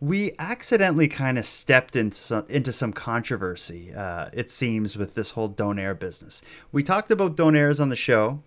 we 0.00 0.32
accidentally 0.38 1.08
kind 1.08 1.38
of 1.38 1.46
stepped 1.46 1.94
into 1.94 2.16
some, 2.16 2.44
into 2.48 2.72
some 2.72 2.92
controversy, 2.92 3.94
uh, 3.94 4.28
it 4.34 4.50
seems, 4.50 4.98
with 4.98 5.14
this 5.14 5.30
whole 5.30 5.48
donair 5.48 5.98
business. 5.98 6.42
We 6.72 6.82
talked 6.82 7.10
about 7.10 7.36
donairs 7.36 7.80
on 7.80 7.88
the 7.90 7.96
show 7.96 8.42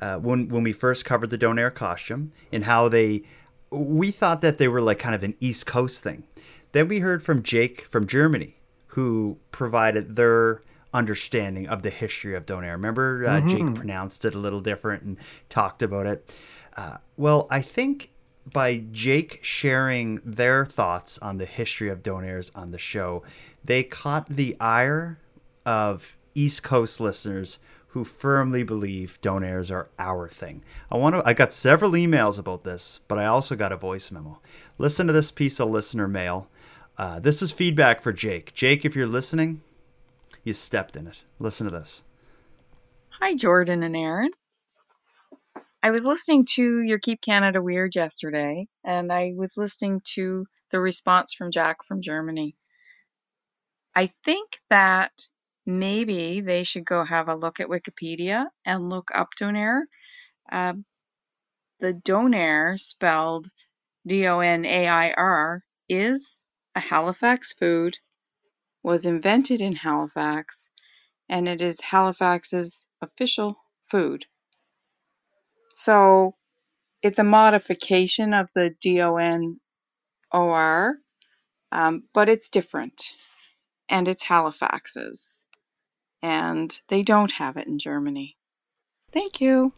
uh, 0.00 0.18
when, 0.18 0.48
when 0.48 0.62
we 0.62 0.72
first 0.72 1.04
covered 1.04 1.30
the 1.30 1.38
donair 1.38 1.74
costume 1.74 2.32
and 2.52 2.64
how 2.64 2.88
they, 2.88 3.22
we 3.74 4.10
thought 4.10 4.40
that 4.42 4.58
they 4.58 4.68
were 4.68 4.80
like 4.80 4.98
kind 4.98 5.14
of 5.14 5.22
an 5.22 5.34
East 5.40 5.66
Coast 5.66 6.02
thing. 6.02 6.24
Then 6.72 6.88
we 6.88 7.00
heard 7.00 7.22
from 7.22 7.42
Jake 7.42 7.82
from 7.82 8.06
Germany, 8.06 8.56
who 8.88 9.38
provided 9.50 10.16
their 10.16 10.62
understanding 10.92 11.68
of 11.68 11.82
the 11.82 11.90
history 11.90 12.34
of 12.34 12.46
Donair. 12.46 12.72
Remember, 12.72 13.24
uh, 13.26 13.40
Jake 13.40 13.74
pronounced 13.74 14.24
it 14.24 14.34
a 14.34 14.38
little 14.38 14.60
different 14.60 15.02
and 15.02 15.18
talked 15.48 15.82
about 15.82 16.06
it. 16.06 16.32
Uh, 16.76 16.98
well, 17.16 17.46
I 17.50 17.60
think 17.60 18.10
by 18.50 18.84
Jake 18.92 19.40
sharing 19.42 20.20
their 20.24 20.64
thoughts 20.64 21.18
on 21.18 21.38
the 21.38 21.46
history 21.46 21.88
of 21.88 22.02
Donairs 22.02 22.50
on 22.54 22.70
the 22.70 22.78
show, 22.78 23.22
they 23.64 23.82
caught 23.82 24.28
the 24.28 24.56
ire 24.60 25.18
of 25.64 26.16
East 26.34 26.62
Coast 26.62 27.00
listeners 27.00 27.58
who 27.94 28.02
firmly 28.02 28.64
believe 28.64 29.20
Donairs 29.22 29.70
are 29.70 29.88
our 30.00 30.26
thing. 30.26 30.64
I 30.90 30.96
want 30.96 31.14
to. 31.14 31.22
I 31.24 31.32
got 31.32 31.52
several 31.52 31.92
emails 31.92 32.40
about 32.40 32.64
this, 32.64 32.98
but 33.06 33.18
I 33.18 33.26
also 33.26 33.54
got 33.54 33.70
a 33.70 33.76
voice 33.76 34.10
memo. 34.10 34.40
Listen 34.78 35.06
to 35.06 35.12
this 35.12 35.30
piece 35.30 35.60
of 35.60 35.70
listener 35.70 36.08
mail. 36.08 36.48
Uh, 36.98 37.20
this 37.20 37.40
is 37.40 37.52
feedback 37.52 38.02
for 38.02 38.12
Jake. 38.12 38.52
Jake, 38.52 38.84
if 38.84 38.96
you're 38.96 39.06
listening, 39.06 39.62
you 40.42 40.54
stepped 40.54 40.96
in 40.96 41.06
it. 41.06 41.22
Listen 41.38 41.66
to 41.66 41.70
this. 41.70 42.02
Hi, 43.20 43.36
Jordan 43.36 43.84
and 43.84 43.96
Aaron. 43.96 44.30
I 45.80 45.92
was 45.92 46.04
listening 46.04 46.46
to 46.54 46.80
your 46.80 46.98
Keep 46.98 47.20
Canada 47.20 47.62
Weird 47.62 47.94
yesterday, 47.94 48.66
and 48.82 49.12
I 49.12 49.34
was 49.36 49.56
listening 49.56 50.02
to 50.14 50.46
the 50.72 50.80
response 50.80 51.32
from 51.32 51.52
Jack 51.52 51.84
from 51.86 52.02
Germany. 52.02 52.56
I 53.94 54.10
think 54.24 54.58
that 54.68 55.12
maybe 55.66 56.40
they 56.40 56.64
should 56.64 56.84
go 56.84 57.04
have 57.04 57.28
a 57.28 57.36
look 57.36 57.60
at 57.60 57.68
Wikipedia 57.68 58.46
and 58.64 58.90
look 58.90 59.10
up 59.14 59.30
Donair. 59.38 59.82
Uh, 60.50 60.74
the 61.80 61.94
Donair, 61.94 62.78
spelled 62.80 63.48
D 64.06 64.26
O 64.26 64.40
N 64.40 64.64
A 64.64 64.88
I 64.88 65.12
R, 65.12 65.62
is 65.88 66.40
a 66.74 66.80
Halifax 66.80 67.52
food, 67.52 67.98
was 68.82 69.06
invented 69.06 69.60
in 69.60 69.74
Halifax, 69.74 70.70
and 71.28 71.48
it 71.48 71.62
is 71.62 71.80
Halifax's 71.80 72.86
official 73.00 73.56
food. 73.82 74.26
So 75.72 76.36
it's 77.02 77.18
a 77.18 77.24
modification 77.24 78.34
of 78.34 78.48
the 78.54 78.70
D 78.80 79.00
O 79.02 79.16
N 79.16 79.60
O 80.32 80.48
R, 80.50 80.96
um, 81.72 82.04
but 82.12 82.28
it's 82.28 82.50
different. 82.50 83.02
And 83.88 84.08
it's 84.08 84.22
Halifax's. 84.22 85.44
And 86.24 86.80
they 86.88 87.02
don't 87.02 87.32
have 87.32 87.58
it 87.58 87.66
in 87.66 87.78
Germany. 87.78 88.38
Thank 89.12 89.42
you. 89.42 89.74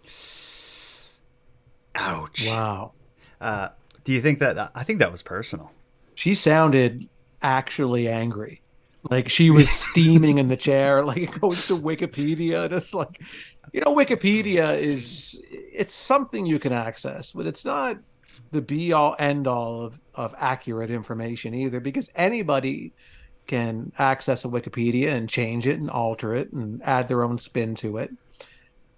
Ouch. 1.97 2.47
wow. 2.47 2.93
Uh, 3.41 3.71
do 4.05 4.13
you 4.13 4.21
think 4.21 4.39
that? 4.39 4.71
I 4.73 4.85
think 4.85 5.01
that 5.01 5.11
was 5.11 5.25
personal. 5.25 5.73
she 6.15 6.37
sounded 6.37 7.09
actually 7.43 8.07
angry. 8.07 8.63
Like 9.11 9.29
she 9.29 9.51
was 9.51 9.69
steaming 9.89 10.39
in 10.39 10.47
the 10.47 10.57
chair, 10.57 11.05
like 11.05 11.19
it 11.19 11.41
goes 11.41 11.67
to 11.67 11.77
Wikipedia. 11.77 12.71
Just 12.71 12.95
like, 12.95 13.21
you 13.73 13.81
know, 13.81 13.93
Wikipedia 13.93 14.69
is 14.81 15.45
it's 15.51 15.97
something 15.97 16.47
you 16.47 16.61
can 16.61 16.73
access, 16.73 17.33
but 17.33 17.49
it's 17.49 17.65
not 17.65 17.99
the 18.53 18.63
be 18.63 18.93
all 18.93 19.17
end 19.19 19.49
all 19.49 19.81
of, 19.81 19.99
of 20.15 20.33
accurate 20.39 20.93
information 20.93 21.55
either, 21.55 21.81
because 21.81 22.09
anybody 22.15 22.93
can 23.47 23.93
access 23.99 24.45
a 24.45 24.49
Wikipedia 24.49 25.13
and 25.13 25.29
change 25.29 25.67
it 25.67 25.79
and 25.79 25.91
alter 25.91 26.35
it 26.35 26.53
and 26.53 26.83
add 26.83 27.09
their 27.09 27.23
own 27.23 27.39
spin 27.39 27.75
to 27.77 27.99
it. 27.99 28.11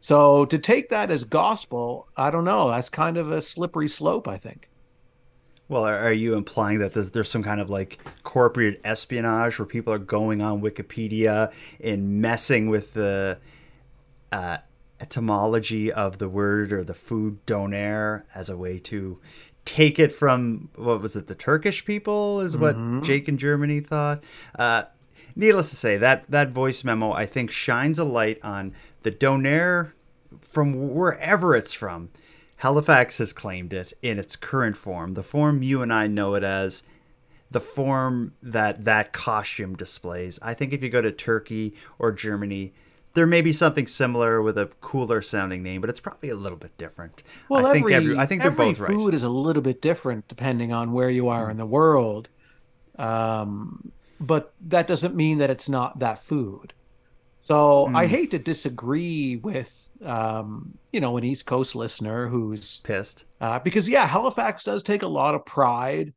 So 0.01 0.45
to 0.47 0.59
take 0.59 0.89
that 0.91 1.11
as 1.11 1.25
gospel, 1.25 2.09
I 2.17 2.31
don't 2.31 2.45
know. 2.45 2.69
That's 2.71 2.89
kind 2.89 3.17
of 3.17 3.31
a 3.31 3.43
slippery 3.43 3.89
slope, 3.89 4.29
I 4.29 4.37
think. 4.37 4.69
Well, 5.69 5.85
are, 5.85 6.13
you 6.13 6.35
implying 6.35 6.79
that 6.79 6.95
there's, 6.95 7.11
there's 7.11 7.31
some 7.31 7.43
kind 7.43 7.61
of 7.61 7.69
like 7.69 7.99
corporate 8.23 8.81
espionage 8.85 9.59
where 9.59 9.67
people 9.67 9.93
are 9.93 9.99
going 9.99 10.41
on 10.41 10.63
Wikipedia 10.63 11.53
and 11.83 12.23
messing 12.23 12.71
with 12.71 12.95
the 12.95 13.39
uh, 14.33 14.59
etymology 14.99 15.93
of 15.93 16.17
the 16.17 16.29
word 16.29 16.73
or 16.73 16.85
the 16.85 16.95
food 16.95 17.45
donair 17.45 18.23
as 18.35 18.49
a 18.49 18.57
way 18.57 18.79
to 18.79 19.21
take 19.69 19.99
it 19.99 20.15
from 20.15 20.71
what 20.77 21.03
was 21.03 21.15
it 21.15 21.27
the 21.27 21.35
Turkish 21.35 21.85
people 21.85 22.41
is 22.41 22.57
what 22.57 23.03
Jake 23.03 23.29
in 23.29 23.37
Germany 23.37 23.81
thought. 23.81 24.25
Uh, 24.59 24.85
needless 25.37 25.69
to 25.69 25.77
say, 25.77 25.99
that 25.99 26.25
that 26.31 26.49
voice 26.51 26.83
memo 26.85 27.13
I 27.13 27.27
think 27.27 27.51
shines 27.51 27.99
a 27.99 28.05
light 28.05 28.39
on 28.43 28.75
the 29.03 29.13
donair 29.13 29.93
from 30.41 30.95
wherever 30.95 31.55
it's 31.55 31.75
from. 31.75 32.09
Halifax 32.57 33.19
has 33.19 33.35
claimed 33.35 33.75
it 33.75 33.93
in 34.01 34.19
its 34.19 34.37
current 34.37 34.77
form, 34.77 35.11
the 35.13 35.23
form 35.23 35.63
you 35.63 35.83
and 35.83 35.93
I 35.93 36.07
know 36.07 36.35
it 36.35 36.43
as, 36.43 36.83
the 37.51 37.61
form 37.61 38.33
that 38.43 38.85
that 38.85 39.13
costume 39.13 39.77
displays. 39.77 40.39
I 40.41 40.55
think 40.55 40.73
if 40.73 40.83
you 40.83 40.89
go 40.89 41.03
to 41.03 41.13
Turkey 41.13 41.75
or 41.99 42.11
Germany, 42.11 42.73
there 43.19 43.27
may 43.27 43.43
be 43.43 43.53
something 43.53 43.89
similar 43.89 44.41
with 44.41 44.57
a 44.57 44.67
cooler 44.81 45.21
sounding 45.21 45.61
name, 45.61 45.81
but 45.81 45.91
it's 45.91 45.99
probably 45.99 46.29
a 46.29 46.37
little 46.37 46.57
bit 46.57 46.77
different. 46.79 47.25
Well, 47.49 47.67
I 47.67 47.73
think 47.73 47.91
every, 47.91 48.13
every, 48.13 48.19
I 48.19 48.27
think 48.27 48.43
they're 48.43 48.53
every 48.53 48.67
both 48.67 48.79
right. 48.79 48.93
food 48.93 49.13
is 49.13 49.25
a 49.25 49.29
little 49.29 49.61
bit 49.61 49.83
different 49.83 50.29
depending 50.29 50.73
on 50.73 50.93
where 50.93 51.11
you 51.11 51.27
are 51.27 51.51
in 51.51 51.57
the 51.57 51.67
world. 51.67 52.29
Um, 52.97 53.93
but 54.21 54.55
that 54.69 54.87
doesn't 54.87 55.17
mean 55.17 55.39
that 55.39 55.51
it's 55.51 55.69
not 55.69 55.99
that 55.99 56.23
food. 56.23 56.75
So 57.41 57.87
I 57.87 58.07
Hmm. 58.07 58.11
hate 58.11 58.31
to 58.33 58.39
disagree 58.39 59.37
with, 59.37 59.91
um, 60.05 60.79
you 60.93 61.01
know, 61.01 61.17
an 61.17 61.25
East 61.25 61.47
Coast 61.47 61.75
listener 61.75 62.29
who's 62.29 62.79
Pissed. 62.81 63.25
uh, 63.41 63.59
because 63.59 63.89
yeah, 63.89 64.07
Halifax 64.07 64.63
does 64.63 64.83
take 64.85 65.03
a 65.03 65.09
lot 65.09 65.35
of 65.35 65.45
pride 65.45 66.13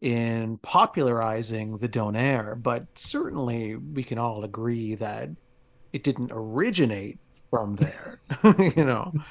in 0.00 0.56
popularizing 0.58 1.76
the 1.76 1.88
donair, 1.88 2.62
but 2.62 2.86
certainly 2.94 3.76
we 3.76 4.02
can 4.02 4.18
all 4.18 4.44
agree 4.44 4.94
that 4.94 5.28
it 5.92 6.02
didn't 6.04 6.30
originate 6.32 7.18
from 7.50 7.76
there, 7.76 8.20
you 8.76 8.84
know. 8.84 9.12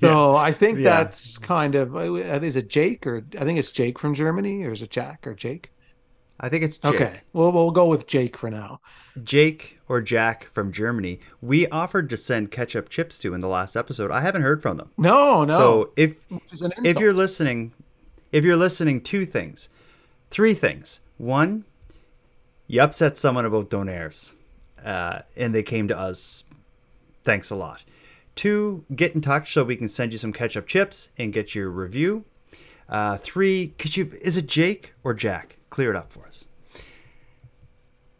So 0.00 0.34
I 0.34 0.50
think 0.52 0.78
Yeah. 0.78 0.96
that's 1.04 1.36
kind 1.36 1.74
of 1.74 1.94
uh, 1.94 2.00
is 2.14 2.56
it 2.56 2.68
Jake 2.70 3.06
or 3.06 3.22
I 3.38 3.44
think 3.44 3.58
it's 3.58 3.70
Jake 3.70 3.98
from 3.98 4.14
Germany 4.14 4.64
or 4.64 4.72
is 4.72 4.80
it 4.80 4.88
Jack 4.88 5.26
or 5.26 5.34
Jake? 5.34 5.70
I 6.40 6.48
think 6.48 6.64
it's 6.64 6.78
Jake. 6.78 6.94
Okay, 6.94 7.20
well 7.34 7.52
we'll 7.52 7.70
go 7.70 7.86
with 7.86 8.06
Jake 8.06 8.34
for 8.38 8.50
now. 8.50 8.80
Jake 9.22 9.78
or 9.88 10.00
Jack 10.00 10.44
from 10.46 10.72
Germany. 10.72 11.20
We 11.42 11.68
offered 11.68 12.08
to 12.08 12.16
send 12.16 12.50
ketchup 12.50 12.88
chips 12.88 13.18
to 13.18 13.34
in 13.34 13.42
the 13.42 13.46
last 13.48 13.76
episode. 13.76 14.10
I 14.10 14.22
haven't 14.22 14.40
heard 14.40 14.62
from 14.62 14.78
them. 14.78 14.90
No, 14.96 15.44
no. 15.44 15.58
So 15.58 15.90
if 15.96 16.16
Which 16.30 16.50
is 16.50 16.62
an 16.62 16.72
if 16.82 16.98
you're 16.98 17.12
listening, 17.12 17.72
if 18.32 18.44
you're 18.44 18.56
listening, 18.56 19.02
two 19.02 19.26
things, 19.26 19.68
three 20.30 20.54
things. 20.54 21.00
One, 21.18 21.66
you 22.66 22.80
upset 22.80 23.18
someone 23.18 23.44
about 23.44 23.68
donairs, 23.68 24.32
uh, 24.84 25.22
and 25.36 25.54
they 25.54 25.62
came 25.62 25.88
to 25.88 25.98
us. 25.98 26.44
Thanks 27.24 27.50
a 27.50 27.56
lot. 27.56 27.82
Two, 28.34 28.84
get 28.94 29.14
in 29.14 29.20
touch 29.20 29.52
so 29.52 29.62
we 29.62 29.76
can 29.76 29.88
send 29.88 30.12
you 30.12 30.18
some 30.18 30.32
ketchup 30.32 30.66
chips 30.66 31.10
and 31.18 31.32
get 31.32 31.54
your 31.54 31.68
review. 31.70 32.24
Uh, 32.88 33.16
three, 33.16 33.74
could 33.78 33.96
you? 33.96 34.10
Is 34.22 34.36
it 34.36 34.46
Jake 34.46 34.94
or 35.04 35.14
Jack? 35.14 35.58
Clear 35.70 35.90
it 35.90 35.96
up 35.96 36.12
for 36.12 36.26
us. 36.26 36.46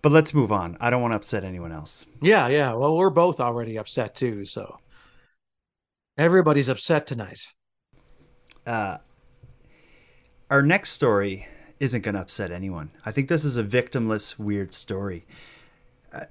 But 0.03 0.13
let's 0.13 0.35
move 0.35 0.51
on. 0.51 0.77
I 0.81 0.91
don't 0.91 1.01
want 1.03 1.13
to 1.13 1.17
upset 1.17 1.45
anyone 1.45 1.73
else. 1.73 2.07
Yeah, 2.21 2.49
yeah. 2.49 2.73
Well, 2.75 2.97
we're 2.97 3.11
both 3.11 3.39
already 3.41 3.77
upset 3.77 4.15
too, 4.15 4.47
so 4.47 4.79
everybody's 6.19 6.69
upset 6.69 7.07
tonight. 7.07 7.47
uh, 8.67 8.99
our 10.51 10.63
next 10.63 10.91
story 10.91 11.47
isn't 11.81 12.03
going 12.03 12.15
to 12.15 12.21
upset 12.21 12.51
anyone. 12.51 12.91
I 13.05 13.13
think 13.13 13.29
this 13.29 13.45
is 13.45 13.57
a 13.57 13.65
victimless, 13.65 14.39
weird 14.39 14.75
story. 14.75 15.27
Uh, 16.13 16.25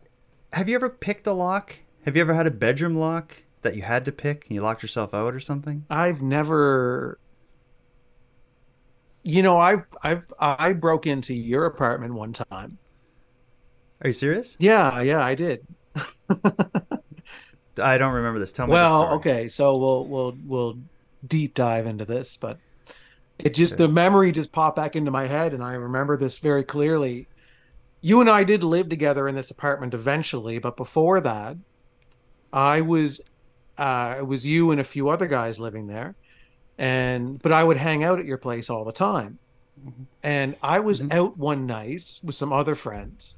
have 0.54 0.70
you 0.70 0.76
ever 0.76 0.90
picked 0.90 1.28
a 1.28 1.34
lock? 1.34 1.78
Have 2.06 2.16
you 2.16 2.22
ever 2.22 2.34
had 2.34 2.48
a 2.48 2.52
bedroom 2.52 2.96
lock 2.96 3.44
that 3.62 3.76
you 3.76 3.84
had 3.84 4.06
to 4.06 4.12
pick 4.12 4.46
and 4.46 4.56
you 4.56 4.62
locked 4.62 4.82
yourself 4.82 5.14
out 5.14 5.34
or 5.34 5.40
something? 5.40 5.86
I've 5.90 6.22
never 6.22 7.20
you 9.24 9.44
know, 9.44 9.60
I've 9.60 9.86
I've 10.02 10.34
I 10.40 10.74
broke 10.74 11.06
into 11.06 11.34
your 11.34 11.66
apartment 11.66 12.14
one 12.14 12.34
time. 12.34 12.78
Are 14.02 14.08
you 14.08 14.14
serious? 14.14 14.58
Yeah, 14.60 15.02
yeah, 15.02 15.24
I 15.24 15.36
did. 15.36 15.66
I 17.78 17.98
don't 17.98 18.14
remember 18.14 18.40
this. 18.40 18.52
Tell 18.52 18.68
me. 18.68 18.74
Well, 18.74 19.14
okay, 19.14 19.48
so 19.48 19.78
we'll 19.78 20.06
we'll 20.06 20.38
we'll 20.46 20.80
deep 21.28 21.54
dive 21.54 21.86
into 21.86 22.06
this, 22.06 22.36
but 22.36 22.58
it 23.38 23.54
just 23.54 23.78
the 23.78 23.88
memory 23.88 24.32
just 24.32 24.52
popped 24.52 24.76
back 24.76 24.96
into 24.96 25.12
my 25.12 25.28
head, 25.28 25.54
and 25.54 25.64
I 25.64 25.74
remember 25.74 26.18
this 26.18 26.40
very 26.40 26.64
clearly. 26.64 27.28
You 28.02 28.20
and 28.20 28.30
I 28.30 28.44
did 28.44 28.64
live 28.64 28.90
together 28.90 29.28
in 29.28 29.36
this 29.36 29.52
apartment 29.52 29.94
eventually, 29.94 30.58
but 30.58 30.76
before 30.76 31.22
that, 31.22 31.56
I 32.52 32.82
was 32.82 33.22
uh, 33.78 34.16
it 34.20 34.28
was 34.28 34.46
you 34.46 34.72
and 34.72 34.82
a 34.82 34.84
few 34.84 35.10
other 35.10 35.28
guys 35.28 35.60
living 35.60 35.88
there, 35.88 36.16
and 36.78 37.42
but 37.42 37.52
I 37.52 37.64
would 37.64 37.78
hang 37.78 38.04
out 38.04 38.20
at 38.20 38.26
your 38.26 38.38
place 38.38 38.70
all 38.70 38.84
the 38.84 38.92
time, 38.92 39.38
and 40.24 40.56
I 40.62 40.80
was 40.80 41.02
out 41.12 41.38
one 41.38 41.66
night 41.68 42.20
with 42.24 42.36
some 42.36 42.52
other 42.52 42.76
friends, 42.76 43.36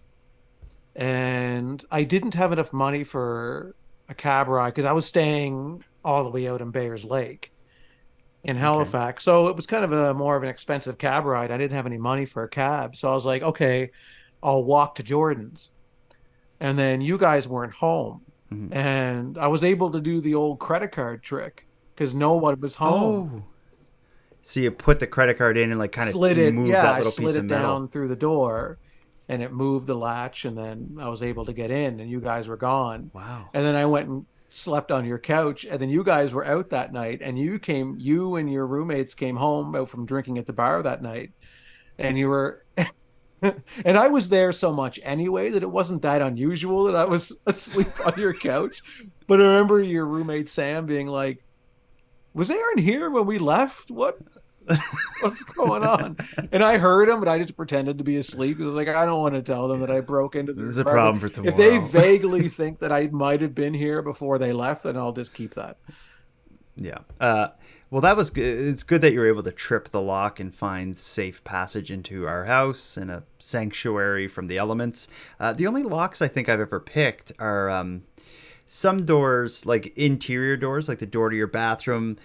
and 0.96 1.84
I 1.92 2.04
didn't 2.04 2.34
have 2.34 2.54
enough 2.54 2.74
money 2.74 3.04
for 3.04 3.76
a 4.10 4.14
cab 4.14 4.48
ride 4.48 4.74
because 4.74 4.86
I 4.86 4.94
was 4.94 5.06
staying 5.06 5.84
all 6.04 6.24
the 6.24 6.30
way 6.30 6.48
out 6.48 6.62
in 6.62 6.72
Bayers 6.72 7.06
Lake 7.06 7.52
in 8.44 8.58
Halifax. 8.58 9.24
So 9.24 9.48
it 9.48 9.56
was 9.56 9.66
kind 9.66 9.86
of 9.86 9.92
a 9.92 10.14
more 10.14 10.36
of 10.36 10.44
an 10.44 10.50
expensive 10.50 10.98
cab 10.98 11.26
ride. 11.26 11.52
I 11.52 11.58
didn't 11.58 11.76
have 11.76 11.86
any 11.86 11.98
money 11.98 12.26
for 12.26 12.44
a 12.44 12.50
cab. 12.50 12.96
So 12.96 13.10
I 13.10 13.14
was 13.14 13.26
like, 13.26 13.42
okay, 13.42 13.92
I'll 14.44 14.64
walk 14.64 14.96
to 14.96 15.04
Jordan's. 15.04 15.72
And 16.60 16.78
then 16.78 17.02
you 17.02 17.18
guys 17.18 17.48
weren't 17.48 17.74
home. 17.74 18.22
Mm-hmm. 18.52 18.74
And 18.74 19.38
I 19.38 19.48
was 19.48 19.64
able 19.64 19.92
to 19.92 20.02
do 20.02 20.22
the 20.22 20.36
old 20.36 20.60
credit 20.60 20.92
card 20.92 21.24
trick 21.24 21.66
because 21.96 22.14
no 22.14 22.36
one 22.36 22.60
was 22.60 22.76
home. 22.76 23.44
Oh. 23.44 23.50
So 24.44 24.60
you 24.60 24.72
put 24.72 25.00
the 25.00 25.08
credit 25.08 25.38
card 25.38 25.58
in 25.58 25.72
and 25.72 25.80
like 25.80 25.94
kind 25.94 26.10
of 26.10 26.14
slid 26.14 26.38
it, 26.38 26.54
move 26.54 26.68
yeah, 26.68 26.84
that 26.84 26.96
I 26.96 27.04
slid 27.04 27.28
piece 27.28 27.36
it 27.38 27.40
of 27.40 27.46
metal. 27.46 27.80
down 27.80 27.88
through 27.88 28.10
the 28.10 28.16
door 28.16 28.78
and 29.30 29.42
it 29.42 29.54
moved 29.54 29.88
the 29.88 29.96
latch 29.96 30.44
and 30.44 30.58
then 30.58 30.98
I 31.00 31.08
was 31.08 31.24
able 31.24 31.46
to 31.46 31.54
get 31.54 31.72
in 31.72 32.00
and 32.02 32.10
you 32.10 32.20
guys 32.20 32.48
were 32.48 32.58
gone. 32.58 33.10
Wow. 33.14 33.50
And 33.54 33.64
then 33.64 33.76
I 33.76 33.86
went 33.86 34.10
and 34.10 34.26
slept 34.50 34.92
on 34.92 35.06
your 35.06 35.18
couch 35.18 35.66
and 35.66 35.80
then 35.80 35.90
you 35.90 36.04
guys 36.04 36.34
were 36.34 36.46
out 36.46 36.70
that 36.70 36.92
night 36.92 37.22
and 37.22 37.40
you 37.40 37.58
came 37.58 37.96
you 38.00 38.36
and 38.36 38.52
your 38.52 38.68
roommates 38.68 39.14
came 39.14 39.38
home 39.38 39.76
out 39.76 39.90
from 39.90 40.06
drinking 40.06 40.38
at 40.38 40.46
the 40.46 40.54
bar 40.54 40.84
that 40.84 41.02
night 41.02 41.32
and 41.98 42.18
you 42.18 42.28
were 42.28 42.63
and 43.86 43.98
I 43.98 44.08
was 44.08 44.30
there 44.30 44.52
so 44.52 44.72
much 44.72 45.00
anyway 45.04 45.50
that 45.50 45.64
it 45.64 45.70
wasn't 45.72 46.02
that 46.04 46.22
unusual 46.22 46.86
that 46.86 46.96
I 46.96 47.06
was 47.06 47.34
asleep 47.46 47.88
on 48.06 48.20
your 48.20 48.34
couch. 48.34 48.82
But 49.28 49.40
I 49.40 49.44
remember 49.44 49.82
your 49.82 50.06
roommate 50.06 50.50
Sam 50.50 50.86
being 50.86 51.08
like, 51.08 51.44
"Was 52.34 52.52
Aaron 52.52 52.78
here 52.78 53.10
when 53.10 53.26
we 53.26 53.38
left? 53.40 53.92
What 53.92 54.20
what's 55.22 55.44
going 55.44 55.84
on?" 55.84 56.18
And 56.52 56.64
I 56.64 56.78
heard 56.78 57.10
him, 57.10 57.20
but 57.20 57.30
I 57.30 57.40
just 57.40 57.56
pretended 57.56 57.98
to 57.98 58.04
be 58.04 58.18
asleep. 58.18 58.60
It 58.60 58.66
was 58.66 58.74
like 58.74 58.88
I 58.88 59.06
don't 59.06 59.22
want 59.22 59.36
to 59.36 59.42
tell 59.42 59.68
them 59.68 59.80
that 59.82 59.92
I 59.92 60.02
broke 60.02 60.36
into 60.36 60.54
the. 60.54 60.62
This 60.64 60.72
is 60.72 60.78
a 60.80 60.84
problem 60.84 61.20
for 61.20 61.30
tomorrow. 61.30 61.54
If 61.54 61.58
they 61.58 61.78
vaguely 61.78 62.48
think 62.50 62.80
that 62.80 62.92
I 62.92 63.08
might 63.08 63.42
have 63.42 63.56
been 63.56 63.74
here 63.74 64.02
before 64.02 64.38
they 64.38 64.54
left, 64.54 64.84
then 64.84 64.98
I'll 64.98 65.14
just 65.14 65.34
keep 65.34 65.54
that. 65.56 65.78
Yeah. 66.76 67.00
Uh, 67.20 67.50
well, 67.94 68.02
that 68.02 68.18
was 68.18 68.32
good. 68.32 68.68
It's 68.70 68.82
good 68.82 69.02
that 69.02 69.14
you 69.14 69.20
were 69.20 69.28
able 69.28 69.44
to 69.44 69.52
trip 69.52 69.90
the 69.90 70.02
lock 70.02 70.40
and 70.40 70.54
find 70.54 70.98
safe 70.98 71.44
passage 71.44 71.92
into 71.92 72.26
our 72.26 72.46
house 72.46 72.98
and 72.98 73.12
a 73.12 73.22
sanctuary 73.38 74.28
from 74.28 74.48
the 74.48 74.58
elements. 74.58 75.08
Uh, 75.40 75.54
the 75.54 75.68
only 75.68 75.84
locks 75.84 76.20
I 76.20 76.28
think 76.28 76.50
I've 76.50 76.60
ever 76.60 76.80
picked 76.80 77.34
are 77.38 77.70
um, 77.70 78.02
some 78.66 79.06
doors, 79.06 79.68
like 79.68 79.96
interior 79.96 80.58
doors, 80.58 80.90
like 80.90 80.98
the 80.98 81.06
door 81.06 81.30
to 81.30 81.36
your 81.36 81.46
bathroom. 81.46 82.18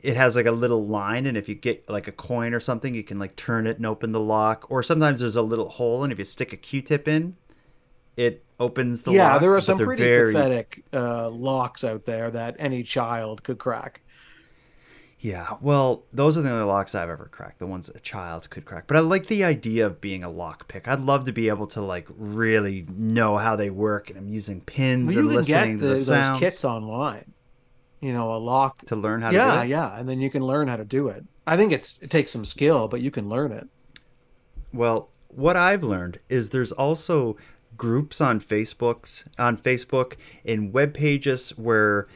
It 0.00 0.14
has 0.14 0.36
like 0.36 0.46
a 0.46 0.52
little 0.52 0.86
line, 0.86 1.26
and 1.26 1.36
if 1.36 1.48
you 1.48 1.56
get 1.56 1.90
like 1.90 2.06
a 2.06 2.12
coin 2.12 2.54
or 2.54 2.60
something, 2.60 2.94
you 2.94 3.02
can 3.02 3.18
like 3.18 3.34
turn 3.34 3.66
it 3.66 3.78
and 3.78 3.86
open 3.86 4.12
the 4.12 4.20
lock. 4.20 4.70
Or 4.70 4.84
sometimes 4.84 5.18
there's 5.18 5.34
a 5.34 5.42
little 5.42 5.70
hole, 5.70 6.04
and 6.04 6.12
if 6.12 6.20
you 6.20 6.24
stick 6.24 6.52
a 6.52 6.56
Q-tip 6.56 7.08
in, 7.08 7.34
it 8.16 8.44
opens 8.60 9.02
the 9.02 9.12
yeah, 9.12 9.32
lock. 9.32 9.40
there 9.40 9.56
are 9.56 9.60
some 9.60 9.76
pretty 9.76 10.04
very- 10.04 10.32
pathetic 10.32 10.84
uh, 10.92 11.28
locks 11.30 11.82
out 11.82 12.04
there 12.04 12.30
that 12.30 12.54
any 12.60 12.84
child 12.84 13.42
could 13.42 13.58
crack. 13.58 14.02
Yeah, 15.26 15.56
well, 15.60 16.04
those 16.12 16.38
are 16.38 16.42
the 16.42 16.52
only 16.52 16.64
locks 16.66 16.94
I've 16.94 17.10
ever 17.10 17.28
cracked. 17.32 17.58
The 17.58 17.66
ones 17.66 17.90
a 17.92 17.98
child 17.98 18.48
could 18.48 18.64
crack. 18.64 18.86
But 18.86 18.96
I 18.96 19.00
like 19.00 19.26
the 19.26 19.42
idea 19.42 19.84
of 19.84 20.00
being 20.00 20.22
a 20.22 20.30
lock 20.30 20.68
pick. 20.68 20.86
I'd 20.86 21.00
love 21.00 21.24
to 21.24 21.32
be 21.32 21.48
able 21.48 21.66
to 21.66 21.82
like 21.82 22.06
really 22.16 22.86
know 22.96 23.36
how 23.36 23.56
they 23.56 23.68
work, 23.68 24.08
and 24.08 24.16
I'm 24.16 24.28
using 24.28 24.60
pins 24.60 25.16
Well, 25.16 25.24
and 25.24 25.34
listening 25.34 25.78
the, 25.78 25.82
to 25.82 25.94
the 26.04 26.12
those 26.12 26.38
kits 26.38 26.64
online. 26.64 27.32
You 28.00 28.12
know, 28.12 28.34
a 28.34 28.38
lock 28.38 28.84
to 28.86 28.94
learn 28.94 29.20
how 29.20 29.32
to 29.32 29.36
yeah, 29.36 29.54
do 29.56 29.60
it. 29.62 29.68
yeah, 29.70 29.98
and 29.98 30.08
then 30.08 30.20
you 30.20 30.30
can 30.30 30.44
learn 30.44 30.68
how 30.68 30.76
to 30.76 30.84
do 30.84 31.08
it. 31.08 31.24
I 31.44 31.56
think 31.56 31.72
it's 31.72 31.98
it 32.00 32.08
takes 32.08 32.30
some 32.30 32.44
skill, 32.44 32.86
but 32.86 33.00
you 33.00 33.10
can 33.10 33.28
learn 33.28 33.50
it. 33.50 33.66
Well, 34.72 35.08
what 35.26 35.56
I've 35.56 35.82
learned 35.82 36.20
is 36.28 36.50
there's 36.50 36.70
also 36.70 37.36
groups 37.76 38.20
on 38.20 38.40
Facebooks 38.40 39.24
on 39.40 39.58
Facebook 39.58 40.14
and 40.44 40.72
web 40.72 40.94
pages 40.94 41.50
where 41.58 42.06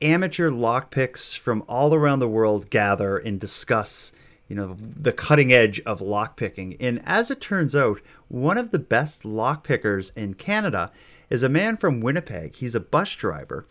amateur 0.00 0.50
lockpicks 0.50 1.36
from 1.36 1.64
all 1.68 1.94
around 1.94 2.18
the 2.18 2.28
world 2.28 2.70
gather 2.70 3.16
and 3.16 3.40
discuss, 3.40 4.12
you 4.48 4.56
know, 4.56 4.76
the 4.78 5.12
cutting 5.12 5.52
edge 5.52 5.80
of 5.80 6.00
lockpicking. 6.00 6.76
And 6.80 7.00
as 7.04 7.30
it 7.30 7.40
turns 7.40 7.74
out, 7.74 8.00
one 8.28 8.58
of 8.58 8.70
the 8.70 8.78
best 8.78 9.22
lockpickers 9.22 10.10
in 10.16 10.34
Canada 10.34 10.92
is 11.30 11.42
a 11.42 11.48
man 11.48 11.76
from 11.76 12.00
Winnipeg. 12.00 12.54
He's 12.54 12.74
a 12.74 12.80
bus 12.80 13.12
driver, 13.12 13.66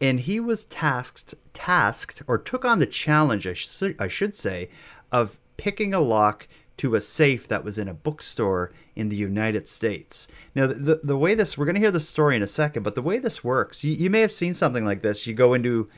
and 0.00 0.20
he 0.20 0.40
was 0.40 0.64
tasked 0.64 1.34
tasked 1.54 2.22
or 2.26 2.38
took 2.38 2.64
on 2.64 2.78
the 2.78 2.86
challenge, 2.86 3.46
I, 3.46 3.54
sh- 3.54 3.82
I 3.98 4.08
should 4.08 4.36
say, 4.36 4.68
of 5.10 5.38
picking 5.56 5.92
a 5.92 6.00
lock 6.00 6.46
to 6.78 6.94
a 6.94 7.00
safe 7.00 7.46
that 7.48 7.64
was 7.64 7.78
in 7.78 7.88
a 7.88 7.94
bookstore 7.94 8.72
in 8.96 9.08
the 9.08 9.16
United 9.16 9.68
States. 9.68 10.28
Now, 10.54 10.66
the, 10.66 11.00
the, 11.02 11.16
way 11.16 11.34
this, 11.34 11.58
we're 11.58 11.64
going 11.64 11.74
to 11.74 11.80
hear 11.80 11.90
the 11.90 12.00
story 12.00 12.36
in 12.36 12.42
a 12.42 12.46
second, 12.46 12.84
but 12.84 12.94
the 12.94 13.02
way 13.02 13.18
this 13.18 13.44
works, 13.44 13.84
you, 13.84 13.92
you 13.92 14.10
may 14.10 14.20
have 14.20 14.32
seen 14.32 14.54
something 14.54 14.84
like 14.84 15.02
this. 15.02 15.26
You 15.26 15.34
go 15.34 15.54
into 15.54 15.88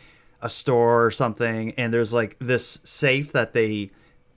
a 0.43 0.49
store 0.49 1.05
or 1.05 1.11
something, 1.11 1.73
and 1.73 1.93
there's 1.93 2.13
like 2.13 2.37
this 2.39 2.81
safe 2.83 3.33
that 3.33 3.53
they, 3.53 3.91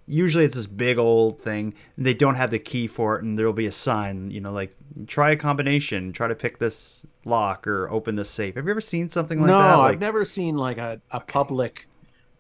usually 0.06 0.44
it's 0.44 0.56
this 0.56 0.68
big 0.68 0.98
old 0.98 1.40
thing, 1.40 1.74
and 1.96 2.06
they 2.06 2.14
don't 2.14 2.36
have 2.36 2.52
the 2.52 2.60
key 2.60 2.88
for 2.88 3.18
it, 3.18 3.24
and 3.24 3.40
there'll 3.40 3.54
be 3.54 3.68
a 3.68 3.72
sign, 3.72 4.30
you 4.30 4.42
know, 4.42 4.52
like, 4.52 4.76
try 5.08 5.32
a 5.32 5.38
combination, 5.38 6.12
try 6.12 6.28
to 6.28 6.36
pick 6.36 6.60
this 6.60 7.06
lock 7.24 7.66
or 7.68 7.90
open 7.90 8.16
this 8.16 8.30
safe. 8.30 8.56
Have 8.56 8.66
you 8.66 8.72
ever 8.72 8.82
seen 8.82 9.10
something 9.10 9.40
like 9.40 9.48
no, 9.48 9.60
that? 9.60 9.76
Like, 9.76 9.94
I've 9.94 10.02
never 10.02 10.26
seen 10.26 10.58
like 10.58 10.78
a, 10.78 11.02
a 11.12 11.22
public 11.22 11.88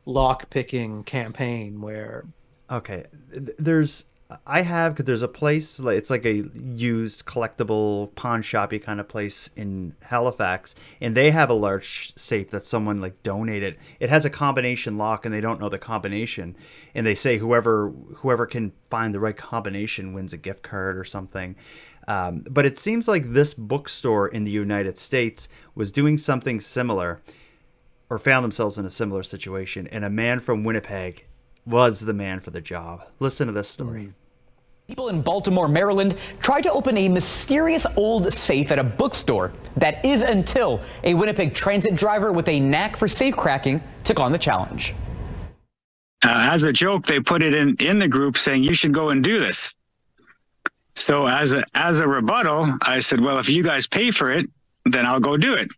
lock 0.05 0.49
picking 0.49 1.05
campaign 1.05 1.79
where 1.79 2.25
Okay, 2.69 3.05
there's 3.57 4.05
I 4.47 4.61
have 4.61 4.93
because 4.93 5.05
there's 5.05 5.21
a 5.21 5.27
place 5.27 5.79
like 5.79 5.97
it's 5.97 6.09
like 6.09 6.25
a 6.25 6.43
used 6.55 7.25
collectible 7.25 8.13
pawn 8.15 8.41
shoppy 8.41 8.79
kind 8.79 8.99
of 8.99 9.07
place 9.07 9.49
in 9.55 9.95
Halifax, 10.03 10.75
and 11.01 11.15
they 11.15 11.31
have 11.31 11.49
a 11.49 11.53
large 11.53 12.15
safe 12.15 12.49
that 12.51 12.65
someone 12.65 13.01
like 13.01 13.21
donated. 13.23 13.77
It 13.99 14.09
has 14.09 14.25
a 14.25 14.29
combination 14.29 14.97
lock, 14.97 15.25
and 15.25 15.33
they 15.33 15.41
don't 15.41 15.59
know 15.59 15.69
the 15.69 15.77
combination, 15.77 16.55
and 16.95 17.05
they 17.05 17.15
say 17.15 17.37
whoever 17.37 17.89
whoever 18.17 18.45
can 18.45 18.73
find 18.89 19.13
the 19.13 19.19
right 19.19 19.37
combination 19.37 20.13
wins 20.13 20.33
a 20.33 20.37
gift 20.37 20.63
card 20.63 20.97
or 20.97 21.03
something. 21.03 21.55
Um, 22.07 22.45
but 22.49 22.65
it 22.65 22.77
seems 22.77 23.07
like 23.07 23.27
this 23.27 23.53
bookstore 23.53 24.27
in 24.27 24.43
the 24.43 24.51
United 24.51 24.97
States 24.97 25.47
was 25.75 25.91
doing 25.91 26.17
something 26.17 26.59
similar, 26.59 27.21
or 28.09 28.19
found 28.19 28.43
themselves 28.43 28.77
in 28.77 28.85
a 28.85 28.89
similar 28.89 29.23
situation, 29.23 29.87
and 29.87 30.03
a 30.03 30.09
man 30.09 30.39
from 30.39 30.63
Winnipeg 30.63 31.27
was 31.65 32.01
the 32.01 32.13
man 32.13 32.39
for 32.39 32.51
the 32.51 32.61
job. 32.61 33.05
Listen 33.19 33.47
to 33.47 33.53
this 33.53 33.69
story. 33.69 34.13
People 34.87 35.07
in 35.07 35.21
Baltimore, 35.21 35.69
Maryland 35.69 36.17
tried 36.41 36.61
to 36.63 36.71
open 36.71 36.97
a 36.97 37.07
mysterious 37.07 37.85
old 37.95 38.33
safe 38.33 38.69
at 38.69 38.79
a 38.79 38.83
bookstore. 38.83 39.53
That 39.77 40.03
is 40.03 40.21
until 40.21 40.81
a 41.05 41.13
Winnipeg 41.13 41.53
transit 41.53 41.95
driver 41.95 42.33
with 42.33 42.49
a 42.49 42.59
knack 42.59 42.97
for 42.97 43.07
safe 43.07 43.35
cracking 43.37 43.81
took 44.03 44.19
on 44.19 44.33
the 44.33 44.37
challenge. 44.37 44.93
Uh, 46.25 46.49
as 46.51 46.63
a 46.63 46.73
joke, 46.73 47.05
they 47.05 47.19
put 47.19 47.41
it 47.41 47.53
in, 47.53 47.75
in 47.79 47.97
the 47.97 48.07
group 48.07 48.37
saying, 48.37 48.63
you 48.63 48.73
should 48.73 48.93
go 48.93 49.09
and 49.09 49.23
do 49.23 49.39
this. 49.39 49.73
So 50.95 51.27
as 51.27 51.53
a, 51.53 51.63
as 51.73 51.99
a 51.99 52.07
rebuttal, 52.07 52.67
I 52.81 52.99
said, 52.99 53.19
well, 53.19 53.39
if 53.39 53.49
you 53.49 53.63
guys 53.63 53.87
pay 53.87 54.11
for 54.11 54.31
it, 54.31 54.45
then 54.85 55.05
I'll 55.05 55.19
go 55.19 55.37
do 55.37 55.53
it. 55.53 55.69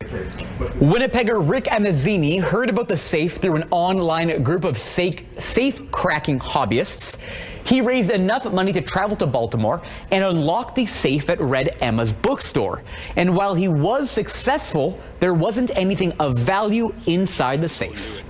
Winnipegger 0.79 1.47
Rick 1.47 1.65
Amazzini 1.65 2.41
heard 2.41 2.71
about 2.71 2.87
the 2.87 2.97
safe 2.97 3.35
through 3.35 3.55
an 3.55 3.67
online 3.69 4.41
group 4.41 4.63
of 4.63 4.79
safe, 4.79 5.21
safe 5.39 5.91
cracking 5.91 6.39
hobbyists. 6.39 7.17
He 7.65 7.81
raised 7.81 8.09
enough 8.11 8.51
money 8.51 8.73
to 8.73 8.81
travel 8.81 9.15
to 9.17 9.27
Baltimore 9.27 9.83
and 10.11 10.23
unlock 10.23 10.73
the 10.73 10.87
safe 10.87 11.29
at 11.29 11.39
Red 11.39 11.77
Emma's 11.81 12.11
bookstore. 12.11 12.83
And 13.15 13.35
while 13.35 13.53
he 13.53 13.67
was 13.67 14.09
successful, 14.09 14.99
there 15.19 15.35
wasn't 15.35 15.69
anything 15.75 16.11
of 16.13 16.39
value 16.39 16.93
inside 17.05 17.61
the 17.61 17.69
safe. 17.69 18.23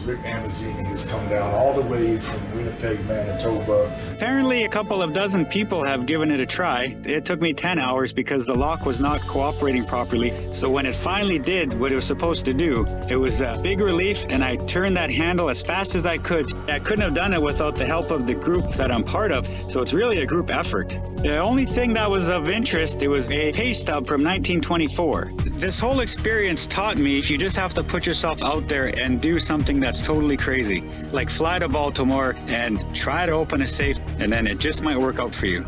Rick 0.00 0.20
has 0.20 1.06
come 1.06 1.28
down 1.28 1.54
all 1.54 1.72
the 1.72 1.82
way 1.82 2.18
from 2.18 2.56
Winnipeg, 2.56 3.04
Manitoba. 3.06 3.94
Apparently, 4.12 4.64
a 4.64 4.68
couple 4.68 5.02
of 5.02 5.12
dozen 5.12 5.44
people 5.46 5.82
have 5.82 6.06
given 6.06 6.30
it 6.30 6.40
a 6.40 6.46
try. 6.46 6.96
It 7.04 7.24
took 7.24 7.40
me 7.40 7.52
10 7.52 7.78
hours 7.78 8.12
because 8.12 8.46
the 8.46 8.54
lock 8.54 8.84
was 8.86 9.00
not 9.00 9.20
cooperating 9.22 9.84
properly. 9.84 10.32
So 10.52 10.70
when 10.70 10.86
it 10.86 10.96
finally 10.96 11.38
did 11.38 11.78
what 11.78 11.92
it 11.92 11.94
was 11.94 12.04
supposed 12.04 12.44
to 12.46 12.54
do, 12.54 12.86
it 13.08 13.16
was 13.16 13.40
a 13.40 13.58
big 13.62 13.80
relief, 13.80 14.24
and 14.28 14.42
I 14.42 14.56
turned 14.66 14.96
that 14.96 15.10
handle 15.10 15.50
as 15.50 15.62
fast 15.62 15.94
as 15.94 16.06
I 16.06 16.18
could. 16.18 16.52
I 16.68 16.78
couldn't 16.78 17.02
have 17.02 17.14
done 17.14 17.32
it 17.34 17.42
without 17.42 17.76
the 17.76 17.86
help 17.86 18.10
of 18.10 18.26
the 18.26 18.34
group 18.34 18.74
that 18.74 18.90
I'm 18.90 19.04
part 19.04 19.32
of, 19.32 19.46
so 19.70 19.82
it's 19.82 19.92
really 19.92 20.22
a 20.22 20.26
group 20.26 20.50
effort. 20.52 20.90
The 21.16 21.38
only 21.38 21.66
thing 21.66 21.92
that 21.94 22.10
was 22.10 22.28
of 22.28 22.48
interest, 22.48 23.02
it 23.02 23.08
was 23.08 23.30
a 23.30 23.52
pay 23.52 23.72
stub 23.72 24.06
from 24.06 24.24
1924. 24.24 25.32
This 25.62 25.78
whole 25.78 26.00
experience 26.00 26.66
taught 26.66 26.98
me 26.98 27.18
if 27.18 27.30
you 27.30 27.38
just 27.38 27.56
have 27.56 27.74
to 27.74 27.84
put 27.84 28.06
yourself 28.06 28.42
out 28.42 28.68
there 28.68 28.86
and 28.98 29.20
do 29.20 29.38
something 29.38 29.78
that's 29.82 30.00
totally 30.02 30.36
crazy, 30.36 30.80
like 31.12 31.28
fly 31.28 31.58
to 31.58 31.68
Baltimore 31.68 32.34
and 32.46 32.82
try 32.94 33.26
to 33.26 33.32
open 33.32 33.62
a 33.62 33.66
safe, 33.66 33.98
and 34.18 34.32
then 34.32 34.46
it 34.46 34.58
just 34.58 34.82
might 34.82 34.96
work 34.98 35.18
out 35.18 35.34
for 35.34 35.46
you. 35.46 35.64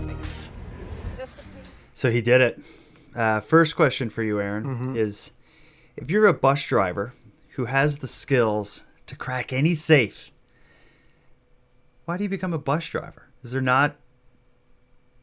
So 1.95 2.11
he 2.11 2.21
did 2.21 2.41
it. 2.41 2.61
Uh, 3.15 3.41
first 3.41 3.77
question 3.77 4.11
for 4.11 4.23
you, 4.23 4.41
Aaron, 4.41 4.65
Mm-hmm. 4.65 4.97
is 4.97 5.31
if 5.97 6.11
you're 6.11 6.27
a 6.27 6.35
bus 6.35 6.65
driver 6.67 7.15
who 7.51 7.67
has 7.67 7.99
the 7.99 8.09
skills 8.09 8.83
to 9.07 9.17
crack 9.17 9.53
any 9.53 9.75
safe, 9.75 10.31
why 12.05 12.17
do 12.17 12.25
you 12.25 12.29
become 12.29 12.53
a 12.53 12.59
bus 12.59 12.87
driver? 12.87 13.29
Is 13.43 13.53
there 13.53 13.61
not 13.63 13.97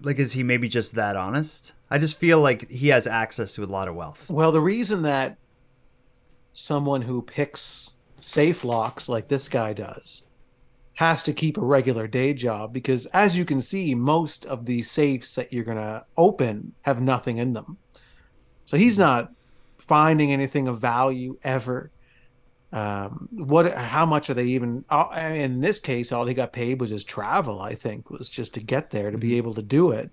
like 0.03 0.17
is 0.17 0.33
he 0.33 0.41
maybe 0.43 0.67
just 0.67 0.95
that 0.95 1.15
honest? 1.15 1.73
I 1.91 1.97
just 1.97 2.17
feel 2.17 2.39
like 2.39 2.69
he 2.71 2.87
has 2.87 3.05
access 3.05 3.53
to 3.55 3.63
a 3.63 3.65
lot 3.65 3.87
of 3.87 3.95
wealth. 3.95 4.29
Well, 4.29 4.51
the 4.51 4.61
reason 4.61 5.01
that 5.03 5.37
someone 6.53 7.03
who 7.03 7.21
picks 7.21 7.91
safe 8.21 8.63
locks 8.63 9.09
like 9.09 9.27
this 9.27 9.49
guy 9.49 9.73
does 9.73 10.23
has 10.93 11.23
to 11.23 11.33
keep 11.33 11.57
a 11.57 11.65
regular 11.65 12.07
day 12.07 12.33
job 12.33 12.71
because 12.71 13.05
as 13.07 13.35
you 13.37 13.43
can 13.43 13.59
see 13.59 13.95
most 13.95 14.45
of 14.45 14.65
the 14.65 14.81
safes 14.81 15.35
that 15.35 15.51
you're 15.51 15.63
going 15.63 15.77
to 15.77 16.05
open 16.17 16.73
have 16.81 17.01
nothing 17.01 17.39
in 17.39 17.53
them. 17.53 17.77
So 18.65 18.77
he's 18.77 18.97
not 18.97 19.31
finding 19.79 20.31
anything 20.31 20.67
of 20.67 20.79
value 20.79 21.37
ever. 21.43 21.91
Um, 22.71 23.27
what? 23.31 23.73
How 23.73 24.05
much 24.05 24.29
are 24.29 24.33
they 24.33 24.45
even? 24.45 24.85
uh, 24.89 25.07
In 25.19 25.59
this 25.59 25.79
case, 25.79 26.11
all 26.11 26.25
he 26.25 26.33
got 26.33 26.53
paid 26.53 26.79
was 26.79 26.89
his 26.89 27.03
travel. 27.03 27.59
I 27.59 27.75
think 27.75 28.09
was 28.09 28.29
just 28.29 28.53
to 28.53 28.61
get 28.61 28.91
there 28.91 29.11
to 29.11 29.17
be 29.17 29.35
able 29.37 29.53
to 29.55 29.61
do 29.61 29.91
it. 29.91 30.09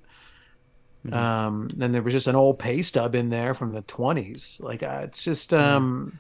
Um, 1.12 1.68
and 1.80 1.94
there 1.94 2.02
was 2.02 2.12
just 2.14 2.26
an 2.26 2.34
old 2.34 2.58
pay 2.58 2.82
stub 2.82 3.14
in 3.14 3.28
there 3.28 3.54
from 3.54 3.72
the 3.72 3.82
twenties. 3.82 4.60
Like 4.62 4.82
uh, 4.82 5.02
it's 5.04 5.22
just, 5.22 5.54
um, 5.54 6.18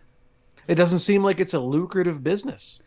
it 0.68 0.76
doesn't 0.76 1.00
seem 1.00 1.24
like 1.24 1.40
it's 1.40 1.54
a 1.54 1.58
lucrative 1.60 2.22
business. 2.22 2.80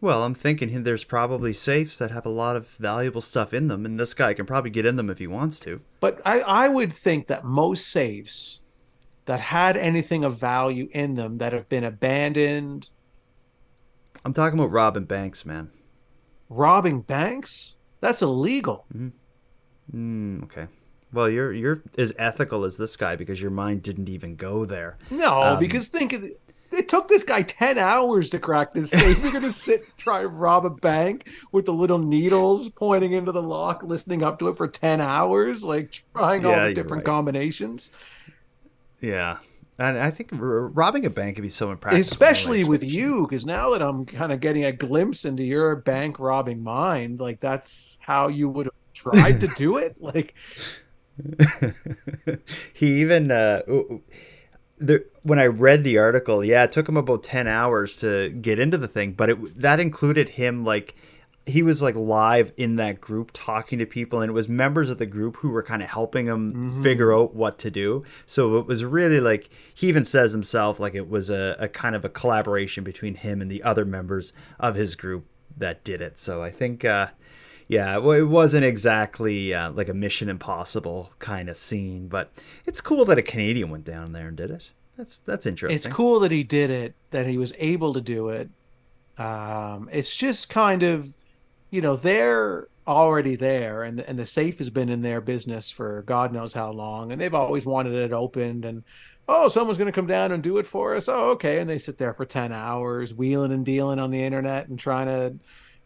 Well, 0.00 0.22
I'm 0.22 0.34
thinking 0.34 0.82
there's 0.84 1.02
probably 1.04 1.52
safes 1.52 1.98
that 1.98 2.10
have 2.12 2.24
a 2.26 2.30
lot 2.30 2.54
of 2.54 2.68
valuable 2.68 3.20
stuff 3.20 3.52
in 3.54 3.66
them, 3.68 3.84
and 3.86 3.98
this 3.98 4.14
guy 4.14 4.32
can 4.34 4.46
probably 4.46 4.70
get 4.70 4.86
in 4.86 4.94
them 4.96 5.10
if 5.10 5.18
he 5.18 5.26
wants 5.26 5.58
to. 5.60 5.80
But 5.98 6.20
I, 6.24 6.40
I 6.40 6.68
would 6.68 6.92
think 6.92 7.26
that 7.28 7.44
most 7.44 7.88
safes 7.88 8.60
that 9.24 9.40
had 9.40 9.76
anything 9.76 10.24
of 10.24 10.38
value 10.38 10.88
in 10.92 11.14
them 11.14 11.38
that 11.38 11.52
have 11.52 11.68
been 11.68 11.84
abandoned, 11.84 12.90
I'm 14.24 14.32
talking 14.32 14.58
about 14.58 14.70
robbing 14.70 15.04
banks, 15.04 15.44
man. 15.44 15.70
robbing 16.48 17.00
banks, 17.02 17.76
that's 18.00 18.22
illegal. 18.22 18.86
Mm, 19.94 20.44
okay. 20.44 20.66
Well, 21.12 21.28
you're 21.30 21.52
you're 21.52 21.82
as 21.96 22.12
ethical 22.18 22.64
as 22.64 22.76
this 22.76 22.96
guy 22.96 23.16
because 23.16 23.40
your 23.40 23.50
mind 23.50 23.82
didn't 23.82 24.08
even 24.08 24.36
go 24.36 24.64
there. 24.64 24.98
No, 25.10 25.42
Um, 25.42 25.58
because 25.58 25.88
think 25.88 26.12
of 26.12 26.22
it. 26.24 26.32
It 26.88 26.92
took 26.92 27.08
this 27.08 27.22
guy 27.22 27.42
10 27.42 27.76
hours 27.76 28.30
to 28.30 28.38
crack 28.38 28.72
this 28.72 28.92
safe. 28.92 29.22
You're 29.22 29.30
going 29.30 29.44
to 29.44 29.52
sit 29.52 29.84
try 29.98 30.22
to 30.22 30.28
rob 30.28 30.64
a 30.64 30.70
bank 30.70 31.28
with 31.52 31.66
the 31.66 31.72
little 31.74 31.98
needles 31.98 32.70
pointing 32.70 33.12
into 33.12 33.30
the 33.30 33.42
lock, 33.42 33.82
listening 33.82 34.22
up 34.22 34.38
to 34.38 34.48
it 34.48 34.56
for 34.56 34.68
10 34.68 35.02
hours, 35.02 35.62
like 35.62 36.02
trying 36.14 36.46
all 36.46 36.56
the 36.56 36.72
different 36.72 37.02
right. 37.02 37.04
combinations. 37.04 37.90
Yeah, 39.02 39.36
and 39.78 39.98
I 39.98 40.10
think 40.10 40.30
robbing 40.32 41.04
a 41.04 41.10
bank 41.10 41.36
could 41.36 41.42
be 41.42 41.50
so 41.50 41.72
impractical. 41.72 42.00
Especially 42.00 42.64
with 42.64 42.82
you, 42.82 43.26
because 43.26 43.44
now 43.44 43.68
that 43.72 43.82
I'm 43.82 44.06
kind 44.06 44.32
of 44.32 44.40
getting 44.40 44.64
a 44.64 44.72
glimpse 44.72 45.26
into 45.26 45.42
your 45.42 45.76
bank 45.76 46.18
robbing 46.18 46.62
mind, 46.62 47.20
like 47.20 47.38
that's 47.40 47.98
how 48.00 48.28
you 48.28 48.48
would 48.48 48.64
have 48.64 48.74
tried 48.94 49.42
to 49.42 49.48
do 49.48 49.76
it. 49.76 49.96
Like, 50.00 50.34
he 52.72 53.02
even 53.02 53.30
uh, 53.30 53.60
the, 54.80 55.04
when 55.22 55.38
I 55.38 55.46
read 55.46 55.84
the 55.84 55.98
article, 55.98 56.44
yeah, 56.44 56.64
it 56.64 56.72
took 56.72 56.88
him 56.88 56.96
about 56.96 57.22
ten 57.22 57.46
hours 57.46 57.96
to 57.98 58.30
get 58.30 58.58
into 58.58 58.78
the 58.78 58.88
thing, 58.88 59.12
but 59.12 59.30
it 59.30 59.56
that 59.58 59.80
included 59.80 60.30
him 60.30 60.64
like 60.64 60.94
he 61.46 61.62
was 61.62 61.80
like 61.80 61.94
live 61.94 62.52
in 62.56 62.76
that 62.76 63.00
group 63.00 63.30
talking 63.32 63.78
to 63.78 63.86
people, 63.86 64.20
and 64.20 64.30
it 64.30 64.34
was 64.34 64.48
members 64.48 64.90
of 64.90 64.98
the 64.98 65.06
group 65.06 65.36
who 65.36 65.50
were 65.50 65.62
kind 65.62 65.82
of 65.82 65.88
helping 65.88 66.26
him 66.26 66.82
figure 66.82 67.14
out 67.14 67.34
what 67.34 67.58
to 67.60 67.70
do. 67.70 68.04
So 68.26 68.58
it 68.58 68.66
was 68.66 68.84
really 68.84 69.20
like 69.20 69.48
he 69.74 69.88
even 69.88 70.04
says 70.04 70.32
himself 70.32 70.78
like 70.78 70.94
it 70.94 71.08
was 71.08 71.30
a, 71.30 71.56
a 71.58 71.68
kind 71.68 71.94
of 71.94 72.04
a 72.04 72.08
collaboration 72.08 72.84
between 72.84 73.14
him 73.14 73.40
and 73.40 73.50
the 73.50 73.62
other 73.62 73.84
members 73.84 74.32
of 74.60 74.74
his 74.74 74.94
group 74.94 75.26
that 75.56 75.84
did 75.84 76.00
it. 76.00 76.18
So 76.18 76.42
I 76.42 76.50
think. 76.50 76.84
Uh, 76.84 77.08
yeah, 77.68 77.98
well, 77.98 78.18
it 78.18 78.22
wasn't 78.22 78.64
exactly 78.64 79.52
uh, 79.52 79.70
like 79.70 79.90
a 79.90 79.94
Mission 79.94 80.30
Impossible 80.30 81.10
kind 81.18 81.50
of 81.50 81.56
scene, 81.58 82.08
but 82.08 82.32
it's 82.64 82.80
cool 82.80 83.04
that 83.04 83.18
a 83.18 83.22
Canadian 83.22 83.68
went 83.68 83.84
down 83.84 84.12
there 84.12 84.28
and 84.28 84.36
did 84.36 84.50
it. 84.50 84.70
That's 84.96 85.18
that's 85.18 85.46
interesting. 85.46 85.76
it's 85.76 85.94
cool 85.94 86.18
that 86.20 86.32
he 86.32 86.42
did 86.42 86.70
it, 86.70 86.94
that 87.10 87.26
he 87.26 87.36
was 87.36 87.52
able 87.58 87.92
to 87.92 88.00
do 88.00 88.30
it. 88.30 88.48
Um, 89.18 89.88
it's 89.92 90.16
just 90.16 90.48
kind 90.48 90.82
of, 90.82 91.14
you 91.70 91.82
know, 91.82 91.94
they're 91.94 92.68
already 92.86 93.36
there, 93.36 93.82
and 93.82 94.00
and 94.00 94.18
the 94.18 94.26
safe 94.26 94.58
has 94.58 94.70
been 94.70 94.88
in 94.88 95.02
their 95.02 95.20
business 95.20 95.70
for 95.70 96.02
God 96.02 96.32
knows 96.32 96.54
how 96.54 96.72
long, 96.72 97.12
and 97.12 97.20
they've 97.20 97.34
always 97.34 97.66
wanted 97.66 97.92
it 97.92 98.12
opened. 98.14 98.64
And 98.64 98.82
oh, 99.28 99.48
someone's 99.48 99.78
going 99.78 99.92
to 99.92 99.92
come 99.92 100.06
down 100.06 100.32
and 100.32 100.42
do 100.42 100.56
it 100.56 100.66
for 100.66 100.96
us. 100.96 101.06
Oh, 101.06 101.30
okay. 101.32 101.60
And 101.60 101.68
they 101.68 101.78
sit 101.78 101.98
there 101.98 102.14
for 102.14 102.24
ten 102.24 102.50
hours, 102.50 103.12
wheeling 103.12 103.52
and 103.52 103.64
dealing 103.64 103.98
on 103.98 104.10
the 104.10 104.24
internet 104.24 104.68
and 104.68 104.78
trying 104.78 105.06
to 105.06 105.36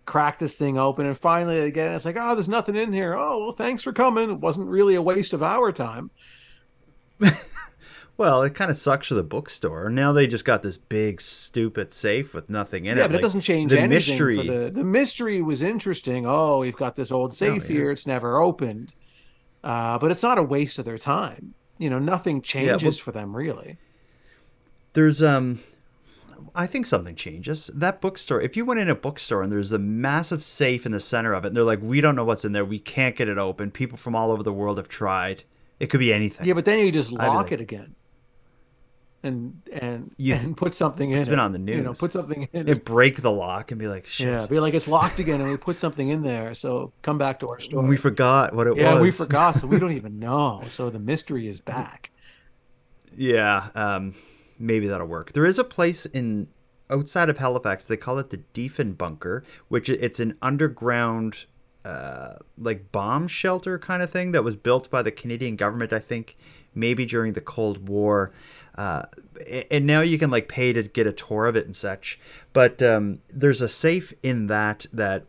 crack 0.07 0.39
this 0.39 0.55
thing 0.57 0.79
open. 0.79 1.07
And 1.07 1.17
finally, 1.17 1.61
they 1.61 1.71
get 1.71 1.89
it. 1.89 1.95
It's 1.95 2.05
like, 2.05 2.17
oh, 2.19 2.35
there's 2.35 2.49
nothing 2.49 2.77
in 2.77 2.93
here. 2.93 3.15
Oh, 3.15 3.45
well, 3.45 3.53
thanks 3.53 3.83
for 3.83 3.93
coming. 3.93 4.31
It 4.31 4.41
wasn't 4.41 4.69
really 4.69 4.95
a 4.95 5.03
waste 5.03 5.33
of 5.33 5.43
our 5.43 5.73
time. 5.73 6.11
Well, 8.19 8.43
it 8.43 8.55
kind 8.55 8.71
of 8.71 8.77
sucks 8.77 9.09
for 9.09 9.15
the 9.15 9.23
bookstore. 9.23 9.89
Now 9.89 10.13
they 10.13 10.27
just 10.27 10.45
got 10.45 10.63
this 10.63 10.77
big, 10.77 11.21
stupid 11.21 11.93
safe 11.93 12.35
with 12.35 12.51
nothing 12.51 12.85
in 12.85 12.99
it. 12.99 13.01
yeah, 13.01 13.07
but 13.07 13.13
Like, 13.15 13.21
it 13.21 13.23
doesn't 13.23 13.41
change 13.41 13.73
the 13.73 13.81
anything 13.81 14.13
mystery. 14.15 14.37
for 14.37 14.43
the 14.45 14.71
the 14.71 14.85
mystery 14.85 15.41
was 15.41 15.63
interesting. 15.63 16.27
Oh, 16.27 16.59
we've 16.61 16.77
got 16.77 16.95
this 16.95 17.11
old 17.11 17.35
safe 17.35 17.69
yeah. 17.69 17.77
here; 17.77 17.91
it's 17.91 18.07
never 18.07 18.41
opened. 18.41 18.93
Uh, 19.65 19.99
but 19.99 20.11
it's 20.11 20.23
not 20.23 20.39
a 20.39 20.43
waste 20.43 20.79
of 20.79 20.85
their 20.85 20.99
time. 20.99 21.55
You 21.79 21.89
know, 21.89 21.99
nothing 21.99 22.43
changes 22.43 22.83
well- 22.99 23.05
for 23.05 23.13
them 23.13 23.35
really. 23.35 23.79
There's 24.93 25.23
um, 25.23 25.61
I 26.55 26.67
think 26.67 26.87
something 26.87 27.15
changes. 27.15 27.71
That 27.75 28.01
bookstore, 28.01 28.41
if 28.41 28.57
you 28.57 28.65
went 28.65 28.79
in 28.81 28.89
a 28.89 28.95
bookstore 28.95 29.43
and 29.43 29.51
there's 29.51 29.73
a 29.73 29.79
massive 29.79 30.45
safe 30.45 30.85
in 30.85 30.93
the 30.93 31.01
center 31.01 31.33
of 31.33 31.45
it, 31.45 31.49
and 31.49 31.57
they're 31.57 31.65
like, 31.65 31.81
we 31.83 32.01
don't 32.03 32.15
know 32.15 32.25
what's 32.25 32.45
in 32.45 32.53
there, 32.53 32.65
we 32.65 32.79
can't 32.79 33.17
get 33.17 33.29
it 33.29 33.39
open. 33.39 33.71
People 33.71 33.97
from 33.97 34.15
all 34.15 34.31
over 34.31 34.43
the 34.43 34.53
world 34.53 34.77
have 34.77 34.89
tried. 34.89 35.45
It 35.81 35.87
could 35.87 36.01
be 36.01 36.13
anything. 36.13 36.47
Yeah, 36.47 36.55
but 36.55 36.65
then 36.67 36.79
you 36.85 36.93
just 36.93 37.11
lock 37.11 37.35
like- 37.45 37.53
it 37.53 37.61
again, 37.61 37.95
and 39.23 39.63
and 39.73 40.13
You- 40.19 40.35
and 40.35 40.57
put 40.57 40.75
something 40.75 41.11
in. 41.11 41.19
It's 41.19 41.29
been 41.29 41.39
on 41.39 41.53
the 41.53 41.59
news. 41.59 41.77
You 41.77 41.83
know, 41.83 41.93
put 41.95 42.13
something 42.13 42.49
in. 42.53 42.69
It. 42.69 42.85
break 42.85 43.23
the 43.23 43.31
lock 43.33 43.71
and 43.71 43.81
be 43.81 43.89
like, 43.89 44.07
shit. 44.07 44.29
Yeah, 44.29 44.47
be 44.47 44.61
like 44.61 44.75
it's 44.75 44.87
locked 44.89 45.19
again, 45.19 45.41
and 45.41 45.51
we 45.51 45.57
put 45.57 45.79
something 45.81 46.09
in 46.09 46.23
there. 46.23 46.55
So 46.55 46.93
come 47.03 47.19
back 47.19 47.41
to 47.41 47.49
our 47.49 47.59
store. 47.61 47.83
We 47.83 47.97
forgot 47.97 48.55
what 48.55 48.67
it 48.67 48.77
yeah, 48.77 48.95
was. 48.95 49.03
we 49.03 49.11
forgot, 49.11 49.57
so 49.57 49.67
we 49.67 49.79
don't 49.81 49.93
even 49.93 50.19
know. 50.19 50.63
So 50.71 50.91
the 50.91 50.99
mystery 51.01 51.49
is 51.49 51.61
back. 51.61 52.11
Yeah, 53.17 53.69
um, 53.75 54.15
maybe 54.63 54.87
that'll 54.87 55.07
work. 55.07 55.33
There 55.33 55.45
is 55.45 55.59
a 55.59 55.65
place 55.65 56.07
in 56.07 56.49
outside 56.89 57.29
of 57.29 57.39
Halifax. 57.39 57.85
They 57.85 57.97
call 57.97 58.19
it 58.19 58.31
the 58.31 58.43
Diefenbunker, 58.55 59.43
which 59.69 59.89
it's 59.89 60.21
an 60.21 60.39
underground, 60.41 61.47
uh, 61.85 62.35
like 62.57 62.93
bomb 62.93 63.29
shelter 63.29 63.79
kind 63.79 64.03
of 64.03 64.11
thing 64.11 64.33
that 64.33 64.45
was 64.45 64.57
built 64.57 64.91
by 64.91 65.03
the 65.03 65.11
Canadian 65.11 65.57
government. 65.57 65.93
I 65.93 65.99
think 65.99 66.37
maybe 66.75 67.05
during 67.05 67.33
the 67.33 67.41
Cold 67.41 67.89
War. 67.89 68.33
Uh, 68.77 69.03
and 69.71 69.87
now 69.87 70.01
you 70.01 70.19
can 70.19 70.31
like 70.31 70.49
pay 70.49 70.73
to 70.73 70.83
get 70.83 71.07
a 71.07 71.13
tour 71.13 71.47
of 71.47 71.57
it 71.57 71.67
and 71.67 71.77
such. 71.77 72.19
But 72.53 72.83
um, 72.83 73.21
there's 73.29 73.61
a 73.61 73.69
safe 73.69 74.15
in 74.23 74.47
that 74.47 74.87
that 74.93 75.27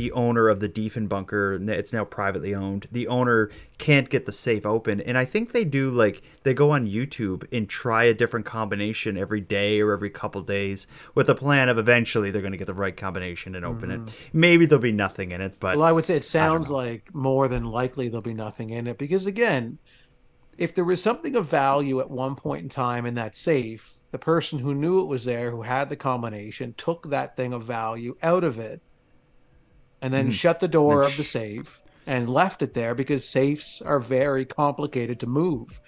the 0.00 0.12
owner 0.12 0.48
of 0.48 0.60
the 0.60 0.68
Diefenbunker, 0.68 1.68
it's 1.68 1.92
now 1.92 2.06
privately 2.06 2.54
owned. 2.54 2.88
The 2.90 3.06
owner 3.06 3.50
can't 3.76 4.08
get 4.08 4.24
the 4.24 4.32
safe 4.32 4.64
open, 4.64 5.02
and 5.02 5.18
I 5.18 5.26
think 5.26 5.52
they 5.52 5.62
do 5.62 5.90
like 5.90 6.22
they 6.42 6.54
go 6.54 6.70
on 6.70 6.86
YouTube 6.86 7.46
and 7.52 7.68
try 7.68 8.04
a 8.04 8.14
different 8.14 8.46
combination 8.46 9.18
every 9.18 9.42
day 9.42 9.78
or 9.78 9.92
every 9.92 10.08
couple 10.08 10.40
days 10.40 10.86
with 11.14 11.26
the 11.26 11.34
plan 11.34 11.68
of 11.68 11.76
eventually 11.76 12.30
they're 12.30 12.40
going 12.40 12.52
to 12.52 12.58
get 12.58 12.66
the 12.66 12.72
right 12.72 12.96
combination 12.96 13.54
and 13.54 13.62
open 13.62 13.90
it. 13.90 14.00
Mm-hmm. 14.00 14.40
Maybe 14.40 14.64
there'll 14.64 14.80
be 14.80 14.90
nothing 14.90 15.32
in 15.32 15.42
it, 15.42 15.56
but 15.60 15.76
well, 15.76 15.86
I 15.86 15.92
would 15.92 16.06
say 16.06 16.16
it 16.16 16.24
sounds 16.24 16.70
like 16.70 17.14
more 17.14 17.46
than 17.46 17.64
likely 17.64 18.08
there'll 18.08 18.22
be 18.22 18.32
nothing 18.32 18.70
in 18.70 18.86
it 18.86 18.96
because 18.96 19.26
again, 19.26 19.76
if 20.56 20.74
there 20.74 20.84
was 20.84 21.02
something 21.02 21.36
of 21.36 21.44
value 21.44 22.00
at 22.00 22.10
one 22.10 22.36
point 22.36 22.62
in 22.62 22.68
time 22.70 23.04
in 23.04 23.16
that 23.16 23.36
safe, 23.36 23.98
the 24.12 24.18
person 24.18 24.60
who 24.60 24.74
knew 24.74 25.02
it 25.02 25.08
was 25.08 25.26
there, 25.26 25.50
who 25.50 25.60
had 25.60 25.90
the 25.90 25.96
combination, 25.96 26.72
took 26.78 27.10
that 27.10 27.36
thing 27.36 27.52
of 27.52 27.64
value 27.64 28.16
out 28.22 28.44
of 28.44 28.58
it, 28.58 28.80
and 30.02 30.12
then 30.14 30.28
Mhm. 30.28 30.32
shut 30.32 30.60
the 30.60 30.68
door 30.68 31.02
of 31.02 31.16
the 31.16 31.24
safe 31.24 31.80
and 32.06 32.28
left 32.28 32.62
it 32.62 32.74
there 32.74 32.94
because 32.94 33.26
safes 33.28 33.80
are 33.82 33.98
very 34.00 34.44
complicated 34.44 35.18
to 35.20 35.26
move, 35.26 35.80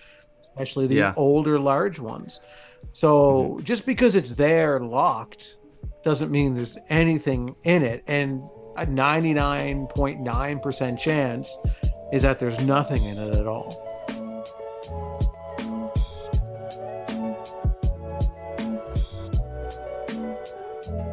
especially 0.43 0.87
the 0.87 0.95
Yeah. 0.97 1.15
older 1.17 1.59
large 1.59 1.99
ones. 1.99 2.41
So 2.93 3.59
just 3.65 3.87
because 3.87 4.15
it's 4.15 4.31
there 4.33 4.79
locked 4.81 5.57
doesn't 6.05 6.31
mean 6.31 6.55
there's 6.55 6.77
anything 6.89 7.55
in 7.65 7.83
it. 7.83 8.05
And 8.07 8.43
a 8.77 8.85
99.9% 8.87 10.99
chance 10.99 11.57
is 12.13 12.23
that 12.23 12.39
there's 12.39 12.61
nothing 12.61 13.05
in 13.05 13.19
it 13.19 13.35
at 13.37 13.47
all. 13.47 13.89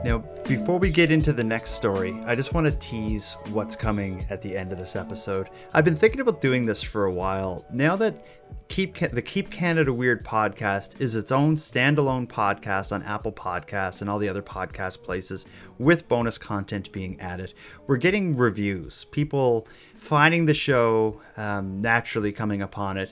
Now, 0.02 0.20
before 0.48 0.80
we 0.80 0.92
get 0.92 1.12
into 1.12 1.34
the 1.34 1.44
next 1.44 1.72
story, 1.72 2.18
I 2.26 2.34
just 2.34 2.54
want 2.54 2.66
to 2.66 2.72
tease 2.80 3.36
what's 3.52 3.76
coming 3.76 4.26
at 4.30 4.42
the 4.42 4.56
end 4.56 4.72
of 4.72 4.78
this 4.78 4.96
episode. 4.96 5.50
I've 5.74 5.84
been 5.84 5.96
thinking 5.96 6.22
about 6.22 6.40
doing 6.40 6.66
this 6.66 6.82
for 6.82 7.04
a 7.04 7.12
while. 7.12 7.66
Now 7.70 7.98
that 7.98 8.26
Keep 8.70 8.96
the 9.12 9.22
Keep 9.22 9.52
Canada 9.52 9.92
Weird 9.92 10.24
podcast 10.24 11.02
is 11.02 11.18
its 11.18 11.34
own 11.34 11.58
standalone 11.58 12.30
podcast 12.30 12.94
on 12.94 13.04
Apple 13.04 13.34
Podcasts 13.34 14.00
and 14.00 14.10
all 14.10 14.20
the 14.20 14.30
other 14.30 14.42
podcast 14.42 15.04
places, 15.04 15.46
with 15.78 16.08
bonus 16.08 16.38
content 16.38 16.94
being 16.94 17.20
added, 17.20 17.54
we're 17.86 17.98
getting 17.98 18.38
reviews. 18.38 19.04
People 19.06 19.68
finding 19.98 20.46
the 20.46 20.54
show, 20.54 21.20
um, 21.36 21.82
naturally 21.82 22.32
coming 22.32 22.62
upon 22.62 22.98
it 22.98 23.12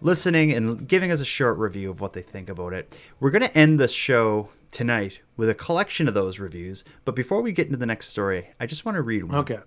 listening 0.00 0.50
and 0.50 0.88
giving 0.88 1.12
us 1.12 1.20
a 1.20 1.24
short 1.24 1.56
review 1.58 1.88
of 1.88 2.00
what 2.00 2.12
they 2.12 2.22
think 2.22 2.48
about 2.48 2.72
it. 2.72 2.98
We're 3.20 3.30
going 3.30 3.42
to 3.42 3.56
end 3.56 3.78
this 3.78 3.92
show 3.92 4.48
tonight 4.72 5.20
with 5.36 5.48
a 5.48 5.54
collection 5.54 6.08
of 6.08 6.14
those 6.14 6.40
reviews. 6.40 6.82
But 7.04 7.14
before 7.14 7.40
we 7.40 7.52
get 7.52 7.66
into 7.66 7.78
the 7.78 7.86
next 7.86 8.08
story, 8.08 8.48
I 8.58 8.66
just 8.66 8.84
want 8.84 8.96
to 8.96 9.02
read 9.02 9.24
one. 9.24 9.38
Okay. 9.38 9.60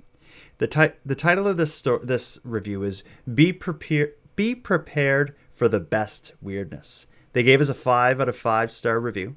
The, 0.58 0.68
ti- 0.68 0.98
the 1.06 1.16
title 1.16 1.48
of 1.48 1.56
this 1.56 1.74
sto- 1.74 2.00
this 2.00 2.40
review 2.44 2.84
is 2.84 3.04
"Be 3.34 3.54
prepared. 3.54 4.14
Be 4.36 4.54
prepared 4.54 5.34
for 5.50 5.70
the 5.70 5.80
best 5.80 6.34
weirdness." 6.42 7.08
They 7.32 7.44
gave 7.44 7.62
us 7.62 7.70
a 7.70 7.74
five 7.74 8.20
out 8.20 8.30
of 8.30 8.36
five 8.38 8.72
star 8.72 9.00
review. 9.00 9.36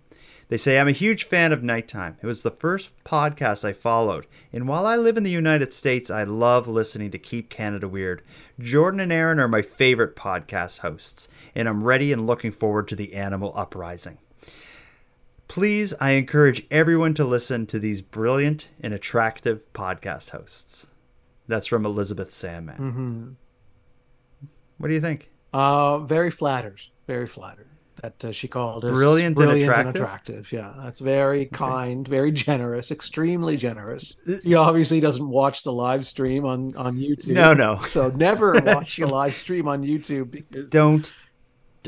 They 0.49 0.57
say, 0.57 0.79
I'm 0.79 0.89
a 0.89 0.93
huge 0.93 1.25
fan 1.25 1.53
of 1.53 1.63
Nighttime. 1.63 2.17
It 2.23 2.27
was 2.27 2.41
the 2.41 2.51
first 2.51 2.93
podcast 3.05 3.67
I 3.67 3.75
followed. 3.75 4.27
And 4.51 4.67
while 4.67 4.87
I 4.87 4.97
live 4.97 5.19
in 5.19 5.23
the 5.23 5.31
United 5.31 5.75
States, 5.75 6.11
I 6.11 6.25
love 6.25 6.67
listening 6.67 7.11
to 7.11 7.19
Keep 7.19 7.51
Canada 7.51 7.87
Weird. 7.87 8.23
Jordan 8.59 9.01
and 9.01 9.13
Aaron 9.13 9.39
are 9.41 9.49
my 9.49 9.61
favorite 9.61 10.17
podcast 10.17 10.79
hosts, 10.79 11.29
and 11.55 11.69
I'm 11.69 11.85
ready 11.85 12.15
and 12.15 12.27
looking 12.27 12.51
forward 12.51 12.89
to 12.89 12.97
the 12.97 13.13
animal 13.15 13.53
uprising. 13.55 14.19
Please, 15.49 15.95
I 15.99 16.11
encourage 16.11 16.67
everyone 16.71 17.15
to 17.15 17.25
listen 17.25 17.67
to 17.67 17.79
these 17.79 18.03
brilliant 18.03 18.69
and 18.81 18.93
attractive 18.93 19.73
podcast 19.73 20.31
hosts. 20.31 20.87
That's 21.47 21.67
from 21.67 21.87
Elizabeth 21.87 22.31
Sandman. 22.31 22.77
Mm-hmm. 24.43 24.47
What 24.77 24.89
do 24.89 24.95
you 24.95 25.01
think? 25.01 25.31
Uh, 25.53 25.99
very 26.01 26.31
flattered. 26.31 26.81
Very 27.07 27.27
flattered. 27.27 27.67
That 28.03 28.25
uh, 28.27 28.31
she 28.31 28.47
called 28.47 28.85
us 28.85 28.93
Brilliant 28.93 29.37
and 29.39 29.51
attractive? 29.51 29.95
attractive. 29.97 30.53
Yeah, 30.53 30.73
that's 30.85 31.01
very 31.01 31.47
kind, 31.47 32.07
very 32.07 32.31
generous, 32.31 32.93
extremely 32.93 33.57
generous. 33.57 34.17
He 34.45 34.55
obviously 34.55 35.01
doesn't 35.01 35.29
watch 35.29 35.65
the 35.65 35.73
live 35.73 36.07
stream 36.07 36.45
on 36.45 36.77
on 36.77 36.97
YouTube. 36.97 37.31
No, 37.33 37.55
no. 37.55 37.81
So 37.81 38.11
never 38.11 38.53
watch 38.65 38.99
the 38.99 39.07
live 39.09 39.35
stream 39.35 39.67
on 39.67 39.83
YouTube 39.83 40.31
because 40.31 40.71
Don't 40.71 41.13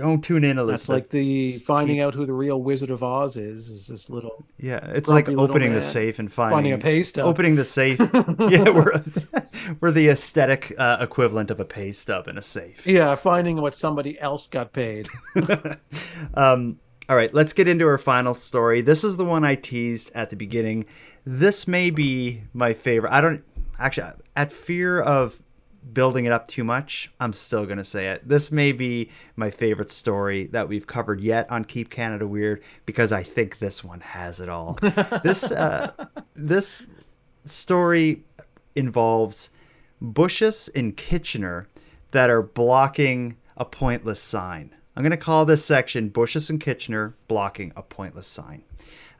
don't 0.00 0.22
tune 0.22 0.44
in, 0.44 0.58
Elizabeth. 0.58 0.80
that's 0.80 0.88
like 0.88 1.08
the 1.10 1.44
Just 1.44 1.66
finding 1.66 1.96
keep- 1.96 2.04
out 2.04 2.14
who 2.14 2.26
the 2.26 2.32
real 2.34 2.60
Wizard 2.60 2.90
of 2.90 3.02
Oz 3.02 3.36
is. 3.36 3.70
Is 3.70 3.86
this 3.88 4.10
little 4.10 4.44
Yeah, 4.58 4.80
it's 4.92 5.08
like 5.08 5.28
opening 5.28 5.72
the 5.74 5.80
safe 5.80 6.18
and 6.18 6.30
finding, 6.30 6.56
finding 6.56 6.72
a 6.74 6.78
pay 6.78 7.02
stub. 7.02 7.26
Opening 7.26 7.56
the 7.56 7.64
safe. 7.64 7.98
yeah, 7.98 8.70
we're 8.70 9.02
we're 9.80 9.90
the 9.90 10.08
aesthetic 10.08 10.74
uh, 10.78 10.98
equivalent 11.00 11.50
of 11.50 11.60
a 11.60 11.64
pay 11.64 11.92
stub 11.92 12.28
in 12.28 12.36
a 12.38 12.42
safe. 12.42 12.86
Yeah, 12.86 13.14
finding 13.14 13.60
what 13.60 13.74
somebody 13.74 14.18
else 14.20 14.46
got 14.46 14.72
paid. 14.72 15.08
Um, 16.34 16.78
all 17.08 17.16
right, 17.16 17.32
let's 17.34 17.52
get 17.52 17.66
into 17.66 17.86
our 17.86 17.98
final 17.98 18.34
story. 18.34 18.80
This 18.82 19.02
is 19.02 19.16
the 19.16 19.24
one 19.24 19.44
I 19.44 19.56
teased 19.56 20.12
at 20.14 20.30
the 20.30 20.36
beginning. 20.36 20.86
This 21.26 21.66
may 21.66 21.90
be 21.90 22.42
my 22.52 22.72
favorite. 22.72 23.12
I 23.12 23.20
don't 23.20 23.42
actually, 23.78 24.10
at 24.36 24.52
fear 24.52 25.00
of 25.00 25.42
building 25.92 26.24
it 26.24 26.32
up 26.32 26.46
too 26.48 26.64
much, 26.64 27.10
I'm 27.18 27.32
still 27.32 27.64
going 27.64 27.78
to 27.78 27.84
say 27.84 28.08
it. 28.08 28.28
This 28.28 28.52
may 28.52 28.72
be 28.72 29.10
my 29.36 29.50
favorite 29.50 29.90
story 29.90 30.46
that 30.48 30.68
we've 30.68 30.86
covered 30.86 31.20
yet 31.20 31.50
on 31.50 31.64
Keep 31.64 31.90
Canada 31.90 32.26
Weird 32.26 32.62
because 32.86 33.12
I 33.12 33.22
think 33.22 33.58
this 33.58 33.82
one 33.82 34.00
has 34.00 34.40
it 34.40 34.48
all. 34.48 34.78
this 35.24 35.50
uh, 35.52 35.92
this 36.34 36.82
story 37.44 38.24
involves 38.74 39.50
bushes 40.00 40.68
in 40.68 40.92
Kitchener 40.92 41.68
that 42.10 42.30
are 42.30 42.42
blocking 42.42 43.36
a 43.56 43.64
pointless 43.64 44.20
sign. 44.20 44.74
I'm 44.96 45.02
going 45.02 45.10
to 45.12 45.16
call 45.16 45.44
this 45.44 45.64
section 45.64 46.08
Bushes 46.08 46.50
and 46.50 46.60
Kitchener 46.60 47.14
Blocking 47.28 47.72
a 47.76 47.82
Pointless 47.82 48.26
Sign. 48.26 48.64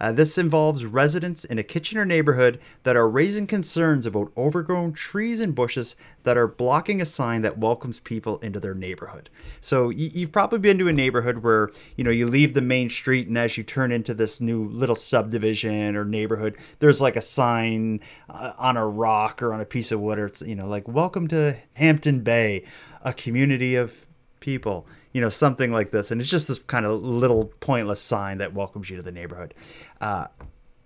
Uh, 0.00 0.10
this 0.12 0.38
involves 0.38 0.84
residents 0.84 1.44
in 1.44 1.58
a 1.58 1.62
Kitchener 1.62 2.04
neighborhood 2.06 2.58
that 2.84 2.96
are 2.96 3.08
raising 3.08 3.46
concerns 3.46 4.06
about 4.06 4.32
overgrown 4.36 4.92
trees 4.92 5.40
and 5.40 5.54
bushes 5.54 5.94
that 6.22 6.38
are 6.38 6.48
blocking 6.48 7.00
a 7.00 7.04
sign 7.04 7.42
that 7.42 7.58
welcomes 7.58 8.00
people 8.00 8.38
into 8.38 8.58
their 8.58 8.74
neighborhood. 8.74 9.28
So 9.60 9.88
y- 9.88 9.94
you've 9.96 10.32
probably 10.32 10.58
been 10.58 10.78
to 10.78 10.88
a 10.88 10.92
neighborhood 10.92 11.38
where 11.38 11.70
you 11.96 12.04
know 12.04 12.10
you 12.10 12.26
leave 12.26 12.54
the 12.54 12.60
main 12.60 12.88
street 12.88 13.28
and 13.28 13.36
as 13.36 13.58
you 13.58 13.62
turn 13.62 13.92
into 13.92 14.14
this 14.14 14.40
new 14.40 14.64
little 14.68 14.96
subdivision 14.96 15.96
or 15.96 16.04
neighborhood, 16.04 16.56
there's 16.78 17.00
like 17.00 17.16
a 17.16 17.20
sign 17.22 18.00
uh, 18.28 18.52
on 18.58 18.76
a 18.76 18.86
rock 18.86 19.42
or 19.42 19.52
on 19.52 19.60
a 19.60 19.66
piece 19.66 19.92
of 19.92 20.00
wood, 20.00 20.18
or 20.18 20.26
it's 20.26 20.42
you 20.42 20.54
know 20.54 20.66
like 20.66 20.88
"Welcome 20.88 21.28
to 21.28 21.56
Hampton 21.74 22.20
Bay, 22.20 22.64
a 23.04 23.12
community 23.12 23.74
of 23.76 24.06
people." 24.40 24.86
You 25.12 25.20
know, 25.20 25.28
something 25.28 25.72
like 25.72 25.90
this, 25.90 26.12
and 26.12 26.20
it's 26.20 26.30
just 26.30 26.46
this 26.46 26.60
kind 26.60 26.86
of 26.86 27.02
little 27.02 27.46
pointless 27.58 28.00
sign 28.00 28.38
that 28.38 28.54
welcomes 28.54 28.88
you 28.90 28.96
to 28.96 29.02
the 29.02 29.10
neighborhood. 29.10 29.54
Uh, 30.00 30.28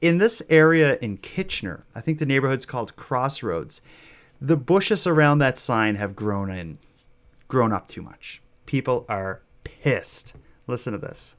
in 0.00 0.18
this 0.18 0.42
area 0.50 0.98
in 1.00 1.16
Kitchener, 1.16 1.87
I 1.94 2.00
think 2.00 2.18
the 2.18 2.27
neighborhood's 2.27 2.66
called 2.66 2.96
Crossroads. 2.96 3.81
The 4.40 4.57
bushes 4.57 5.07
around 5.07 5.38
that 5.38 5.57
sign 5.57 5.94
have 5.94 6.14
grown 6.14 6.50
in, 6.50 6.79
grown 7.48 7.72
up 7.72 7.88
too 7.88 8.03
much. 8.03 8.42
People 8.66 9.07
are 9.09 9.42
pissed. 9.62 10.35
Listen 10.66 10.92
to 10.92 10.98
this. 10.98 11.37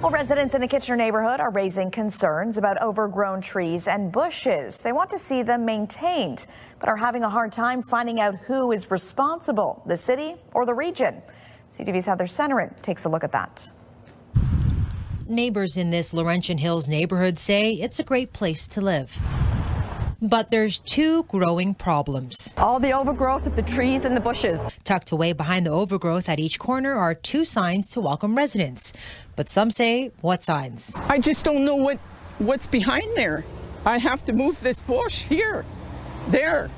Well, 0.00 0.10
residents 0.10 0.54
in 0.54 0.60
the 0.60 0.68
Kitchener 0.68 0.96
neighborhood 0.96 1.40
are 1.40 1.50
raising 1.50 1.90
concerns 1.90 2.58
about 2.58 2.80
overgrown 2.80 3.40
trees 3.40 3.88
and 3.88 4.12
bushes. 4.12 4.82
They 4.82 4.92
want 4.92 5.10
to 5.10 5.18
see 5.18 5.42
them 5.42 5.64
maintained, 5.64 6.46
but 6.78 6.88
are 6.88 6.96
having 6.96 7.24
a 7.24 7.28
hard 7.28 7.52
time 7.52 7.82
finding 7.82 8.20
out 8.20 8.36
who 8.36 8.72
is 8.72 8.90
responsible, 8.90 9.82
the 9.86 9.96
city 9.96 10.36
or 10.54 10.66
the 10.66 10.74
region. 10.74 11.22
CTV's 11.72 12.06
Heather 12.06 12.26
Senoran 12.26 12.80
takes 12.82 13.04
a 13.04 13.08
look 13.08 13.24
at 13.24 13.32
that. 13.32 13.70
Neighbors 15.28 15.76
in 15.76 15.90
this 15.90 16.14
Laurentian 16.14 16.58
Hills 16.58 16.86
neighborhood 16.86 17.36
say 17.36 17.72
it's 17.72 17.98
a 17.98 18.04
great 18.04 18.32
place 18.32 18.64
to 18.68 18.80
live. 18.80 19.20
But 20.22 20.50
there's 20.50 20.78
two 20.78 21.24
growing 21.24 21.74
problems. 21.74 22.54
All 22.56 22.78
the 22.78 22.92
overgrowth 22.92 23.44
of 23.44 23.56
the 23.56 23.62
trees 23.62 24.04
and 24.04 24.16
the 24.16 24.20
bushes. 24.20 24.60
Tucked 24.84 25.10
away 25.10 25.32
behind 25.32 25.66
the 25.66 25.70
overgrowth 25.70 26.28
at 26.28 26.38
each 26.38 26.60
corner 26.60 26.94
are 26.94 27.12
two 27.12 27.44
signs 27.44 27.90
to 27.90 28.00
welcome 28.00 28.36
residents. 28.36 28.92
But 29.34 29.48
some 29.48 29.70
say, 29.70 30.12
what 30.20 30.44
signs? 30.44 30.94
I 31.08 31.18
just 31.18 31.44
don't 31.44 31.64
know 31.64 31.76
what 31.76 31.98
what's 32.38 32.68
behind 32.68 33.16
there. 33.16 33.44
I 33.84 33.98
have 33.98 34.24
to 34.26 34.32
move 34.32 34.60
this 34.60 34.80
bush 34.80 35.24
here. 35.24 35.64
There. 36.28 36.70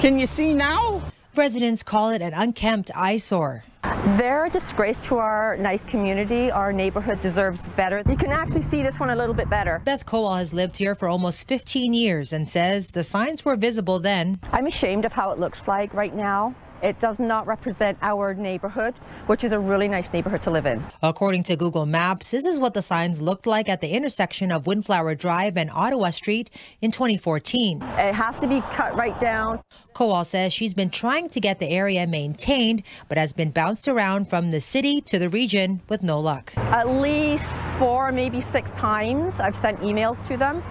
Can 0.00 0.18
you 0.18 0.26
see 0.26 0.54
now? 0.54 1.02
Residents 1.36 1.82
call 1.82 2.10
it 2.10 2.22
an 2.22 2.32
unkempt 2.32 2.90
eyesore. 2.94 3.62
They're 3.82 4.46
a 4.46 4.50
disgrace 4.50 4.98
to 5.00 5.18
our 5.18 5.56
nice 5.56 5.84
community. 5.84 6.50
Our 6.50 6.72
neighborhood 6.72 7.20
deserves 7.20 7.62
better. 7.76 8.02
You 8.08 8.16
can 8.16 8.30
actually 8.30 8.62
see 8.62 8.82
this 8.82 9.00
one 9.00 9.10
a 9.10 9.16
little 9.16 9.34
bit 9.34 9.50
better. 9.50 9.80
Beth 9.84 10.06
Kowal 10.06 10.38
has 10.38 10.52
lived 10.52 10.76
here 10.76 10.94
for 10.94 11.08
almost 11.08 11.48
15 11.48 11.92
years 11.92 12.32
and 12.32 12.48
says 12.48 12.92
the 12.92 13.04
signs 13.04 13.44
were 13.44 13.56
visible 13.56 13.98
then. 13.98 14.40
I'm 14.52 14.66
ashamed 14.66 15.04
of 15.04 15.12
how 15.12 15.30
it 15.30 15.38
looks 15.38 15.66
like 15.66 15.92
right 15.94 16.14
now. 16.14 16.54
It 16.82 16.98
does 16.98 17.20
not 17.20 17.46
represent 17.46 17.96
our 18.02 18.34
neighborhood, 18.34 18.94
which 19.26 19.44
is 19.44 19.52
a 19.52 19.58
really 19.58 19.86
nice 19.86 20.12
neighborhood 20.12 20.42
to 20.42 20.50
live 20.50 20.66
in. 20.66 20.84
According 21.00 21.44
to 21.44 21.56
Google 21.56 21.86
Maps, 21.86 22.32
this 22.32 22.44
is 22.44 22.58
what 22.58 22.74
the 22.74 22.82
signs 22.82 23.22
looked 23.22 23.46
like 23.46 23.68
at 23.68 23.80
the 23.80 23.90
intersection 23.90 24.50
of 24.50 24.66
Windflower 24.66 25.14
Drive 25.14 25.56
and 25.56 25.70
Ottawa 25.70 26.10
Street 26.10 26.50
in 26.80 26.90
2014. 26.90 27.82
It 27.82 28.14
has 28.14 28.40
to 28.40 28.48
be 28.48 28.60
cut 28.72 28.96
right 28.96 29.18
down. 29.20 29.60
Kowal 29.94 30.26
says 30.26 30.52
she's 30.52 30.74
been 30.74 30.90
trying 30.90 31.28
to 31.28 31.40
get 31.40 31.60
the 31.60 31.68
area 31.68 32.04
maintained, 32.04 32.82
but 33.08 33.16
has 33.16 33.32
been 33.32 33.52
bounced 33.52 33.86
around 33.86 34.28
from 34.28 34.50
the 34.50 34.60
city 34.60 35.00
to 35.02 35.20
the 35.20 35.28
region 35.28 35.82
with 35.88 36.02
no 36.02 36.18
luck. 36.18 36.52
At 36.56 36.88
least 36.88 37.44
four, 37.78 38.10
maybe 38.10 38.42
six 38.50 38.72
times 38.72 39.34
I've 39.38 39.56
sent 39.56 39.78
emails 39.80 40.26
to 40.26 40.36
them 40.36 40.64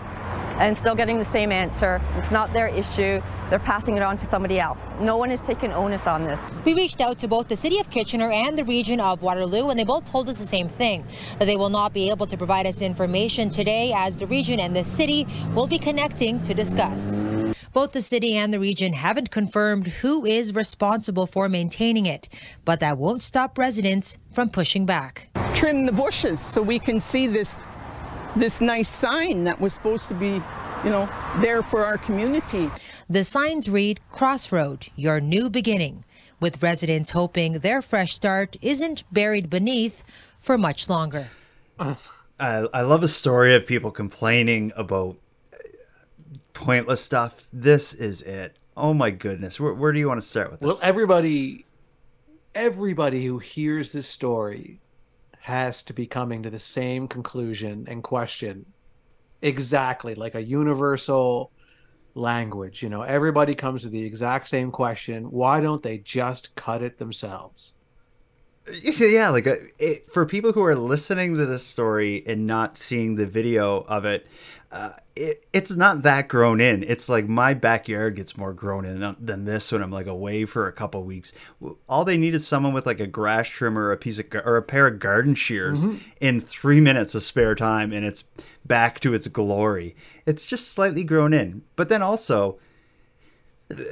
and 0.62 0.78
still 0.78 0.96
getting 0.96 1.18
the 1.18 1.26
same 1.26 1.52
answer. 1.52 2.00
It's 2.18 2.32
not 2.32 2.54
their 2.54 2.68
issue. 2.68 3.22
They're 3.50 3.60
passing 3.60 3.98
it 3.98 4.04
on 4.04 4.18
to 4.20 4.26
somebody 4.28 4.60
else. 4.60 4.80
No 5.00 5.18
one 5.18 5.32
is 5.32 5.42
taking 5.42 5.74
onus 5.74 6.06
on 6.06 6.24
this. 6.24 6.40
We 6.64 6.74
reached 6.74 7.02
out 7.02 7.18
to 7.20 7.28
both 7.28 7.48
the 7.48 7.56
city 7.56 7.80
of 7.80 7.90
Kitchener 7.90 8.32
and 8.32 8.58
the 8.58 8.64
region 8.64 9.00
of 9.00 9.24
Waterloo, 9.24 9.70
and 9.70 9.80
they 9.80 9.84
both 9.84 10.06
told 10.06 10.30
us 10.30 10.38
the 10.38 10.46
same 10.46 10.70
thing 10.70 11.04
that 11.40 11.46
they 11.46 11.58
will 11.58 11.70
not 11.70 11.94
be 11.94 12.10
able 12.10 12.28
to 12.28 12.38
provide 12.38 12.68
us 12.68 12.82
information 12.82 13.50
today 13.50 13.92
as 13.96 14.18
the 14.18 14.28
region 14.28 14.60
and 14.60 14.76
the 14.76 14.84
city 14.84 15.28
will 15.54 15.68
be 15.68 15.80
connecting 15.80 16.42
to 16.44 16.54
discuss. 16.54 17.22
Both 17.74 17.94
the 17.94 18.02
city 18.02 18.36
and 18.36 18.54
the 18.54 18.60
region 18.60 18.94
haven't 18.94 19.32
confirmed 19.32 19.88
who 19.88 20.26
is 20.26 20.54
responsible 20.54 21.26
for 21.26 21.50
maintaining 21.50 22.06
it, 22.06 22.30
but 22.66 22.80
that 22.82 22.98
won't 22.98 23.24
stop 23.24 23.58
residents 23.58 24.18
from 24.32 24.50
pushing 24.50 24.86
back. 24.86 25.30
Trim 25.56 25.86
the 25.86 25.92
bushes 25.92 26.40
so 26.40 26.62
we 26.62 26.80
can 26.80 27.00
see 27.00 27.28
this 27.28 27.64
this 28.36 28.62
nice 28.62 28.90
sign 28.90 29.44
that 29.44 29.60
was 29.60 29.74
supposed 29.74 30.08
to 30.08 30.14
be, 30.14 30.42
you 30.84 30.90
know, 30.90 31.10
there 31.38 31.62
for 31.62 31.86
our 31.86 31.98
community. 31.98 32.70
The 33.10 33.24
signs 33.24 33.70
read 33.70 34.00
Crossroad, 34.12 34.88
your 34.96 35.20
new 35.20 35.50
beginning, 35.50 36.06
with 36.40 36.64
residents 36.64 37.12
hoping 37.12 37.60
their 37.60 37.82
fresh 37.82 38.14
start 38.14 38.56
isn't 38.62 39.04
buried 39.12 39.50
beneath 39.50 40.04
for 40.40 40.58
much 40.58 40.90
longer. 40.90 41.28
I, 41.80 42.68
I 42.74 42.82
love 42.82 43.04
a 43.04 43.08
story 43.08 43.56
of 43.56 43.68
people 43.68 43.92
complaining 43.92 44.72
about 44.76 45.18
pointless 46.54 47.04
stuff. 47.04 47.48
This 47.54 47.94
is 47.94 48.22
it. 48.24 48.58
Oh 48.76 48.94
my 48.94 49.12
goodness. 49.12 49.60
Where, 49.60 49.74
where 49.74 49.92
do 49.92 50.00
you 50.00 50.08
want 50.08 50.22
to 50.22 50.28
start 50.28 50.52
with 50.52 50.60
this? 50.60 50.68
Well, 50.68 50.80
everybody, 50.84 51.66
everybody 52.56 53.26
who 53.26 53.38
hears 53.38 53.92
this 53.92 54.08
story 54.08 54.81
has 55.42 55.84
to 55.84 55.94
be 55.94 56.06
coming 56.06 56.44
to 56.44 56.50
the 56.50 56.60
same 56.60 57.08
conclusion 57.08 57.86
and 57.88 58.04
question 58.04 58.66
exactly 59.42 60.14
like 60.16 60.36
a 60.36 60.44
universal 60.44 61.52
language. 62.14 62.84
You 62.84 62.90
know, 62.90 63.02
everybody 63.02 63.56
comes 63.56 63.82
to 63.82 63.90
the 63.90 64.06
exact 64.06 64.48
same 64.48 64.70
question. 64.70 65.32
Why 65.32 65.60
don't 65.60 65.82
they 65.82 65.98
just 65.98 66.56
cut 66.56 66.84
it 66.84 66.98
themselves? 66.98 67.74
yeah 68.84 69.30
like 69.30 69.48
uh, 69.48 69.56
it, 69.80 70.12
for 70.12 70.24
people 70.26 70.52
who 70.52 70.64
are 70.64 70.76
listening 70.76 71.36
to 71.36 71.48
this 71.48 71.66
story 71.66 72.24
and 72.28 72.46
not 72.46 72.78
seeing 72.78 73.16
the 73.16 73.26
video 73.26 73.78
of 73.82 74.06
it 74.06 74.28
uh, 74.72 74.92
it, 75.16 75.46
it's 75.52 75.76
not 75.76 76.04
that 76.04 76.28
grown 76.28 76.62
in 76.62 76.84
it's 76.84 77.10
like 77.10 77.28
my 77.28 77.54
backyard 77.54 78.16
gets 78.16 78.38
more 78.38 78.54
grown 78.54 78.86
in 78.86 79.16
than 79.20 79.46
this 79.46 79.72
when 79.72 79.82
i'm 79.82 79.92
like 79.92 80.08
away 80.08 80.46
for 80.46 80.68
a 80.68 80.72
couple 80.72 81.04
weeks 81.04 81.34
all 81.90 82.06
they 82.06 82.18
need 82.18 82.34
is 82.34 82.48
someone 82.48 82.74
with 82.74 82.86
like 82.86 83.00
a 83.00 83.08
grass 83.08 83.48
trimmer 83.48 83.88
or 83.88 83.92
a 83.92 83.98
piece 83.98 84.20
of 84.20 84.26
or 84.46 84.58
a 84.58 84.64
pair 84.64 84.88
of 84.88 85.00
garden 85.00 85.36
shears 85.36 85.86
mm-hmm. 85.86 85.98
in 86.20 86.40
three 86.40 86.80
minutes 86.80 87.14
of 87.14 87.24
spare 87.24 87.56
time 87.56 87.92
and 87.92 88.06
it's 88.06 88.24
back 88.66 89.00
to 89.00 89.14
its 89.14 89.28
glory 89.28 89.96
it's 90.26 90.46
just 90.46 90.70
slightly 90.70 91.04
grown 91.04 91.34
in 91.34 91.62
but 91.76 91.90
then 91.90 92.02
also 92.02 92.58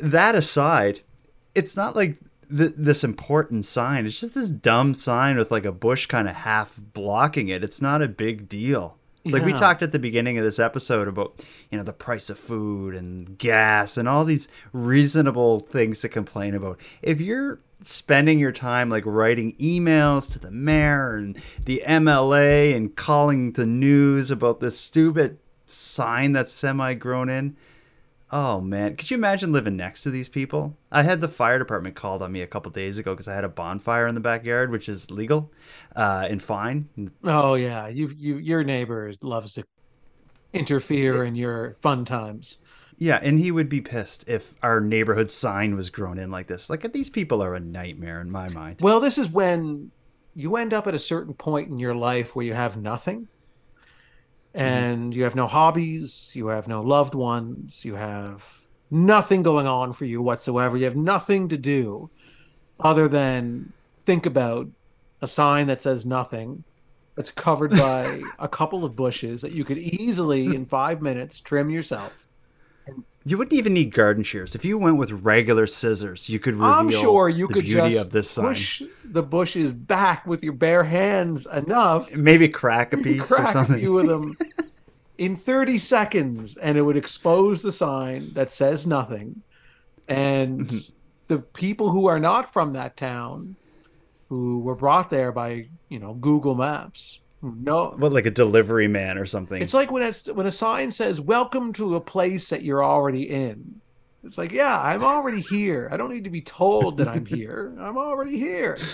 that 0.02 0.36
aside 0.36 1.02
it's 1.56 1.76
not 1.76 1.96
like 1.96 2.18
th- 2.56 2.74
this 2.78 3.04
important 3.04 3.66
sign. 3.66 4.06
It's 4.06 4.20
just 4.20 4.36
this 4.36 4.50
dumb 4.50 4.94
sign 4.94 5.38
with 5.38 5.52
like 5.52 5.66
a 5.66 5.72
bush 5.72 6.06
kind 6.06 6.28
of 6.28 6.36
half 6.36 6.80
blocking 6.94 7.50
it. 7.50 7.64
It's 7.64 7.82
not 7.82 8.02
a 8.02 8.08
big 8.08 8.50
deal. 8.50 8.99
Like 9.26 9.44
we 9.44 9.54
talked 9.54 9.82
at 9.82 9.92
the 9.92 10.00
beginning 10.00 10.38
of 10.38 10.44
this 10.44 10.60
episode 10.60 11.08
about, 11.08 11.44
you 11.70 11.78
know, 11.78 11.84
the 11.84 11.94
price 11.94 12.30
of 12.30 12.40
food 12.40 12.96
and 12.96 13.38
gas 13.38 13.98
and 13.98 14.08
all 14.08 14.24
these 14.24 14.48
reasonable 14.72 15.60
things 15.60 16.02
to 16.02 16.10
complain 16.10 16.56
about. 16.56 16.80
If 17.02 17.20
you're 17.20 17.60
spending 17.82 18.40
your 18.40 18.52
time 18.52 18.90
like 18.90 19.06
writing 19.06 19.54
emails 19.54 20.32
to 20.34 20.40
the 20.40 20.52
mayor 20.52 21.18
and 21.18 21.42
the 21.64 21.84
MLA 21.86 22.76
and 22.76 22.96
calling 22.96 23.54
the 23.54 23.66
news 23.66 24.32
about 24.32 24.60
this 24.60 24.80
stupid 24.80 25.38
sign 25.66 26.32
that's 26.32 26.52
semi 26.52 26.94
grown 26.94 27.30
in, 27.30 27.56
Oh 28.32 28.62
man, 28.62 28.96
could 28.96 29.10
you 29.10 29.18
imagine 29.18 29.52
living 29.52 29.76
next 29.76 30.04
to 30.04 30.12
these 30.12 30.30
people? 30.30 30.78
I 30.92 31.02
had 31.04 31.20
the 31.20 31.28
fire 31.28 31.58
department 31.58 31.96
called 31.96 32.22
on 32.22 32.32
me 32.32 32.42
a 32.42 32.48
couple 32.48 32.72
days 32.72 33.00
ago 33.00 33.14
because 33.14 33.28
I 33.28 33.34
had 33.34 33.44
a 33.44 33.50
bonfire 33.50 34.08
in 34.08 34.14
the 34.14 34.22
backyard, 34.22 34.70
which 34.70 34.88
is 34.88 35.10
legal 35.10 35.52
uh, 35.96 36.28
and 36.30 36.42
fine. 36.42 36.90
Oh 37.24 37.56
yeah, 37.56 37.88
you 37.88 38.14
you 38.16 38.38
your 38.38 38.64
neighbor 38.64 39.14
loves 39.22 39.54
to 39.54 39.64
interfere 40.54 41.24
in 41.24 41.36
your 41.36 41.76
fun 41.82 42.06
times. 42.06 42.60
Yeah, 42.98 43.20
and 43.24 43.40
he 43.40 43.50
would 43.50 43.70
be 43.70 43.82
pissed 43.82 44.28
if 44.30 44.54
our 44.62 44.82
neighborhood 44.82 45.32
sign 45.32 45.76
was 45.76 45.90
grown 45.90 46.20
in 46.20 46.30
like 46.30 46.48
this. 46.48 46.70
Like 46.70 46.92
these 46.92 47.10
people 47.10 47.42
are 47.42 47.56
a 47.56 47.60
nightmare 47.60 48.20
in 48.20 48.30
my 48.30 48.50
mind. 48.50 48.82
Well, 48.82 49.00
this 49.00 49.18
is 49.18 49.30
when 49.30 49.92
you 50.36 50.56
end 50.58 50.74
up 50.74 50.86
at 50.86 50.94
a 50.94 51.00
certain 51.00 51.34
point 51.34 51.70
in 51.70 51.80
your 51.80 51.96
life 51.96 52.36
where 52.36 52.46
you 52.46 52.54
have 52.54 52.78
nothing. 52.78 53.28
Mm-hmm. 54.60 54.68
and 54.68 55.16
you 55.16 55.24
have 55.24 55.36
no 55.36 55.48
hobbies, 55.48 56.34
you 56.36 56.48
have 56.48 56.68
no 56.68 56.82
loved 56.82 57.16
ones, 57.16 57.86
you 57.86 57.96
have 57.96 58.68
nothing 58.92 59.42
going 59.42 59.68
on 59.68 59.94
for 59.94 60.04
you 60.04 60.22
whatsoever. 60.22 60.76
You 60.76 60.84
have 60.86 60.98
nothing 60.98 61.48
to 61.50 61.58
do 61.58 62.10
other 62.80 63.08
than 63.08 63.72
think 64.00 64.26
about 64.26 64.68
a 65.22 65.28
sign 65.28 65.68
that 65.68 65.82
says 65.82 66.06
nothing 66.06 66.64
that's 67.16 67.32
covered 67.32 67.72
by 67.72 68.22
a 68.40 68.48
couple 68.48 68.84
of 68.84 68.96
bushes 68.96 69.42
that 69.42 69.54
you 69.54 69.64
could 69.64 69.78
easily 69.78 70.48
in 70.48 70.66
five 70.66 71.02
minutes 71.02 71.40
trim 71.40 71.70
yourself 71.70 72.28
you 73.26 73.38
wouldn't 73.38 73.54
even 73.54 73.74
need 73.74 73.94
garden 73.94 74.24
shears. 74.24 74.56
If 74.56 74.64
you 74.66 74.78
went 74.78 74.98
with 74.98 75.12
regular 75.12 75.68
scissors, 75.68 76.30
you 76.30 76.40
could 76.40 76.56
reveal 76.56 76.70
I'm 76.74 76.90
sure 76.90 77.30
you 77.30 77.48
the 77.48 77.54
could 77.56 77.66
beauty 77.66 77.92
just 77.92 78.06
of 78.06 78.12
this 78.12 78.30
sign. 78.30 78.48
push 78.48 78.82
the 79.04 79.24
bushes 79.24 79.72
back 79.74 80.26
with 80.26 80.44
your 80.44 80.54
bare 80.54 80.84
hands 80.84 81.46
enough. 81.48 82.14
Maybe 82.16 82.48
crack 82.48 82.94
a 82.94 82.98
piece 82.98 83.28
crack 83.28 83.50
or 83.50 83.52
something. 83.52 83.76
a 83.76 83.80
few 83.80 84.00
of 84.00 84.08
them 84.08 84.38
in 85.18 85.36
30 85.36 85.78
seconds, 85.78 86.56
and 86.58 86.78
it 86.78 86.82
would 86.82 86.98
expose 86.98 87.62
the 87.62 87.72
sign 87.72 88.32
that 88.34 88.52
says 88.52 88.88
nothing. 88.88 89.42
And 90.08 90.62
Mm-hmm. 90.68 90.94
the 91.28 91.40
people 91.40 91.92
who 91.92 92.08
are 92.08 92.20
not 92.20 92.52
from 92.54 92.74
that 92.74 92.98
town, 92.98 93.56
who 94.30 94.60
were 94.60 94.76
brought 94.76 95.10
there 95.10 95.32
by 95.32 95.68
you 95.90 96.00
know 96.00 96.14
Google 96.14 96.56
Maps, 96.56 97.20
no, 97.42 97.96
but 97.98 98.12
like 98.12 98.26
a 98.26 98.32
delivery 98.32 98.88
man 98.88 99.18
or 99.18 99.26
something? 99.26 99.62
it's 99.62 99.74
like 99.74 99.92
when 99.92 100.04
it's 100.04 100.30
when 100.30 100.46
a 100.46 100.52
sign 100.52 100.92
says 100.92 101.22
"Welcome 101.22 101.74
to 101.74 101.96
a 101.96 102.02
place 102.02 102.50
that 102.50 102.64
you're 102.64 102.84
already 102.84 103.30
in." 103.30 103.82
It's 104.24 104.38
like, 104.38 104.52
yeah, 104.52 104.82
I'm 104.82 105.02
already 105.02 105.40
here. 105.40 105.88
I 105.92 105.98
don't 105.98 106.10
need 106.12 106.26
to 106.26 106.30
be 106.30 106.42
told 106.42 106.98
that 106.98 107.08
I'm 107.08 107.26
here. 107.26 107.74
I'm 107.80 107.98
already 107.98 108.38
here. 108.38 108.78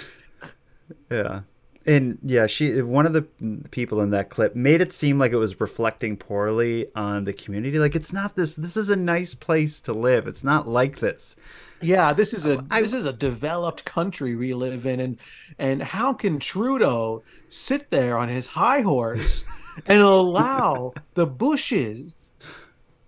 Yeah. 1.09 1.41
And 1.87 2.17
yeah, 2.23 2.47
she 2.47 2.81
one 2.81 3.05
of 3.05 3.13
the 3.13 3.21
people 3.69 4.01
in 4.01 4.09
that 4.09 4.29
clip 4.29 4.55
made 4.55 4.81
it 4.81 4.91
seem 4.91 5.19
like 5.19 5.31
it 5.31 5.37
was 5.37 5.59
reflecting 5.59 6.17
poorly 6.17 6.87
on 6.95 7.25
the 7.25 7.33
community. 7.33 7.77
Like 7.77 7.95
it's 7.95 8.11
not 8.11 8.35
this. 8.35 8.55
This 8.55 8.75
is 8.75 8.89
a 8.89 8.95
nice 8.95 9.35
place 9.35 9.79
to 9.81 9.93
live. 9.93 10.27
It's 10.27 10.43
not 10.43 10.67
like 10.67 10.99
this. 10.99 11.35
Yeah, 11.81 12.13
this 12.13 12.33
is 12.33 12.47
a 12.47 12.57
oh, 12.57 12.81
this 12.81 12.93
is 12.93 13.05
a 13.05 13.13
developed 13.13 13.85
country 13.85 14.35
we 14.35 14.53
live 14.55 14.87
in, 14.87 14.99
and 14.99 15.17
and 15.59 15.83
how 15.83 16.13
can 16.13 16.39
Trudeau 16.39 17.21
sit 17.49 17.91
there 17.91 18.17
on 18.17 18.29
his 18.29 18.47
high 18.47 18.81
horse 18.81 19.43
and 19.85 20.01
allow 20.01 20.93
the 21.13 21.27
bushes 21.27 22.15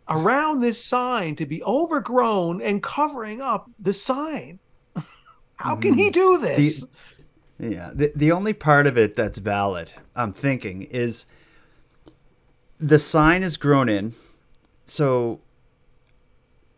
around 0.07 0.59
this 0.59 0.84
sign 0.84 1.36
to 1.38 1.45
be 1.47 1.63
overgrown 1.63 2.61
and 2.61 2.84
covering 2.84 3.41
up 3.41 3.71
the 3.80 3.93
sign? 3.93 4.59
How 5.55 5.75
can 5.75 5.95
he 5.95 6.09
mm. 6.09 6.13
do 6.13 6.38
this? 6.39 6.82
The, 6.82 6.89
Yeah. 7.60 7.91
The, 7.93 8.12
the 8.16 8.32
only 8.32 8.53
part 8.53 8.88
of 8.88 8.97
it 8.97 9.16
that's 9.16 9.39
valid, 9.39 9.93
I'm 10.16 10.34
thinking, 10.34 10.84
is 10.84 11.26
the 12.80 12.99
sign 12.99 13.43
is 13.43 13.58
grown 13.58 13.89
in. 13.89 14.14
So 14.86 15.39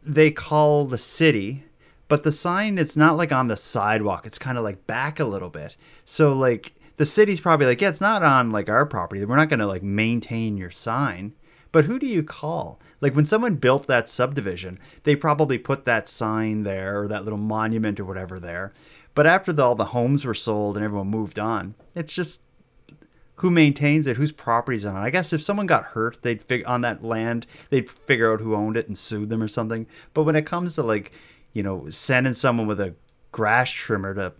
they 0.01 0.31
call 0.31 0.85
the 0.85 0.97
city, 0.97 1.65
but 2.07 2.23
the 2.23 2.31
sign 2.31 2.77
it's 2.77 2.97
not 2.97 3.17
like 3.17 3.31
on 3.31 3.47
the 3.47 3.57
sidewalk. 3.57 4.25
It's 4.25 4.39
kind 4.39 4.57
of 4.57 4.63
like 4.63 4.87
back 4.87 5.19
a 5.19 5.25
little 5.25 5.49
bit. 5.49 5.75
So 6.05 6.33
like 6.33 6.73
the 6.97 7.05
city's 7.05 7.39
probably 7.39 7.65
like, 7.65 7.81
yeah, 7.81 7.89
it's 7.89 8.01
not 8.01 8.23
on 8.23 8.51
like 8.51 8.69
our 8.69 8.85
property. 8.85 9.23
We're 9.23 9.35
not 9.35 9.49
going 9.49 9.59
to 9.59 9.67
like 9.67 9.83
maintain 9.83 10.57
your 10.57 10.71
sign. 10.71 11.33
But 11.71 11.85
who 11.85 11.99
do 11.99 12.07
you 12.07 12.23
call? 12.23 12.79
Like 12.99 13.15
when 13.15 13.25
someone 13.25 13.55
built 13.55 13.87
that 13.87 14.09
subdivision, 14.09 14.79
they 15.03 15.15
probably 15.15 15.57
put 15.57 15.85
that 15.85 16.09
sign 16.09 16.63
there 16.63 17.01
or 17.01 17.07
that 17.07 17.23
little 17.23 17.37
monument 17.37 17.99
or 17.99 18.05
whatever 18.05 18.39
there. 18.39 18.73
But 19.19 19.27
after 19.27 19.51
the, 19.51 19.61
all 19.63 19.75
the 19.75 19.83
homes 19.83 20.23
were 20.23 20.33
sold 20.33 20.77
and 20.77 20.85
everyone 20.85 21.09
moved 21.09 21.37
on, 21.37 21.75
it's 21.93 22.13
just 22.13 22.41
who 23.35 23.49
maintains 23.49 24.07
it, 24.07 24.15
whose 24.15 24.31
property's 24.31 24.85
on 24.85 24.95
it. 24.95 25.01
I 25.01 25.09
guess 25.09 25.33
if 25.33 25.41
someone 25.41 25.65
got 25.65 25.87
hurt, 25.87 26.19
they'd 26.21 26.41
fig- 26.41 26.63
on 26.65 26.79
that 26.83 27.03
land, 27.03 27.45
they'd 27.69 27.89
figure 27.89 28.31
out 28.31 28.39
who 28.39 28.55
owned 28.55 28.77
it 28.77 28.87
and 28.87 28.97
sue 28.97 29.25
them 29.25 29.43
or 29.43 29.49
something. 29.49 29.87
But 30.13 30.23
when 30.23 30.37
it 30.37 30.45
comes 30.45 30.75
to 30.75 30.83
like, 30.83 31.11
you 31.51 31.61
know, 31.63 31.89
sending 31.89 32.31
someone 32.31 32.65
with 32.65 32.79
a 32.79 32.95
grass 33.33 33.69
trimmer 33.69 34.13
to 34.13 34.31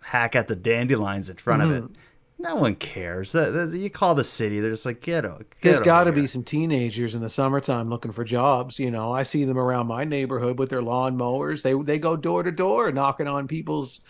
hack 0.00 0.34
at 0.34 0.48
the 0.48 0.56
dandelions 0.56 1.28
in 1.28 1.36
front 1.36 1.60
of 1.60 1.70
it, 1.72 1.82
mm-hmm. 1.82 1.92
No 2.38 2.56
one 2.56 2.74
cares. 2.74 3.32
That, 3.32 3.50
that- 3.52 3.76
you 3.76 3.88
call 3.90 4.14
the 4.14 4.24
city, 4.24 4.60
they're 4.60 4.70
just 4.70 4.84
like, 4.86 5.00
get, 5.00 5.22
get 5.24 5.46
There's 5.62 5.80
got 5.80 6.04
to 6.04 6.12
be 6.12 6.26
some 6.26 6.42
teenagers 6.44 7.14
in 7.14 7.20
the 7.22 7.28
summertime 7.28 7.88
looking 7.88 8.12
for 8.12 8.24
jobs. 8.24 8.78
You 8.78 8.90
know, 8.90 9.12
I 9.12 9.22
see 9.22 9.44
them 9.44 9.58
around 9.58 9.86
my 9.86 10.04
neighborhood 10.04 10.58
with 10.58 10.70
their 10.70 10.82
lawn 10.82 11.16
mowers. 11.16 11.62
They 11.62 11.74
they 11.74 11.98
go 11.98 12.16
door 12.16 12.42
to 12.42 12.52
door 12.52 12.90
knocking 12.92 13.28
on 13.28 13.48
people's 13.48 14.00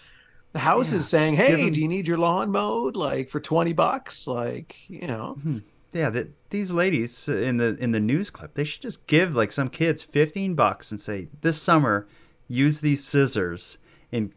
houses 0.55 0.93
Yeah, 0.93 1.19
saying, 1.19 1.37
"Hey, 1.37 1.57
them- 1.65 1.73
do 1.73 1.81
you 1.81 1.89
need 1.89 2.07
your 2.09 2.19
lawn 2.19 2.51
mowed? 2.51 2.97
Like 2.97 3.29
for 3.31 3.41
twenty 3.41 3.73
bucks? 3.73 4.27
Like 4.27 4.77
you 4.89 5.07
know." 5.07 5.37
Hmm. 5.43 5.59
Yeah, 5.93 6.11
that 6.11 6.29
these 6.51 6.73
ladies 6.73 7.29
in 7.29 7.59
the 7.59 7.77
in 7.79 7.93
the 7.93 8.01
news 8.01 8.31
clip, 8.31 8.55
they 8.55 8.65
should 8.65 8.83
just 8.83 9.07
give 9.07 9.35
like 9.35 9.53
some 9.53 9.69
kids 9.69 10.03
15 10.03 10.55
bucks 10.55 10.91
and 10.91 11.01
say, 11.01 11.29
"This 11.43 11.61
summer, 11.63 12.09
use 12.49 12.81
these 12.81 13.05
scissors 13.05 13.79
and 14.11 14.33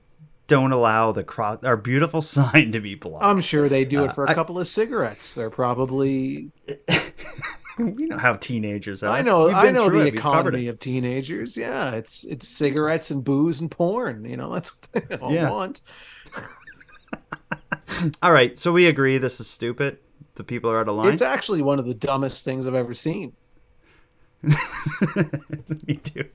don't 0.47 0.71
allow 0.71 1.11
the 1.11 1.23
cross 1.23 1.63
our 1.63 1.77
beautiful 1.77 2.21
sign 2.35 2.71
to 2.71 2.79
be 2.79 2.95
blocked." 2.95 3.23
I'm 3.25 3.41
sure 3.41 3.69
they 3.69 3.85
do 3.85 4.03
it 4.05 4.09
Uh, 4.09 4.13
for 4.13 4.25
a 4.25 4.31
I- 4.31 4.33
couple 4.33 4.59
of 4.59 4.67
cigarettes. 4.67 5.33
They're 5.33 5.49
probably. 5.49 6.51
you 7.79 8.07
know 8.07 8.17
how 8.17 8.35
teenagers 8.37 9.03
are. 9.03 9.09
I 9.09 9.21
know. 9.21 9.51
I 9.51 9.69
know 9.71 9.89
the 9.89 10.07
it. 10.07 10.15
Economy 10.15 10.67
of 10.67 10.79
teenagers. 10.79 11.55
Yeah, 11.55 11.91
it's 11.91 12.23
it's 12.23 12.47
cigarettes 12.47 13.11
and 13.11 13.23
booze 13.23 13.59
and 13.59 13.69
porn. 13.69 14.25
You 14.25 14.37
know, 14.37 14.51
that's 14.53 14.71
what 14.93 15.07
they 15.09 15.15
all 15.17 15.31
Yeah. 15.33 15.49
want. 15.51 15.81
All 18.21 18.31
right, 18.31 18.57
so 18.57 18.71
we 18.71 18.85
agree 18.87 19.17
this 19.17 19.39
is 19.39 19.47
stupid. 19.47 19.97
The 20.35 20.43
people 20.43 20.69
are 20.69 20.79
out 20.79 20.87
of 20.89 20.95
line. 20.95 21.13
It's 21.13 21.21
actually 21.21 21.61
one 21.63 21.79
of 21.79 21.85
the 21.85 21.93
dumbest 21.95 22.43
things 22.43 22.67
I've 22.67 22.75
ever 22.75 22.93
seen. 22.93 23.33
Me 25.87 25.95
too. 25.95 26.25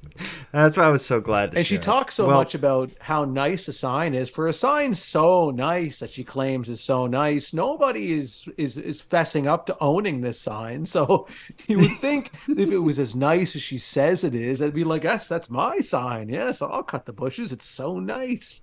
That's 0.53 0.77
why 0.77 0.85
I 0.85 0.89
was 0.89 1.05
so 1.05 1.21
glad 1.21 1.53
to 1.53 1.59
and 1.59 1.67
she 1.67 1.77
it. 1.77 1.83
talks 1.83 2.17
so 2.17 2.27
Well, 2.27 2.37
much 2.39 2.55
about 2.55 2.91
how 3.01 3.25
nice 3.25 3.69
a 3.69 3.73
sign 3.73 4.15
is 4.15 4.29
for 4.29 4.49
a 4.49 4.53
sign 4.53 4.93
so 4.95 5.51
nice 5.51 5.99
that 6.01 6.11
she 6.11 6.25
claims 6.25 6.69
is 6.69 6.83
so 6.83 7.07
nice 7.07 7.53
nobody 7.55 8.13
is 8.13 8.49
is 8.59 8.77
is 8.77 9.01
fessing 9.03 9.47
up 9.47 9.67
to 9.67 9.77
owning 9.81 10.21
this 10.21 10.41
sign 10.41 10.85
so 10.85 11.27
you 11.69 11.79
would 11.79 11.93
think 12.01 12.33
if 12.49 12.71
it 12.71 12.79
was 12.79 12.99
as 12.99 13.15
nice 13.15 13.55
as 13.57 13.63
she 13.63 13.79
says 13.79 14.25
it 14.25 14.35
is 14.35 14.61
i'd 14.61 14.75
be 14.75 14.85
like 14.85 15.05
yes 15.05 15.29
that's 15.29 15.49
my 15.51 15.79
sign 15.81 16.29
yes 16.29 16.61
i'll 16.61 16.83
cut 16.83 17.07
the 17.07 17.13
bushes 17.13 17.53
it's 17.53 17.69
so 17.69 17.99
nice 17.99 18.61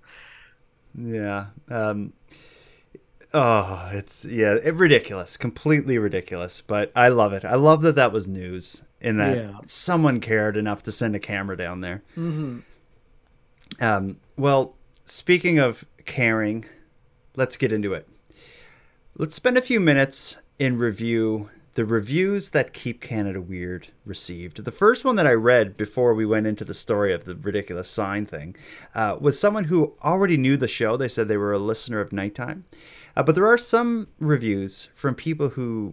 Yeah. 0.94 1.46
Um, 1.68 2.12
oh, 3.34 3.88
it's 3.92 4.24
yeah, 4.24 4.54
it, 4.62 4.74
ridiculous, 4.74 5.36
completely 5.36 5.98
ridiculous. 5.98 6.60
But 6.60 6.92
I 6.94 7.08
love 7.08 7.32
it. 7.32 7.44
I 7.44 7.54
love 7.54 7.82
that 7.82 7.96
that 7.96 8.12
was 8.12 8.26
news 8.26 8.82
and 9.00 9.18
that 9.20 9.36
Yeah. 9.36 9.52
someone 9.66 10.20
cared 10.20 10.56
enough 10.56 10.82
to 10.84 10.92
send 10.92 11.14
a 11.16 11.20
camera 11.20 11.56
down 11.56 11.80
there. 11.80 12.02
mm-hmm. 12.16 12.60
Um, 13.80 14.16
well, 14.36 14.74
speaking 15.04 15.58
of 15.58 15.84
caring, 16.04 16.64
let's 17.36 17.56
get 17.56 17.72
into 17.72 17.94
it. 17.94 18.08
Let's 19.16 19.34
spend 19.34 19.56
a 19.56 19.62
few 19.62 19.80
minutes 19.80 20.38
in 20.58 20.76
review 20.78 21.50
the 21.74 21.84
reviews 21.84 22.50
that 22.50 22.72
Keep 22.72 23.00
Canada 23.00 23.40
Weird 23.40 23.88
received. 24.04 24.64
The 24.64 24.72
first 24.72 25.04
one 25.04 25.14
that 25.16 25.26
I 25.26 25.32
read 25.32 25.76
before 25.76 26.14
we 26.14 26.26
went 26.26 26.46
into 26.46 26.64
the 26.64 26.74
story 26.74 27.12
of 27.14 27.24
the 27.24 27.36
ridiculous 27.36 27.88
sign 27.88 28.26
thing 28.26 28.56
uh, 28.94 29.16
was 29.20 29.38
someone 29.38 29.64
who 29.64 29.94
already 30.02 30.36
knew 30.36 30.56
the 30.56 30.66
show. 30.68 30.96
They 30.96 31.08
said 31.08 31.28
they 31.28 31.36
were 31.36 31.52
a 31.52 31.58
listener 31.60 32.00
of 32.00 32.12
Nighttime. 32.12 32.64
Uh, 33.20 33.22
but 33.22 33.34
there 33.34 33.46
are 33.46 33.58
some 33.58 34.08
reviews 34.18 34.88
from 34.94 35.14
people 35.14 35.50
who 35.50 35.92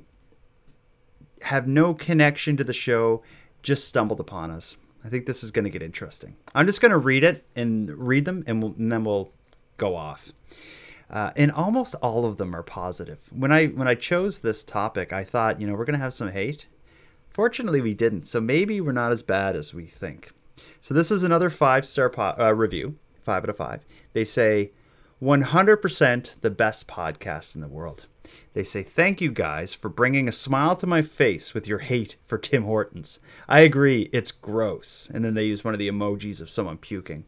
have 1.41 1.67
no 1.67 1.93
connection 1.93 2.55
to 2.55 2.63
the 2.63 2.71
show, 2.71 3.21
just 3.61 3.85
stumbled 3.85 4.21
upon 4.21 4.49
us. 4.49 4.77
I 5.03 5.09
think 5.09 5.25
this 5.25 5.43
is 5.43 5.51
going 5.51 5.65
to 5.65 5.69
get 5.69 5.81
interesting. 5.81 6.37
I'm 6.55 6.65
just 6.65 6.79
going 6.79 6.93
to 6.93 6.97
read 6.97 7.25
it 7.25 7.45
and 7.53 7.89
read 7.89 8.23
them, 8.23 8.45
and, 8.47 8.63
we'll, 8.63 8.75
and 8.77 8.89
then 8.89 9.03
we'll 9.03 9.33
go 9.75 9.97
off. 9.97 10.31
Uh, 11.09 11.31
and 11.35 11.51
almost 11.51 11.95
all 11.95 12.23
of 12.23 12.37
them 12.37 12.55
are 12.55 12.63
positive. 12.63 13.19
When 13.29 13.51
I 13.51 13.67
when 13.67 13.89
I 13.89 13.95
chose 13.95 14.39
this 14.39 14.63
topic, 14.63 15.11
I 15.11 15.25
thought, 15.25 15.59
you 15.59 15.67
know, 15.67 15.73
we're 15.73 15.83
going 15.83 15.99
to 15.99 16.03
have 16.03 16.13
some 16.13 16.31
hate. 16.31 16.65
Fortunately, 17.29 17.81
we 17.81 17.93
didn't. 17.93 18.25
So 18.25 18.39
maybe 18.39 18.79
we're 18.79 18.93
not 18.93 19.11
as 19.11 19.21
bad 19.21 19.57
as 19.57 19.73
we 19.73 19.85
think. 19.85 20.31
So 20.79 20.93
this 20.93 21.11
is 21.11 21.23
another 21.23 21.49
five 21.49 21.85
star 21.85 22.09
po- 22.09 22.35
uh, 22.39 22.53
review, 22.53 22.95
five 23.21 23.43
out 23.43 23.49
of 23.49 23.57
five. 23.57 23.85
They 24.13 24.23
say 24.23 24.71
100% 25.21 26.41
the 26.41 26.49
best 26.49 26.87
podcast 26.87 27.55
in 27.55 27.61
the 27.61 27.67
world. 27.67 28.07
They 28.53 28.63
say, 28.63 28.83
Thank 28.83 29.21
you 29.21 29.31
guys 29.31 29.73
for 29.73 29.89
bringing 29.89 30.27
a 30.27 30.31
smile 30.31 30.75
to 30.77 30.87
my 30.87 31.01
face 31.01 31.53
with 31.53 31.67
your 31.67 31.79
hate 31.79 32.15
for 32.25 32.37
Tim 32.37 32.63
Hortons. 32.63 33.19
I 33.47 33.59
agree, 33.59 34.09
it's 34.11 34.31
gross. 34.31 35.09
And 35.13 35.23
then 35.23 35.33
they 35.33 35.45
use 35.45 35.63
one 35.63 35.73
of 35.73 35.79
the 35.79 35.89
emojis 35.89 36.41
of 36.41 36.49
someone 36.49 36.77
puking. 36.77 37.25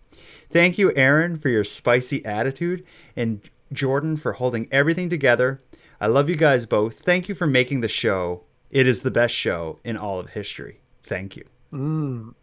Thank 0.49 0.77
you, 0.77 0.91
Aaron, 0.95 1.37
for 1.37 1.49
your 1.49 1.63
spicy 1.63 2.25
attitude, 2.25 2.83
and 3.15 3.41
Jordan 3.71 4.17
for 4.17 4.33
holding 4.33 4.67
everything 4.71 5.09
together. 5.09 5.61
I 6.01 6.07
love 6.07 6.29
you 6.29 6.35
guys 6.35 6.65
both. 6.65 6.99
Thank 6.99 7.29
you 7.29 7.35
for 7.35 7.47
making 7.47 7.81
the 7.81 7.87
show. 7.87 8.43
It 8.71 8.87
is 8.87 9.01
the 9.01 9.11
best 9.11 9.35
show 9.35 9.79
in 9.83 9.97
all 9.97 10.19
of 10.19 10.31
history. 10.31 10.81
Thank 11.03 11.35
you. 11.35 11.45
mm. 11.73 12.33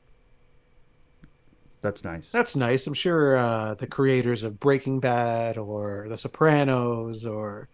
That's 1.86 2.02
nice. 2.04 2.32
that's 2.32 2.56
nice 2.56 2.86
i'm 2.88 2.94
sure 2.94 3.36
uh, 3.36 3.74
the 3.74 3.86
creators 3.86 4.42
of 4.42 4.58
breaking 4.58 4.98
bad 5.00 5.56
or 5.56 6.06
the 6.08 6.18
sopranos 6.18 7.24
or 7.24 7.68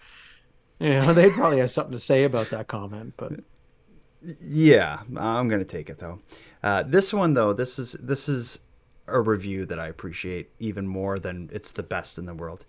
you 0.79 0.91
know 0.91 1.15
they 1.15 1.31
probably 1.31 1.61
have 1.61 1.71
something 1.71 1.93
to 1.93 2.01
say 2.01 2.25
about 2.25 2.51
that 2.51 2.67
comment 2.69 3.15
but 3.17 3.33
Yeah, 4.47 5.01
I'm 5.17 5.49
gonna 5.49 5.65
take 5.65 5.89
it 5.91 5.99
though. 5.99 6.21
Uh, 6.63 6.83
this 6.85 7.13
one 7.13 7.35
though, 7.35 7.53
this 7.53 7.79
is 7.79 7.93
this 7.95 8.29
is 8.29 8.61
a 9.09 9.21
review 9.21 9.65
that 9.67 9.81
I 9.81 9.89
appreciate 9.89 10.51
even 10.61 10.87
more 10.87 11.19
than 11.19 11.51
it's 11.53 11.73
the 11.73 11.83
best 11.83 12.19
in 12.19 12.27
the 12.27 12.35
world. 12.35 12.65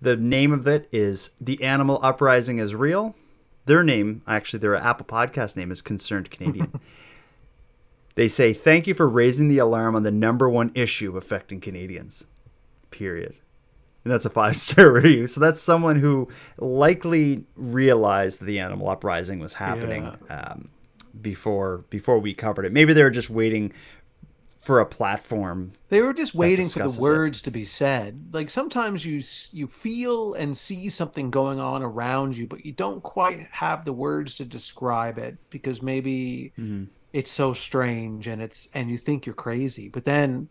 The 0.00 0.16
name 0.16 0.52
of 0.52 0.66
it 0.66 0.88
is 0.92 1.30
"The 1.40 1.62
Animal 1.62 1.98
Uprising 2.02 2.58
is 2.58 2.74
Real." 2.74 3.14
Their 3.66 3.82
name, 3.82 4.22
actually, 4.26 4.60
their 4.60 4.76
Apple 4.76 5.06
Podcast 5.06 5.56
name 5.56 5.70
is 5.70 5.82
Concerned 5.82 6.30
Canadian. 6.30 6.72
they 8.16 8.28
say, 8.28 8.52
"Thank 8.52 8.86
you 8.86 8.94
for 8.94 9.08
raising 9.08 9.48
the 9.48 9.58
alarm 9.58 9.94
on 9.96 10.02
the 10.02 10.10
number 10.12 10.48
one 10.48 10.70
issue 10.74 11.16
affecting 11.16 11.60
Canadians." 11.60 12.24
Period. 12.90 13.34
And 14.04 14.12
that's 14.12 14.24
a 14.26 14.30
five 14.30 14.56
star 14.56 14.92
review. 15.00 15.26
So 15.26 15.40
that's 15.40 15.60
someone 15.60 15.96
who 15.96 16.28
likely 16.58 17.46
realized 17.56 18.42
the 18.44 18.60
animal 18.60 18.88
uprising 18.88 19.38
was 19.38 19.54
happening 19.54 20.16
um, 20.28 20.68
before 21.20 21.84
before 21.90 22.18
we 22.18 22.34
covered 22.34 22.66
it. 22.66 22.72
Maybe 22.72 22.92
they 22.92 23.02
were 23.02 23.10
just 23.10 23.30
waiting 23.30 23.72
for 24.60 24.80
a 24.80 24.86
platform. 24.86 25.72
They 25.90 26.00
were 26.00 26.14
just 26.14 26.34
waiting 26.34 26.66
for 26.66 26.78
the 26.78 26.84
discusses 26.84 26.98
it. 26.98 27.02
words 27.02 27.42
to 27.42 27.50
be 27.50 27.64
said. 27.64 28.28
Like 28.32 28.50
sometimes 28.50 29.04
you 29.04 29.22
you 29.52 29.66
feel 29.66 30.34
and 30.34 30.56
see 30.56 30.88
something 30.90 31.30
going 31.30 31.58
on 31.60 31.82
around 31.82 32.36
you, 32.36 32.46
but 32.46 32.64
you 32.64 32.72
don't 32.72 33.02
quite 33.02 33.46
have 33.52 33.84
the 33.84 33.92
words 33.92 34.34
to 34.36 34.44
describe 34.44 35.18
it 35.18 35.36
because 35.50 35.82
maybe 35.82 36.52
Mhm. 36.58 36.88
It's 37.14 37.30
so 37.30 37.52
strange 37.54 38.26
and 38.26 38.42
it's 38.42 38.68
and 38.74 38.90
you 38.90 38.98
think 38.98 39.24
you're 39.24 39.34
crazy. 39.46 39.88
But 39.88 40.04
then 40.04 40.48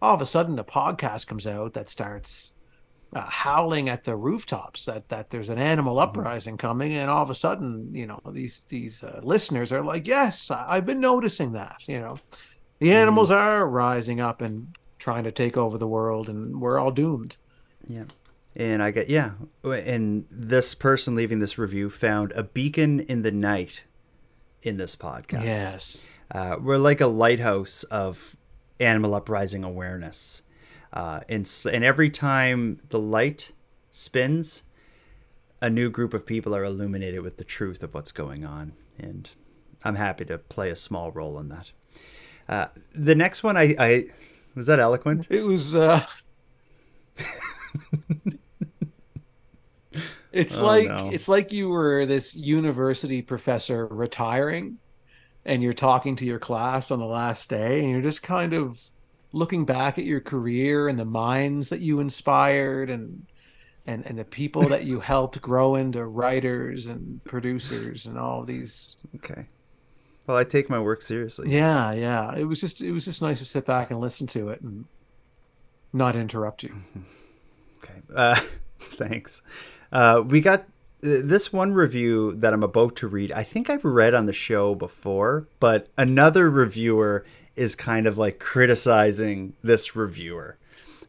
all 0.00 0.14
of 0.14 0.22
a 0.22 0.26
sudden 0.26 0.58
a 0.58 0.64
podcast 0.64 1.26
comes 1.26 1.46
out 1.46 1.74
that 1.74 1.88
starts 1.90 2.52
uh, 3.14 3.20
howling 3.28 3.88
at 3.88 4.04
the 4.04 4.16
rooftops 4.16 4.84
that 4.86 5.08
that 5.08 5.28
there's 5.30 5.48
an 5.50 5.58
animal 5.58 5.96
Mm-hmm. 5.96 6.18
uprising 6.18 6.56
coming, 6.56 6.94
and 6.94 7.10
all 7.10 7.22
of 7.22 7.30
a 7.30 7.34
sudden 7.34 7.94
you 7.94 8.06
know 8.06 8.20
these 8.32 8.60
these 8.68 9.02
uh, 9.04 9.20
listeners 9.22 9.72
are 9.72 9.82
like, 9.84 10.06
yes, 10.06 10.50
I- 10.50 10.64
I've 10.76 10.86
been 10.86 11.00
noticing 11.00 11.52
that. 11.52 11.76
You 11.86 12.00
know, 12.00 12.16
the 12.78 12.86
Mm-hmm. 12.88 12.96
animals 12.96 13.30
are 13.30 13.66
rising 13.68 14.20
up 14.20 14.40
and 14.42 14.76
trying 14.98 15.24
to 15.24 15.32
take 15.32 15.56
over 15.56 15.78
the 15.78 15.88
world, 15.88 16.28
and 16.28 16.60
we're 16.60 16.78
all 16.78 16.90
doomed. 16.90 17.36
Yeah. 17.86 18.04
And 18.56 18.82
I 18.82 18.92
get 18.92 19.08
yeah, 19.08 19.32
and 19.64 20.26
this 20.30 20.74
person 20.76 21.16
leaving 21.16 21.40
this 21.40 21.58
review 21.58 21.90
found 21.90 22.30
a 22.32 22.44
beacon 22.44 23.00
in 23.00 23.22
the 23.22 23.32
night 23.32 23.82
in 24.64 24.76
this 24.76 24.96
podcast. 24.96 25.44
Yes. 25.44 26.02
uh, 26.30 26.56
we're 26.60 26.76
like 26.78 27.00
a 27.00 27.06
lighthouse 27.06 27.84
of 27.84 28.36
animal 28.80 29.14
uprising 29.14 29.62
awareness, 29.62 30.42
uh, 30.92 31.20
and 31.28 31.48
and 31.72 31.84
every 31.84 32.10
time 32.10 32.80
the 32.88 32.98
light 32.98 33.52
spins, 33.90 34.64
a 35.62 35.70
new 35.70 35.90
group 35.90 36.12
of 36.14 36.26
people 36.26 36.54
are 36.56 36.64
illuminated 36.64 37.20
with 37.22 37.36
the 37.36 37.44
truth 37.44 37.82
of 37.82 37.94
what's 37.94 38.12
going 38.12 38.44
on, 38.44 38.72
and 38.98 39.30
I'm 39.84 39.94
happy 39.96 40.24
to 40.24 40.38
play 40.38 40.70
a 40.70 40.76
small 40.76 41.12
role 41.12 41.38
in 41.38 41.48
that. 41.50 41.70
Uh, 42.48 42.66
the 42.94 43.14
next 43.14 43.42
one, 43.42 43.56
I, 43.56 43.74
I 43.78 44.04
was 44.54 44.66
that 44.66 44.80
eloquent. 44.80 45.26
It 45.30 45.42
was. 45.42 45.76
uh 45.76 46.04
It's 50.34 50.58
Oh, 50.58 50.64
like 50.66 50.88
no. 50.88 51.10
it's 51.12 51.28
like 51.28 51.52
you 51.52 51.68
were 51.68 52.06
this 52.06 52.34
university 52.34 53.22
professor 53.22 53.86
retiring 53.86 54.78
and 55.44 55.62
you're 55.62 55.74
talking 55.74 56.16
to 56.16 56.24
your 56.24 56.38
class 56.38 56.90
on 56.90 56.98
the 56.98 57.06
last 57.06 57.48
day 57.48 57.80
and 57.80 57.90
you're 57.90 58.02
just 58.02 58.22
kind 58.22 58.52
of 58.54 58.80
looking 59.32 59.64
back 59.64 59.98
at 59.98 60.04
your 60.04 60.20
career 60.20 60.88
and 60.88 60.98
the 60.98 61.04
minds 61.04 61.68
that 61.70 61.80
you 61.80 62.00
inspired 62.00 62.90
and 62.90 63.26
and 63.86 64.06
and 64.06 64.18
the 64.18 64.24
people 64.24 64.68
that 64.68 64.84
you 64.84 65.00
helped 65.12 65.40
grow 65.40 65.74
into 65.76 66.04
writers 66.06 66.86
and 66.86 67.22
producers 67.24 68.06
and 68.06 68.18
all 68.18 68.44
these 68.44 68.96
Okay. 69.16 69.46
Well, 70.26 70.38
I 70.38 70.44
take 70.44 70.70
my 70.70 70.78
work 70.80 71.02
seriously. 71.02 71.50
yeah 71.50 71.92
yeah 71.92 72.34
it 72.34 72.44
was 72.44 72.60
just 72.60 72.80
it 72.80 72.92
was 72.92 73.04
just 73.04 73.22
nice 73.22 73.38
to 73.40 73.44
sit 73.44 73.66
back 73.66 73.90
and 73.90 74.00
listen 74.00 74.26
to 74.28 74.48
it 74.48 74.60
and 74.62 74.86
not 75.92 76.16
interrupt 76.16 76.62
you 76.62 76.74
okay 77.78 78.00
Uh, 78.16 78.40
thanks. 78.80 79.42
Uh, 79.94 80.24
we 80.26 80.40
got 80.40 80.60
uh, 80.60 80.66
this 81.22 81.52
one 81.52 81.72
review 81.72 82.34
that 82.34 82.52
I'm 82.52 82.64
about 82.64 82.96
to 82.96 83.06
read. 83.06 83.30
I 83.30 83.44
think 83.44 83.70
I've 83.70 83.84
read 83.84 84.12
on 84.12 84.26
the 84.26 84.32
show 84.32 84.74
before, 84.74 85.46
but 85.60 85.88
another 85.96 86.50
reviewer 86.50 87.24
is 87.54 87.76
kind 87.76 88.06
of 88.06 88.18
like 88.18 88.40
criticizing 88.40 89.54
this 89.62 89.94
reviewer. 89.94 90.58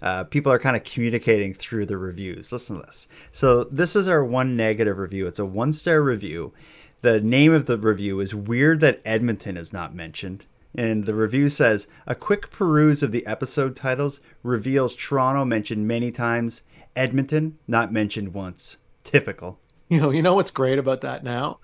Uh, 0.02 0.24
people 0.24 0.52
are 0.52 0.60
kind 0.60 0.76
of 0.76 0.84
communicating 0.84 1.54
through 1.54 1.88
the 1.88 1.98
reviews. 1.98 2.52
Listen 2.52 2.80
to 2.80 2.86
this. 2.86 3.08
So, 3.32 3.64
this 3.64 3.96
is 3.96 4.08
our 4.08 4.24
one 4.24 4.56
negative 4.56 5.00
review. 5.00 5.26
It's 5.26 5.40
a 5.40 5.46
one 5.46 5.74
star 5.74 6.02
review. 6.02 6.54
The 7.02 7.20
name 7.20 7.54
of 7.54 7.66
the 7.66 7.78
review 7.78 8.20
is 8.20 8.36
Weird 8.36 8.82
That 8.82 9.02
Edmonton 9.04 9.58
is 9.58 9.74
Not 9.74 9.96
Mentioned. 9.96 10.46
And 10.78 11.06
the 11.06 11.16
review 11.16 11.50
says 11.50 11.88
A 12.06 12.14
quick 12.14 12.52
peruse 12.52 13.02
of 13.02 13.12
the 13.12 13.26
episode 13.26 13.76
titles 13.76 14.20
reveals 14.44 14.96
Toronto 14.96 15.46
mentioned 15.46 15.88
many 15.88 16.12
times, 16.12 16.62
Edmonton 16.96 17.58
not 17.68 17.92
mentioned 17.92 18.34
once. 18.34 18.78
Typical. 19.04 19.60
You 19.90 20.02
know, 20.02 20.10
you 20.10 20.22
know 20.22 20.34
what's 20.34 20.52
great 20.52 20.80
about 20.80 21.02
that 21.02 21.24
now 21.24 21.60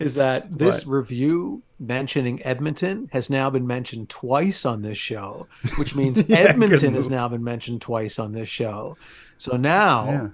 is 0.00 0.14
that 0.14 0.58
this 0.58 0.86
What? 0.86 0.96
review 0.96 1.62
mentioning 1.78 2.42
Edmonton 2.44 3.08
has 3.12 3.28
now 3.30 3.50
been 3.50 3.66
mentioned 3.66 4.08
twice 4.08 4.64
on 4.64 4.82
this 4.82 4.98
show, 4.98 5.46
which 5.78 5.94
means 5.94 6.24
Yeah, 6.28 6.38
Edmonton 6.38 6.94
has 6.94 7.08
now 7.08 7.28
been 7.28 7.44
mentioned 7.44 7.82
twice 7.82 8.18
on 8.18 8.32
this 8.32 8.48
show. 8.48 8.96
So 9.36 9.56
now 9.56 10.32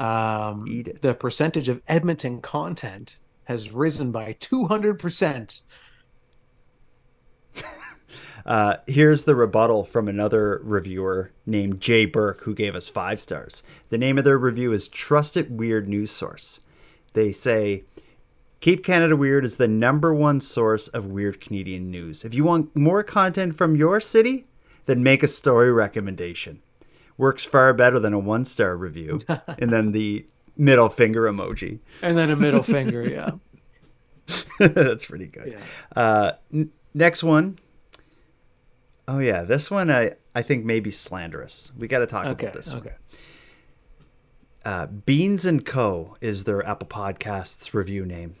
um, 0.00 0.64
the 1.00 1.16
percentage 1.18 1.68
of 1.68 1.80
Edmonton 1.86 2.40
content 2.40 3.16
has 3.44 3.70
risen 3.70 4.10
by 4.10 4.34
200%. 4.40 5.62
Uh, 8.46 8.76
here's 8.86 9.24
the 9.24 9.34
rebuttal 9.34 9.84
from 9.84 10.06
another 10.08 10.60
reviewer 10.62 11.30
named 11.46 11.80
Jay 11.80 12.04
Burke, 12.04 12.42
who 12.42 12.54
gave 12.54 12.74
us 12.74 12.88
five 12.88 13.18
stars. 13.20 13.62
The 13.88 13.98
name 13.98 14.18
of 14.18 14.24
their 14.24 14.38
review 14.38 14.72
is 14.72 14.88
Trusted 14.88 15.58
Weird 15.58 15.88
News 15.88 16.10
Source. 16.10 16.60
They 17.14 17.32
say, 17.32 17.84
Keep 18.60 18.84
Canada 18.84 19.16
Weird 19.16 19.44
is 19.44 19.56
the 19.56 19.68
number 19.68 20.14
one 20.14 20.40
source 20.40 20.88
of 20.88 21.06
weird 21.06 21.40
Canadian 21.40 21.90
news. 21.90 22.24
If 22.24 22.34
you 22.34 22.44
want 22.44 22.74
more 22.74 23.02
content 23.02 23.54
from 23.54 23.76
your 23.76 24.00
city, 24.00 24.46
then 24.86 25.02
make 25.02 25.22
a 25.22 25.28
story 25.28 25.72
recommendation. 25.72 26.60
Works 27.16 27.44
far 27.44 27.72
better 27.74 27.98
than 27.98 28.12
a 28.12 28.18
one 28.18 28.44
star 28.44 28.76
review. 28.76 29.20
and 29.58 29.70
then 29.70 29.92
the 29.92 30.26
middle 30.56 30.88
finger 30.88 31.22
emoji. 31.22 31.80
And 32.02 32.16
then 32.16 32.30
a 32.30 32.36
middle 32.36 32.62
finger, 32.62 33.02
yeah. 33.08 33.32
That's 34.58 35.06
pretty 35.06 35.28
good. 35.28 35.58
Uh, 35.94 36.32
n- 36.52 36.70
next 36.94 37.22
one. 37.22 37.58
Oh 39.06 39.18
yeah, 39.18 39.42
this 39.42 39.70
one 39.70 39.90
I 39.90 40.12
I 40.34 40.42
think 40.42 40.64
may 40.64 40.80
be 40.80 40.90
slanderous. 40.90 41.70
We 41.76 41.88
got 41.88 41.98
to 42.00 42.06
talk 42.06 42.26
Okay, 42.26 42.46
about 42.46 42.56
this. 42.56 42.72
one. 42.72 42.82
okay. 42.82 42.94
Uh, 44.64 44.86
Beans 44.86 45.44
and 45.44 45.64
Co 45.64 46.16
is 46.22 46.44
their 46.44 46.66
Apple 46.66 46.88
Podcasts 46.88 47.74
review 47.74 48.06
name. 48.06 48.36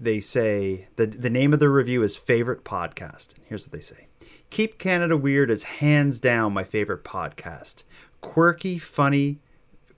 They 0.00 0.20
say 0.20 0.88
the 0.96 1.06
the 1.06 1.28
name 1.30 1.52
of 1.52 1.60
the 1.60 1.68
review 1.68 2.02
is 2.02 2.16
favorite 2.16 2.64
podcast. 2.64 3.34
Here's 3.44 3.66
what 3.66 3.72
they 3.72 3.80
say: 3.82 4.06
Keep 4.50 4.78
Canada 4.78 5.16
Weird 5.16 5.50
is 5.50 5.64
hands 5.64 6.20
down 6.20 6.52
my 6.54 6.64
favorite 6.64 7.04
podcast. 7.04 7.84
Quirky, 8.22 8.78
funny, 8.78 9.40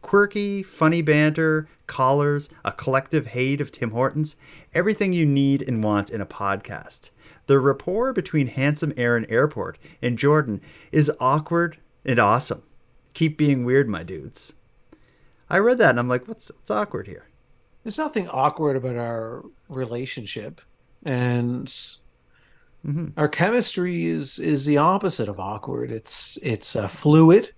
quirky, 0.02 0.62
funny 0.64 1.02
banter, 1.02 1.68
callers, 1.86 2.48
a 2.64 2.72
collective 2.72 3.28
hate 3.28 3.60
of 3.60 3.70
Tim 3.70 3.92
Hortons, 3.92 4.36
everything 4.74 5.12
you 5.12 5.24
need 5.24 5.62
and 5.62 5.84
want 5.84 6.10
in 6.10 6.20
a 6.20 6.26
podcast. 6.26 7.10
The 7.50 7.58
rapport 7.58 8.12
between 8.12 8.46
handsome 8.46 8.92
Aaron 8.96 9.26
Airport 9.28 9.76
and 10.00 10.16
Jordan 10.16 10.60
is 10.92 11.10
awkward 11.18 11.78
and 12.04 12.20
awesome. 12.20 12.62
Keep 13.12 13.36
being 13.36 13.64
weird, 13.64 13.88
my 13.88 14.04
dudes. 14.04 14.52
I 15.48 15.58
read 15.58 15.78
that 15.78 15.90
and 15.90 15.98
I'm 15.98 16.06
like, 16.06 16.28
what's 16.28 16.52
what's 16.52 16.70
awkward 16.70 17.08
here? 17.08 17.26
There's 17.82 17.98
nothing 17.98 18.28
awkward 18.28 18.76
about 18.76 18.94
our 18.94 19.44
relationship. 19.68 20.60
And 21.04 21.66
Mm-hmm. 22.86 23.08
our 23.18 23.28
chemistry 23.28 24.06
is 24.06 24.38
is 24.38 24.64
the 24.64 24.78
opposite 24.78 25.28
of 25.28 25.40
awkward. 25.40 25.90
It's 25.90 26.38
it's 26.42 26.76
uh, 26.76 26.86
fluid. 26.86 27.50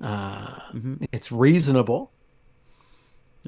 Uh, 0.00 0.60
Mm-hmm. 0.72 1.04
It's 1.10 1.32
reasonable. 1.32 2.12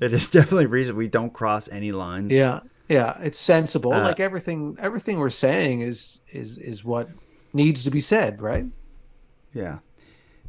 It 0.02 0.12
is 0.12 0.28
definitely 0.38 0.66
reason 0.66 0.96
we 0.96 1.06
don't 1.08 1.32
cross 1.32 1.68
any 1.68 1.92
lines. 1.92 2.34
Yeah, 2.34 2.60
yeah. 2.88 3.18
It's 3.20 3.38
sensible. 3.38 3.92
Uh, 3.92 4.02
like 4.02 4.20
everything 4.20 4.76
everything 4.80 5.18
we're 5.18 5.30
saying 5.30 5.80
is 5.80 6.20
is 6.30 6.58
is 6.58 6.84
what 6.84 7.08
needs 7.52 7.84
to 7.84 7.90
be 7.90 8.00
said, 8.00 8.40
right? 8.40 8.66
Yeah. 9.54 9.78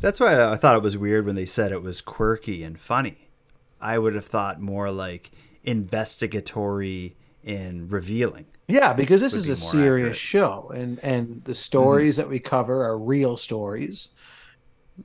That's 0.02 0.20
why 0.20 0.50
I 0.52 0.56
thought 0.56 0.76
it 0.78 0.84
was 0.84 0.98
weird 0.98 1.26
when 1.26 1.36
they 1.36 1.46
said 1.46 1.72
it 1.72 1.84
was 1.84 2.02
quirky 2.02 2.64
and 2.64 2.80
funny. 2.80 3.30
I 3.82 3.98
would 3.98 4.16
have 4.16 4.26
thought 4.26 4.62
more 4.62 4.92
like 4.92 5.32
investigatory 5.64 7.16
and 7.44 7.92
revealing. 7.92 8.46
Yeah, 8.68 8.94
because 8.94 9.20
this 9.20 9.34
is 9.34 9.48
be 9.48 9.54
a 9.54 9.56
serious 9.56 10.06
accurate. 10.06 10.18
show, 10.18 10.72
and 10.76 11.00
and 11.00 11.44
the 11.44 11.56
stories 11.56 12.18
that 12.18 12.30
we 12.30 12.40
cover 12.40 12.84
are 12.84 12.98
real 12.98 13.36
stories. 13.36 14.10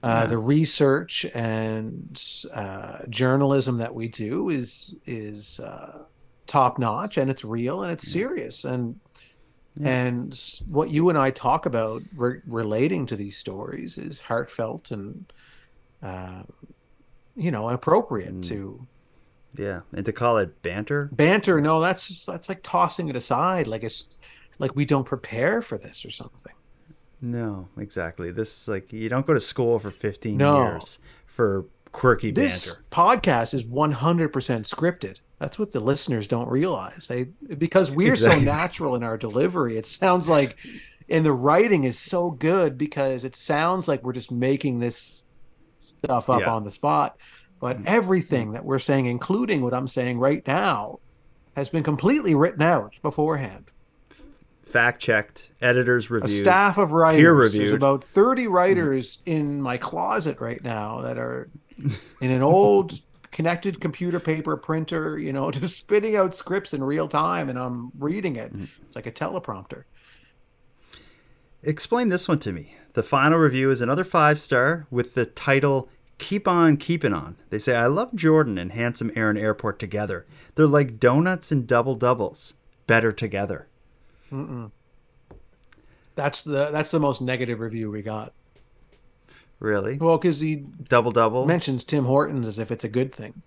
Uh, 0.03 0.23
Yeah. 0.23 0.27
The 0.27 0.39
research 0.39 1.25
and 1.35 2.21
uh, 2.53 3.07
journalism 3.09 3.79
that 3.79 3.95
we 3.95 4.09
do 4.09 4.51
is 4.51 4.97
is 5.07 5.61
uh, 5.61 6.05
top 6.47 6.79
notch, 6.79 7.17
and 7.19 7.31
it's 7.31 7.45
real 7.45 7.83
and 7.83 7.93
it's 7.93 8.07
serious, 8.11 8.65
and 8.65 8.99
and 9.83 10.39
what 10.69 10.91
you 10.91 11.09
and 11.09 11.19
I 11.19 11.31
talk 11.31 11.67
about 11.67 12.03
re- 12.15 12.41
relating 12.47 13.07
to 13.07 13.17
these 13.17 13.37
stories 13.37 13.99
is 13.99 14.21
heartfelt 14.21 14.91
and 14.93 15.33
uh, 16.03 16.43
you 17.37 17.51
know 17.51 17.69
appropriate 17.71 18.43
to 18.45 18.87
Yeah. 19.57 19.81
And 19.93 20.05
to 20.07 20.13
call 20.13 20.39
it 20.39 20.63
banter? 20.63 21.09
banter 21.13 21.61
no 21.61 21.81
that's 21.81 22.07
just, 22.07 22.27
that's 22.27 22.49
like 22.49 22.61
tossing 22.63 23.09
it 23.09 23.17
aside 23.17 23.67
like 23.67 23.83
it's 23.83 24.09
like 24.61 24.77
we 24.77 24.85
don't 24.85 25.05
prepare 25.05 25.61
for 25.61 25.77
this 25.77 26.05
or 26.05 26.11
something 26.11 26.53
No, 27.21 27.67
exactly. 27.79 28.31
This 28.31 28.63
is 28.63 28.69
like 28.69 28.93
you 28.93 29.09
don't 29.09 29.27
go 29.27 29.35
to 29.35 29.41
school 29.41 29.79
for 29.81 29.91
15 29.91 30.37
No. 30.37 30.57
years 30.63 31.01
for 31.27 31.65
quirky 31.91 32.31
this 32.31 32.75
banter. 32.75 32.85
podcast 32.93 33.55
is 33.55 33.65
100% 33.65 34.31
scripted 34.31 35.19
that's 35.39 35.59
what 35.59 35.73
the 35.73 35.81
listeners 35.81 36.27
don't 36.27 36.49
realize 36.49 37.07
they 37.09 37.25
because 37.59 37.91
we're 37.91 38.13
Exactly. 38.13 38.45
so 38.45 38.51
natural 38.53 38.95
in 38.95 39.03
our 39.03 39.17
delivery 39.19 39.77
it 39.77 39.87
sounds 39.87 40.29
like 40.29 40.57
and 41.09 41.25
the 41.27 41.33
writing 41.33 41.85
is 41.85 41.99
so 41.99 42.31
good 42.31 42.79
because 42.79 43.25
it 43.25 43.37
sounds 43.37 43.89
like 43.89 44.03
we're 44.03 44.13
just 44.13 44.33
making 44.33 44.79
this 44.79 45.25
stuff 45.79 46.31
up 46.31 46.41
Yeah. 46.41 46.55
on 46.55 46.65
the 46.65 46.71
spot 46.71 47.17
but 47.61 47.77
mm-hmm. 47.77 47.89
everything 47.89 48.53
that 48.53 48.65
we're 48.65 48.79
saying 48.79 49.07
including 49.07 49.63
what 49.63 49.75
i'm 49.75 49.89
saying 49.89 50.19
right 50.19 50.47
now 50.47 50.99
has 51.57 51.69
been 51.69 51.83
completely 51.83 52.35
written 52.35 52.63
out 52.63 52.95
beforehand 53.03 53.71
Fact 54.65 55.01
checked, 55.01 55.51
editors 55.61 56.11
reviewed, 56.11 56.31
a 56.31 56.35
staff 56.35 56.79
of 56.79 56.91
writers. 56.93 57.53
peer 57.53 57.61
There's 57.61 57.71
about 57.71 58.03
30 58.03 58.45
mm-hmm. 58.45 58.53
writers 58.53 59.19
in 59.25 59.63
my 59.63 59.77
closet 59.77 60.41
right 60.41 60.61
now 60.65 61.01
that 61.03 61.17
are 61.17 61.49
in 62.21 62.31
an 62.33 62.43
old 62.43 62.99
connected 63.35 63.81
computer 63.81 64.21
paper 64.21 64.57
printer, 64.57 65.19
you 65.19 65.33
know, 65.33 65.51
just 65.51 65.77
spitting 65.77 66.17
out 66.17 66.35
scripts 66.35 66.73
in 66.73 66.83
real 66.83 67.09
time 67.09 67.51
and 67.51 67.59
I'm 67.59 67.91
reading 67.99 68.37
it. 68.37 68.55
Mm-hmm. 68.55 68.65
It's 68.87 68.97
like 68.97 69.07
a 69.07 69.13
teleprompter. 69.13 69.85
Explain 71.63 72.09
this 72.09 72.29
one 72.29 72.39
to 72.41 72.53
me. 72.53 72.77
The 72.93 73.03
final 73.03 73.39
review 73.39 73.71
is 73.71 73.83
another 73.83 74.05
five 74.05 74.39
star 74.39 74.87
with 74.91 75.15
the 75.15 75.27
title 75.27 75.89
Keep 76.19 76.47
On 76.47 76.77
Keeping 76.77 77.13
On. 77.13 77.37
They 77.51 77.59
say, 77.59 77.75
I 77.75 77.87
love 77.87 78.15
Jordan 78.15 78.57
and 78.57 78.71
handsome 78.71 79.11
Aaron 79.17 79.37
Airport 79.37 79.81
together. 79.81 80.27
They're 80.55 80.67
like 80.67 81.01
donuts 81.01 81.51
and 81.51 81.67
double 81.67 81.97
doubles, 81.97 82.55
better 82.87 83.11
together. 83.11 83.67
Mm-mm. 84.31 84.71
That's 86.15 86.43
the 86.43 86.71
that's 86.71 86.93
the 86.93 87.01
most 87.01 87.21
negative 87.21 87.59
review 87.59 87.91
we 87.91 88.03
got. 88.03 88.33
Really? 89.65 89.97
Well, 89.97 90.19
because 90.19 90.41
he 90.41 90.57
Double 90.57 91.11
double? 91.11 91.47
mentions 91.47 91.85
Tim 91.85 92.05
Hortons 92.05 92.47
as 92.47 92.59
if 92.59 92.71
it's 92.71 92.85
a 92.85 92.89
good 92.89 93.13
thing. 93.15 93.41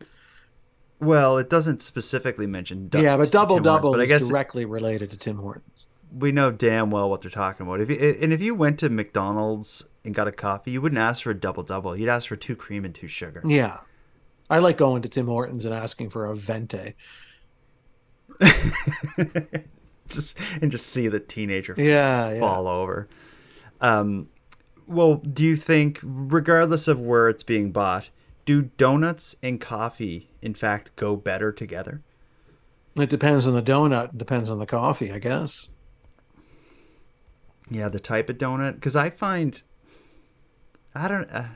Well, 1.00 1.38
it 1.38 1.48
doesn't 1.48 1.84
specifically 1.84 2.48
mention. 2.48 2.90
du- 2.90 3.02
yeah, 3.04 3.16
but 3.18 3.26
Tim 3.26 3.32
double 3.34 3.50
Hortons, 3.58 3.66
double 3.66 3.92
but 3.92 4.02
I 4.02 4.06
guess 4.06 4.28
directly 4.28 4.66
related 4.66 5.12
to 5.12 5.18
Tim 5.18 5.38
Hortons. 5.38 5.88
we 6.12 6.32
know 6.32 6.52
damn 6.52 6.90
well 6.90 7.08
what 7.10 7.22
they're 7.22 7.30
talking 7.30 7.68
about. 7.68 7.82
If 7.82 7.90
you, 7.92 7.98
and 8.20 8.34
if 8.34 8.42
you 8.42 8.56
went 8.56 8.80
to 8.80 8.90
McDonald's 8.90 9.84
and 10.04 10.16
got 10.16 10.28
a 10.28 10.32
coffee, 10.32 10.72
you 10.72 10.82
wouldn't 10.82 10.98
ask 10.98 11.22
for 11.22 11.30
a 11.30 11.36
double 11.40 11.62
double. 11.62 11.96
You'd 11.96 12.10
ask 12.10 12.28
for 12.28 12.36
two 12.36 12.56
cream 12.56 12.84
and 12.84 12.96
two 12.96 13.08
sugar. 13.08 13.44
Yeah. 13.46 13.82
I 14.50 14.58
like 14.58 14.78
going 14.78 15.04
to 15.04 15.10
Tim 15.10 15.28
Hortons 15.28 15.66
and 15.66 15.74
asking 15.74 16.10
for 16.10 16.26
a 16.26 16.36
venti. 16.36 16.96
just 20.10 20.38
and 20.62 20.72
just 20.72 20.88
see 20.88 21.08
the 21.08 21.20
teenager 21.20 21.76
Yeah, 21.78 22.32
yeah. 22.34 22.40
fall 22.40 22.68
over. 22.68 23.08
Um, 23.82 24.30
well, 24.88 25.16
do 25.16 25.44
you 25.44 25.56
think, 25.56 26.00
regardless 26.04 26.88
of 26.88 27.02
where 27.02 27.28
it's 27.30 27.44
being 27.44 27.72
bought, 27.72 28.10
do 28.46 28.64
donuts 28.64 29.36
and 29.44 29.60
coffee 29.60 30.30
in 30.42 30.54
fact 30.54 30.96
go 30.96 31.16
better 31.16 31.52
together? 31.52 32.02
It 32.96 33.10
depends 33.10 33.46
on 33.46 33.54
the 33.54 33.62
donut, 33.62 34.18
depends 34.18 34.50
on 34.50 34.60
the 34.60 34.66
coffee, 34.66 35.12
I 35.12 35.20
guess. 35.20 35.70
Yeah, 37.70 37.90
the 37.90 38.00
type 38.00 38.30
of 38.30 38.38
donut. 38.38 38.76
Because 38.76 38.96
I 38.96 39.10
find, 39.10 39.62
I 40.96 41.08
don't. 41.08 41.30
Uh, 41.30 41.50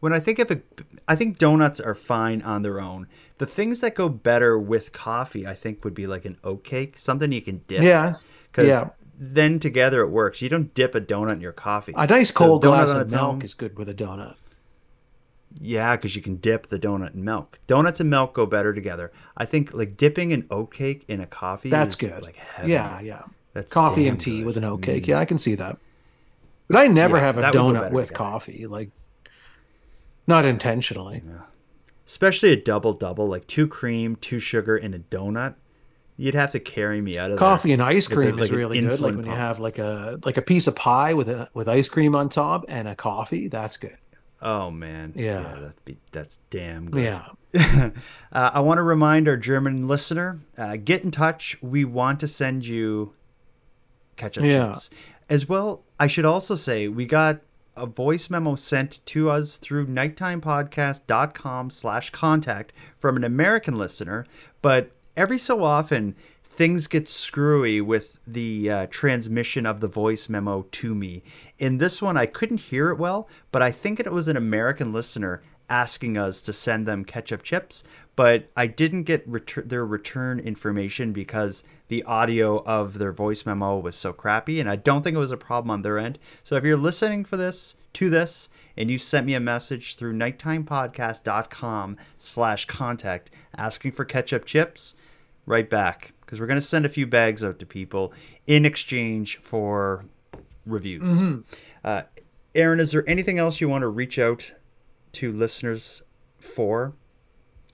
when 0.00 0.12
I 0.12 0.20
think 0.20 0.38
of 0.38 0.50
it, 0.50 0.64
I 1.08 1.16
think 1.16 1.38
donuts 1.38 1.80
are 1.80 1.94
fine 1.94 2.42
on 2.42 2.62
their 2.62 2.80
own. 2.80 3.08
The 3.38 3.46
things 3.46 3.80
that 3.80 3.94
go 3.94 4.08
better 4.08 4.58
with 4.58 4.92
coffee, 4.92 5.46
I 5.46 5.54
think, 5.54 5.82
would 5.82 5.94
be 5.94 6.06
like 6.06 6.24
an 6.24 6.36
oat 6.44 6.62
cake, 6.62 6.98
something 6.98 7.32
you 7.32 7.42
can 7.42 7.62
dip. 7.66 7.82
Yeah, 7.82 8.16
Because 8.52 8.68
yeah. 8.68 8.90
Then 9.18 9.58
together 9.58 10.00
it 10.02 10.08
works. 10.10 10.42
You 10.42 10.48
don't 10.48 10.72
dip 10.74 10.94
a 10.94 11.00
donut 11.00 11.34
in 11.34 11.40
your 11.40 11.52
coffee. 11.52 11.92
A 11.96 12.06
nice 12.06 12.30
cold 12.30 12.62
donut 12.62 12.86
glass 12.86 12.90
of 12.90 13.10
milk 13.10 13.22
own- 13.34 13.42
is 13.42 13.54
good 13.54 13.76
with 13.78 13.88
a 13.88 13.94
donut. 13.94 14.36
Yeah, 15.58 15.96
because 15.96 16.14
you 16.14 16.20
can 16.20 16.36
dip 16.36 16.66
the 16.66 16.78
donut 16.78 17.14
in 17.14 17.24
milk. 17.24 17.58
Donuts 17.66 17.98
and 18.00 18.10
milk 18.10 18.34
go 18.34 18.44
better 18.44 18.74
together. 18.74 19.10
I 19.36 19.46
think 19.46 19.72
like 19.72 19.96
dipping 19.96 20.32
an 20.34 20.46
oat 20.50 20.72
cake 20.74 21.04
in 21.08 21.20
a 21.20 21.26
coffee. 21.26 21.70
That's 21.70 21.94
is, 22.00 22.10
good. 22.10 22.22
Like 22.22 22.36
heaven. 22.36 22.70
yeah, 22.70 23.00
yeah. 23.00 23.22
That's 23.54 23.72
coffee 23.72 24.06
and 24.06 24.20
tea 24.20 24.38
good. 24.40 24.46
with 24.46 24.56
an 24.58 24.64
oat 24.64 24.82
cake. 24.82 25.04
Mm. 25.04 25.08
Yeah, 25.08 25.18
I 25.18 25.24
can 25.24 25.38
see 25.38 25.54
that. 25.54 25.78
But 26.68 26.76
I 26.78 26.88
never 26.88 27.16
Yeah, 27.16 27.22
have 27.22 27.38
a 27.38 27.40
that 27.40 27.54
would 27.54 27.58
go 27.74 27.80
donut 27.80 27.90
with 27.92 28.08
together. 28.08 28.18
coffee, 28.18 28.66
like 28.66 28.90
not 30.26 30.44
intentionally. 30.44 31.22
Especially 32.06 32.50
a 32.50 32.56
double 32.56 32.92
double, 32.92 33.26
like 33.26 33.46
two 33.46 33.66
cream, 33.66 34.16
two 34.16 34.38
sugar, 34.40 34.76
and 34.76 34.94
a 34.94 34.98
donut. 34.98 35.54
You'd 36.18 36.34
have 36.34 36.52
to 36.52 36.60
carry 36.60 37.00
me 37.02 37.18
out 37.18 37.30
of 37.30 37.38
Coffee 37.38 37.68
there 37.68 37.74
and 37.74 37.82
ice 37.82 38.08
cream 38.08 38.36
like, 38.36 38.44
is 38.44 38.50
an 38.50 38.56
really 38.56 38.80
good. 38.80 39.00
Like 39.00 39.16
when 39.16 39.26
you 39.26 39.32
have 39.32 39.58
like 39.58 39.78
a 39.78 40.18
like 40.24 40.36
a 40.38 40.42
piece 40.42 40.66
of 40.66 40.74
pie 40.74 41.12
with 41.14 41.28
a 41.28 41.48
with 41.52 41.68
ice 41.68 41.88
cream 41.88 42.14
on 42.16 42.28
top 42.30 42.64
and 42.68 42.88
a 42.88 42.94
coffee. 42.94 43.48
That's 43.48 43.76
good. 43.76 43.98
Oh 44.40 44.70
man, 44.70 45.12
Yeah. 45.16 45.42
that'd 45.42 45.84
be, 45.84 45.98
that's 46.12 46.38
damn 46.50 46.90
good. 46.90 47.02
Yeah. 47.04 47.28
uh, 48.32 48.50
I 48.54 48.60
want 48.60 48.78
to 48.78 48.82
remind 48.82 49.28
our 49.28 49.36
German 49.36 49.88
listener: 49.88 50.40
uh, 50.58 50.76
get 50.76 51.04
in 51.04 51.10
touch. 51.10 51.56
We 51.62 51.84
want 51.84 52.20
to 52.20 52.28
send 52.28 52.66
you 52.66 53.12
ketchup 54.16 54.44
Yeah. 54.44 54.68
chips 54.68 54.90
as 55.28 55.48
well. 55.48 55.82
I 55.98 56.06
should 56.06 56.24
also 56.24 56.54
say 56.54 56.88
we 56.88 57.06
got 57.06 57.40
a 57.76 57.84
voice 57.86 58.30
memo 58.30 58.54
sent 58.54 59.04
to 59.06 59.28
us 59.28 59.56
through 59.56 59.86
nighttimepodcast.com 59.86 61.70
slash 61.70 62.10
contact 62.10 62.72
from 62.98 63.16
an 63.16 63.24
American 63.24 63.76
listener, 63.76 64.24
but 64.62 64.92
every 65.16 65.38
so 65.38 65.64
often 65.64 66.14
things 66.44 66.86
get 66.86 67.06
screwy 67.06 67.80
with 67.80 68.18
the 68.26 68.70
uh, 68.70 68.86
transmission 68.88 69.66
of 69.66 69.80
the 69.80 69.88
voice 69.88 70.28
memo 70.28 70.62
to 70.70 70.94
me. 70.94 71.22
In 71.58 71.78
this 71.78 72.00
one, 72.00 72.16
I 72.16 72.26
couldn't 72.26 72.60
hear 72.60 72.90
it 72.90 72.98
well, 72.98 73.28
but 73.52 73.62
I 73.62 73.70
think 73.70 74.00
it 74.00 74.10
was 74.12 74.26
an 74.26 74.36
American 74.38 74.92
listener 74.92 75.42
asking 75.68 76.16
us 76.16 76.40
to 76.42 76.52
send 76.52 76.86
them 76.86 77.04
ketchup 77.04 77.42
chips, 77.42 77.84
but 78.14 78.48
I 78.56 78.66
didn't 78.66 79.02
get 79.02 79.28
retur- 79.28 79.68
their 79.68 79.84
return 79.84 80.38
information 80.38 81.12
because 81.12 81.64
the 81.88 82.02
audio 82.04 82.62
of 82.64 82.98
their 82.98 83.12
voice 83.12 83.44
memo 83.44 83.78
was 83.78 83.96
so 83.96 84.12
crappy, 84.12 84.60
and 84.60 84.70
I 84.70 84.76
don't 84.76 85.02
think 85.02 85.16
it 85.16 85.20
was 85.20 85.32
a 85.32 85.36
problem 85.36 85.70
on 85.70 85.82
their 85.82 85.98
end. 85.98 86.18
So 86.42 86.56
if 86.56 86.64
you're 86.64 86.76
listening 86.76 87.24
for 87.24 87.36
this 87.36 87.76
to 87.94 88.08
this 88.08 88.48
and 88.76 88.90
you 88.90 88.98
sent 88.98 89.26
me 89.26 89.34
a 89.34 89.40
message 89.40 89.96
through 89.96 90.14
nighttimepodcast.com 90.14 91.96
slash 92.18 92.64
contact 92.66 93.30
asking 93.56 93.92
for 93.92 94.04
ketchup 94.04 94.44
chips, 94.44 94.94
right 95.46 95.68
back 95.70 96.12
because 96.20 96.40
we're 96.40 96.46
going 96.46 96.60
to 96.60 96.66
send 96.66 96.84
a 96.84 96.88
few 96.88 97.06
bags 97.06 97.44
out 97.44 97.58
to 97.60 97.66
people 97.66 98.12
in 98.46 98.64
exchange 98.64 99.38
for 99.38 100.04
reviews. 100.66 101.20
Mhm. 101.20 101.44
Uh, 101.84 102.02
Aaron, 102.54 102.80
is 102.80 102.90
there 102.92 103.08
anything 103.08 103.38
else 103.38 103.60
you 103.60 103.68
want 103.68 103.82
to 103.82 103.88
reach 103.88 104.18
out 104.18 104.52
to 105.12 105.32
listeners 105.32 106.02
for? 106.38 106.94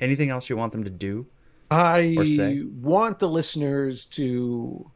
Anything 0.01 0.29
else 0.31 0.51
you 0.51 0.57
want 0.57 0.73
them 0.73 0.85
to 0.85 0.91
do? 0.91 1.27
I 1.70 2.14
want 2.81 3.18
the 3.18 3.29
listeners 3.29 4.05
to 4.07 4.91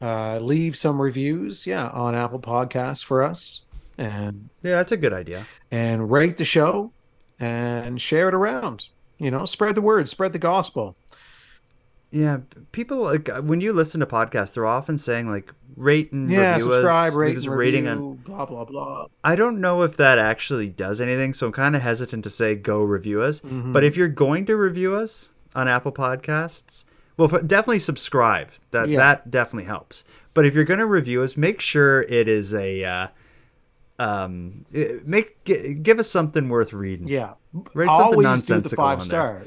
uh, 0.00 0.38
leave 0.38 0.76
some 0.76 1.00
reviews, 1.00 1.66
yeah, 1.66 1.88
on 1.88 2.14
Apple 2.14 2.38
Podcasts 2.40 3.04
for 3.04 3.22
us, 3.22 3.62
and 3.98 4.48
Yeah, 4.62 4.76
that's 4.76 4.92
a 4.92 4.96
good 4.96 5.12
idea. 5.12 5.46
and 5.70 6.10
rate 6.10 6.36
the 6.38 6.44
show 6.44 6.92
and 7.40 8.00
share 8.00 8.28
it 8.28 8.34
around. 8.34 8.86
You 9.18 9.30
know, 9.30 9.44
spread 9.44 9.74
the 9.74 9.82
word, 9.82 10.08
spread 10.08 10.32
the 10.32 10.38
gospel. 10.38 10.96
Yeah, 12.10 12.38
people 12.72 12.98
like 12.98 13.28
uh, 13.28 13.40
when 13.42 13.60
you 13.60 13.72
listen 13.72 14.00
to 14.00 14.06
podcasts, 14.06 14.54
they're 14.54 14.66
often 14.66 14.98
saying 14.98 15.30
like 15.30 15.52
rate 15.76 16.10
and 16.12 16.28
Yeah, 16.30 16.54
review 16.54 16.72
subscribe, 16.72 17.12
us, 17.12 17.16
rate, 17.16 17.36
and 17.36 17.46
rating 17.46 17.84
review, 17.84 18.04
on. 18.04 18.14
blah 18.16 18.44
blah 18.46 18.64
blah. 18.64 19.06
I 19.22 19.36
don't 19.36 19.60
know 19.60 19.82
if 19.82 19.96
that 19.96 20.18
actually 20.18 20.68
does 20.68 21.00
anything, 21.00 21.34
so 21.34 21.46
I'm 21.46 21.52
kind 21.52 21.76
of 21.76 21.82
hesitant 21.82 22.24
to 22.24 22.30
say 22.30 22.56
go 22.56 22.82
review 22.82 23.22
us. 23.22 23.40
Mhm. 23.42 23.72
But 23.72 23.84
if 23.84 23.96
you're 23.96 24.08
going 24.08 24.44
to 24.46 24.56
review 24.56 24.94
us 24.94 25.28
on 25.54 25.68
Apple 25.68 25.92
Podcasts, 25.92 26.84
well, 27.16 27.28
definitely 27.28 27.78
subscribe. 27.78 28.48
That 28.72 28.88
Yeah. 28.88 28.98
that 28.98 29.30
definitely 29.30 29.66
helps. 29.66 30.02
But 30.34 30.44
if 30.46 30.54
you're 30.54 30.64
going 30.64 30.80
to 30.80 30.86
review 30.86 31.22
us, 31.22 31.36
make 31.36 31.60
sure 31.60 32.02
it 32.02 32.26
is 32.28 32.52
a 32.54 32.82
uh, 32.84 33.06
um 34.00 34.64
make 35.04 35.44
g- 35.44 35.74
give 35.74 35.98
us 36.00 36.10
something 36.10 36.48
worth 36.48 36.72
reading. 36.72 37.06
Yeah, 37.06 37.34
Write 37.74 37.86
something 37.86 38.24
always 38.26 38.46
do 38.46 38.60
the 38.60 38.68
five 38.70 39.00
on 39.00 39.08
there. 39.08 39.46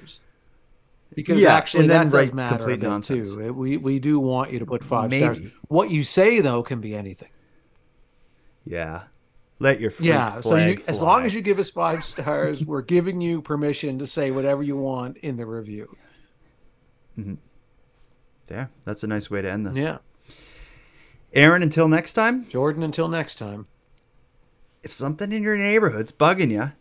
Because 1.16 1.39
Yeah, 1.39 1.55
actually, 1.55 1.88
that 1.88 2.09
does 2.09 2.34
matter 2.34 2.55
a 2.55 2.57
complete 2.57 2.80
bit 2.80 2.88
nonsense. 2.89 3.34
too. 3.34 3.41
It- 3.41 3.55
We 3.55 3.78
we 3.78 3.99
do 3.99 4.20
want 4.20 4.51
you 4.51 4.59
to 4.59 4.66
put 4.66 4.84
five 4.84 5.14
stars. 5.14 5.39
What 5.68 5.91
you 5.91 6.03
say 6.03 6.39
though 6.41 6.64
can 6.64 6.82
be 6.82 6.95
anything. 6.95 7.30
Yeah. 8.66 9.03
Let 9.59 9.80
your 9.80 9.93
yeah, 9.99 10.41
so 10.41 10.57
you, 10.57 10.82
as 10.88 10.99
long 10.99 11.26
as 11.26 11.34
you 11.34 11.41
give 11.41 11.57
us 11.57 11.70
five 11.70 12.03
stars, 12.03 12.66
we're 12.66 12.82
giving 12.82 13.22
you 13.22 13.41
permission 13.41 13.99
to 13.99 14.07
say 14.07 14.30
whatever 14.32 14.61
you 14.61 14.76
want 14.76 15.18
in 15.18 15.38
the 15.38 15.45
review. 15.45 15.95
Mm-hmm. 17.18 17.36
Yeah, 18.49 18.68
that's 18.84 19.03
a 19.03 19.07
nice 19.07 19.32
way 19.32 19.41
to 19.41 19.49
end 19.49 19.68
this. 19.68 19.78
Yeah. 19.78 19.99
Aaron, 21.34 21.64
until 21.64 21.88
next 21.88 22.14
time. 22.14 22.45
Jordan, 22.49 22.84
until 22.84 23.07
next 23.07 23.36
time. 23.36 23.68
If 24.82 24.91
something 24.91 25.32
in 25.32 25.43
your 25.43 25.55
neighborhood's 25.55 26.11
bugging 26.11 26.51
you, 26.51 26.74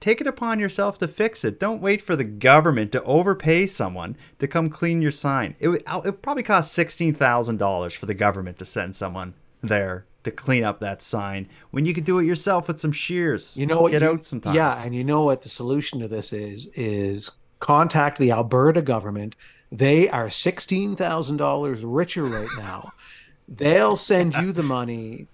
take 0.00 0.20
it 0.20 0.26
upon 0.26 0.58
yourself 0.58 0.98
to 0.98 1.08
fix 1.08 1.44
it. 1.44 1.58
Don't 1.58 1.82
wait 1.82 2.02
for 2.02 2.16
the 2.16 2.24
government 2.24 2.92
to 2.92 3.02
overpay 3.04 3.66
someone 3.66 4.16
to 4.38 4.46
come 4.48 4.68
clean 4.70 5.02
your 5.02 5.10
sign. 5.10 5.54
It 5.58 5.68
would 5.68 5.82
it 6.04 6.22
probably 6.22 6.42
cost 6.42 6.76
$16,000 6.76 7.96
for 7.96 8.06
the 8.06 8.14
government 8.14 8.58
to 8.58 8.64
send 8.64 8.96
someone 8.96 9.34
there 9.62 10.04
to 10.24 10.30
clean 10.30 10.64
up 10.64 10.80
that 10.80 11.02
sign 11.02 11.48
when 11.70 11.86
you 11.86 11.94
could 11.94 12.04
do 12.04 12.18
it 12.18 12.26
yourself 12.26 12.68
with 12.68 12.80
some 12.80 12.92
shears. 12.92 13.56
You 13.56 13.66
know 13.66 13.80
what? 13.80 13.92
Get 13.92 14.02
you- 14.02 14.08
out 14.08 14.24
sometimes. 14.24 14.56
Yeah, 14.56 14.82
and 14.84 14.94
you 14.94 15.04
know 15.04 15.24
what 15.24 15.42
the 15.42 15.48
solution 15.48 16.00
to 16.00 16.08
this 16.08 16.32
is 16.32 16.66
is 16.74 17.30
contact 17.60 18.18
the 18.18 18.30
Alberta 18.30 18.82
government. 18.82 19.34
They 19.70 20.08
are 20.08 20.30
sixteen 20.30 20.96
thousand 20.96 21.36
dollars 21.38 21.84
richer 21.84 22.24
right 22.24 22.48
now. 22.56 22.92
They'll 23.48 23.96
send 23.96 24.34
you 24.34 24.52
the 24.52 24.62
money 24.62 25.26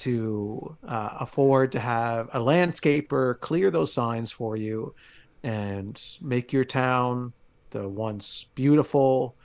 to 0.00 0.76
uh, 0.86 1.10
afford 1.20 1.72
to 1.72 1.80
have 1.80 2.28
a 2.34 2.38
landscaper 2.38 3.38
clear 3.40 3.70
those 3.70 3.92
signs 3.92 4.30
for 4.32 4.56
you 4.56 4.94
and 5.42 6.00
make 6.20 6.52
your 6.52 6.64
town 6.64 7.32
the 7.70 7.88
once 7.88 8.46
beautiful 8.54 9.36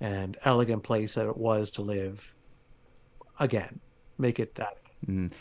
and 0.00 0.36
elegant 0.44 0.82
place 0.82 1.14
that 1.14 1.26
it 1.26 1.36
was 1.36 1.70
to 1.72 1.82
live 1.82 2.34
again. 3.40 3.80
Make 4.18 4.38
it 4.38 4.54
that. 4.56 4.78
Mm. 5.06 5.32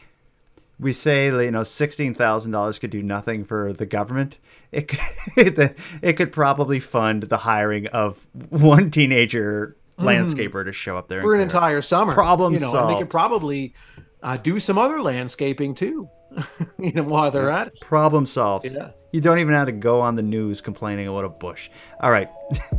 We 0.80 0.92
say 0.94 1.28
you 1.28 1.52
know 1.52 1.64
sixteen 1.64 2.14
thousand 2.16 2.52
dollars 2.52 2.80
could 2.80 2.90
do 2.90 3.04
nothing 3.04 3.46
for 3.46 3.72
the 3.72 3.86
government. 3.86 4.40
It 4.72 4.88
could, 4.88 5.76
it 6.02 6.14
could 6.14 6.32
probably 6.32 6.80
fund 6.80 7.24
the 7.24 7.38
hiring 7.38 7.88
of 7.88 8.18
one 8.50 8.92
teenager 8.92 9.78
Mhm. 10.00 10.06
landscaper 10.06 10.66
to 10.66 10.74
show 10.74 10.98
up 10.98 11.08
there 11.08 11.22
for 11.22 11.36
an 11.36 11.40
entire 11.42 11.80
summer. 11.80 12.14
Problem 12.14 12.54
you 12.56 12.60
know, 12.60 12.66
And 12.66 12.72
solved. 12.72 12.96
they 12.96 13.00
could 13.00 13.12
probably 13.12 13.76
uh, 14.24 14.38
do 14.38 14.60
some 14.60 14.78
other 14.78 15.02
landscaping 15.02 15.76
too. 15.76 16.10
you 16.80 16.92
know, 16.94 17.04
while 17.04 17.30
they're 17.30 17.52
at 17.52 17.68
it. 17.68 17.80
Problem 17.80 18.26
solved. 18.26 18.72
Yeah. 18.72 18.92
You 19.12 19.22
don't 19.22 19.38
even 19.38 19.54
have 19.54 19.68
to 19.68 19.72
go 19.72 20.02
on 20.02 20.16
the 20.16 20.24
news 20.24 20.62
complaining 20.62 21.08
about 21.08 21.26
a 21.26 21.30
bush. 21.30 21.70
All 22.00 22.10
right, 22.10 22.30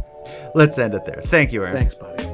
let's 0.54 0.78
end 0.78 0.94
it 0.94 1.04
there. 1.04 1.22
Thank 1.26 1.52
you, 1.52 1.62
Aaron. 1.62 1.76
Thanks, 1.76 1.94
buddy. 1.94 2.24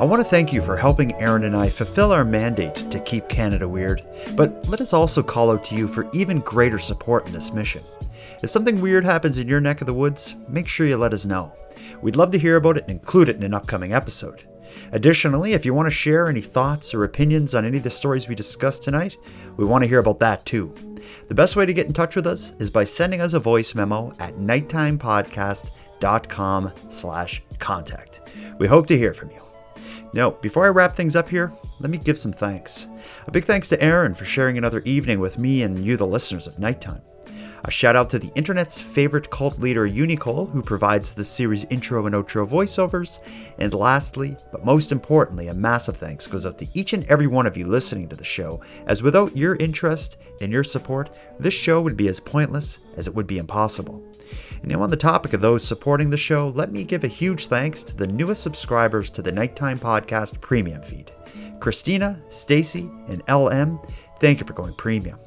I 0.00 0.04
want 0.04 0.20
to 0.20 0.28
thank 0.28 0.52
you 0.52 0.60
for 0.62 0.76
helping 0.76 1.14
Aaron 1.20 1.44
and 1.44 1.56
I 1.56 1.68
fulfill 1.68 2.12
our 2.12 2.24
mandate 2.24 2.90
to 2.90 3.00
keep 3.00 3.28
Canada 3.28 3.68
weird, 3.68 4.04
but 4.34 4.68
let 4.68 4.80
us 4.80 4.92
also 4.92 5.22
call 5.22 5.50
out 5.50 5.64
to 5.66 5.76
you 5.76 5.86
for 5.86 6.10
even 6.12 6.40
greater 6.40 6.80
support 6.80 7.26
in 7.26 7.32
this 7.32 7.52
mission. 7.52 7.82
If 8.42 8.50
something 8.50 8.80
weird 8.80 9.04
happens 9.04 9.38
in 9.38 9.46
your 9.46 9.60
neck 9.60 9.80
of 9.80 9.86
the 9.86 9.94
woods, 9.94 10.34
make 10.48 10.66
sure 10.66 10.86
you 10.86 10.96
let 10.96 11.14
us 11.14 11.24
know. 11.24 11.52
We'd 12.02 12.16
love 12.16 12.32
to 12.32 12.38
hear 12.38 12.56
about 12.56 12.76
it 12.76 12.82
and 12.82 12.92
include 12.92 13.28
it 13.28 13.36
in 13.36 13.44
an 13.44 13.54
upcoming 13.54 13.92
episode. 13.92 14.44
Additionally, 14.92 15.52
if 15.52 15.64
you 15.64 15.72
want 15.74 15.86
to 15.86 15.92
share 15.92 16.28
any 16.28 16.40
thoughts 16.40 16.94
or 16.94 17.04
opinions 17.04 17.54
on 17.54 17.64
any 17.64 17.76
of 17.78 17.84
the 17.84 17.90
stories 17.90 18.28
we 18.28 18.34
discussed 18.34 18.82
tonight, 18.82 19.16
we 19.56 19.64
want 19.64 19.84
to 19.84 19.88
hear 19.88 20.00
about 20.00 20.18
that 20.18 20.44
too. 20.44 20.74
The 21.28 21.34
best 21.34 21.54
way 21.56 21.66
to 21.66 21.72
get 21.72 21.86
in 21.86 21.92
touch 21.92 22.16
with 22.16 22.26
us 22.26 22.54
is 22.58 22.70
by 22.70 22.82
sending 22.84 23.20
us 23.20 23.34
a 23.34 23.40
voice 23.40 23.74
memo 23.74 24.12
at 24.18 24.36
nighttimepodcast.com 24.36 26.72
slash 26.88 27.42
contact. 27.58 28.20
We 28.58 28.66
hope 28.66 28.86
to 28.88 28.98
hear 28.98 29.14
from 29.14 29.30
you. 29.30 29.40
Now, 30.14 30.30
before 30.30 30.66
I 30.66 30.70
wrap 30.70 30.94
things 30.94 31.16
up 31.16 31.28
here, 31.28 31.52
let 31.80 31.90
me 31.90 31.98
give 31.98 32.18
some 32.18 32.32
thanks. 32.32 32.86
A 33.26 33.30
big 33.30 33.44
thanks 33.44 33.68
to 33.70 33.82
Aaron 33.82 34.14
for 34.14 34.24
sharing 34.24 34.58
another 34.58 34.82
evening 34.84 35.20
with 35.20 35.38
me 35.38 35.62
and 35.62 35.84
you, 35.84 35.96
the 35.96 36.06
listeners 36.06 36.46
of 36.46 36.58
Nighttime. 36.58 37.02
A 37.64 37.70
shout 37.70 37.94
out 37.94 38.10
to 38.10 38.18
the 38.18 38.32
internet's 38.34 38.80
favorite 38.80 39.30
cult 39.30 39.58
leader, 39.60 39.86
Unicole, 39.86 40.46
who 40.46 40.62
provides 40.62 41.12
the 41.12 41.24
series' 41.24 41.64
intro 41.66 42.06
and 42.06 42.14
outro 42.14 42.46
voiceovers. 42.46 43.20
And 43.58 43.72
lastly, 43.72 44.36
but 44.50 44.64
most 44.64 44.90
importantly, 44.90 45.46
a 45.46 45.54
massive 45.54 45.96
thanks 45.96 46.26
goes 46.26 46.44
out 46.44 46.58
to 46.58 46.66
each 46.74 46.92
and 46.92 47.04
every 47.04 47.28
one 47.28 47.46
of 47.46 47.56
you 47.56 47.68
listening 47.68 48.08
to 48.08 48.16
the 48.16 48.24
show, 48.24 48.60
as 48.86 49.02
without 49.02 49.36
your 49.36 49.54
interest 49.56 50.16
and 50.40 50.52
your 50.52 50.64
support, 50.64 51.16
this 51.38 51.54
show 51.54 51.80
would 51.80 51.96
be 51.96 52.08
as 52.08 52.18
pointless 52.18 52.80
as 52.96 53.06
it 53.06 53.14
would 53.14 53.28
be 53.28 53.38
impossible. 53.38 54.02
And 54.60 54.72
now, 54.72 54.82
on 54.82 54.90
the 54.90 54.96
topic 54.96 55.32
of 55.32 55.40
those 55.40 55.62
supporting 55.64 56.10
the 56.10 56.16
show, 56.16 56.48
let 56.48 56.72
me 56.72 56.82
give 56.82 57.04
a 57.04 57.08
huge 57.08 57.46
thanks 57.46 57.84
to 57.84 57.96
the 57.96 58.08
newest 58.08 58.42
subscribers 58.42 59.08
to 59.10 59.22
the 59.22 59.32
Nighttime 59.32 59.78
Podcast 59.78 60.40
premium 60.40 60.82
feed 60.82 61.12
Christina, 61.60 62.20
Stacy, 62.28 62.90
and 63.06 63.22
LM. 63.28 63.78
Thank 64.18 64.40
you 64.40 64.46
for 64.46 64.52
going 64.52 64.74
premium. 64.74 65.18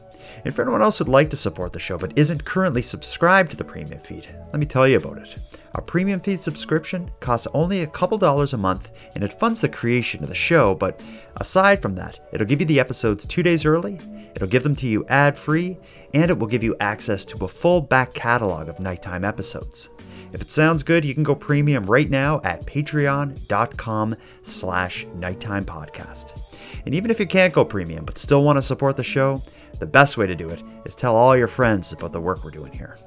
And 0.46 0.56
for 0.56 0.62
anyone 0.62 0.84
else 0.84 1.00
who'd 1.00 1.10
like 1.10 1.32
to 1.32 1.36
support 1.36 1.74
the 1.74 1.80
show 1.80 1.98
but 1.98 2.16
isn't 2.16 2.46
currently 2.46 2.84
subscribed 2.84 3.52
to 3.52 3.58
the 3.58 3.64
premium 3.64 4.00
feed, 4.00 4.28
let 4.54 4.60
me 4.60 4.66
tell 4.68 4.88
you 4.88 4.98
about 4.98 5.18
it. 5.18 5.36
Our 5.74 5.82
premium 5.82 6.22
feed 6.22 6.40
subscription 6.40 7.12
costs 7.20 7.48
only 7.54 7.82
a 7.82 7.88
couple 7.88 8.18
dollars 8.18 8.54
a 8.54 8.58
month 8.58 8.92
and 9.16 9.24
it 9.24 9.40
funds 9.40 9.60
the 9.60 9.68
creation 9.68 10.24
of 10.24 10.30
the 10.30 10.36
show, 10.36 10.76
but 10.76 11.02
aside 11.38 11.82
from 11.82 11.96
that, 11.96 12.20
it'll 12.32 12.46
give 12.46 12.62
you 12.62 12.68
the 12.68 12.80
episodes 12.80 13.26
two 13.26 13.44
days 13.44 13.66
early, 13.66 14.00
it'll 14.36 14.48
give 14.48 14.64
them 14.64 14.76
to 14.78 14.88
you 14.88 15.04
ad 15.08 15.36
free, 15.38 15.78
and 16.14 16.32
it 16.32 16.38
will 16.38 16.48
give 16.48 16.64
you 16.64 16.76
access 16.80 17.26
to 17.26 17.44
a 17.44 17.48
full 17.50 17.82
back 17.82 18.14
catalog 18.14 18.70
of 18.70 18.80
nighttime 18.80 19.26
episodes. 19.26 19.90
If 20.32 20.42
it 20.42 20.52
sounds 20.52 20.84
good, 20.84 21.04
you 21.04 21.14
can 21.14 21.24
go 21.24 21.34
premium 21.34 21.86
right 21.86 22.10
now 22.10 22.40
at 22.44 22.66
patreon.com 22.66 24.16
slash 24.44 25.08
nighttime 25.16 25.66
podcast. 25.66 26.40
And 26.86 26.94
even 26.94 27.10
if 27.10 27.20
you 27.20 27.26
can't 27.26 27.54
go 27.54 27.66
premium 27.66 28.06
but 28.06 28.18
still 28.18 28.44
want 28.44 28.58
to 28.58 28.62
support 28.62 28.96
the 28.96 29.04
show, 29.04 29.42
the 29.80 29.86
best 29.86 30.18
way 30.18 30.28
to 30.28 30.36
do 30.36 30.50
it 30.50 30.64
is 30.86 30.96
tell 30.96 31.16
all 31.16 31.36
your 31.36 31.48
friends 31.48 31.94
about 31.94 32.12
the 32.12 32.20
work 32.20 32.44
we're 32.44 32.52
doing 32.52 32.74
here. 32.74 32.98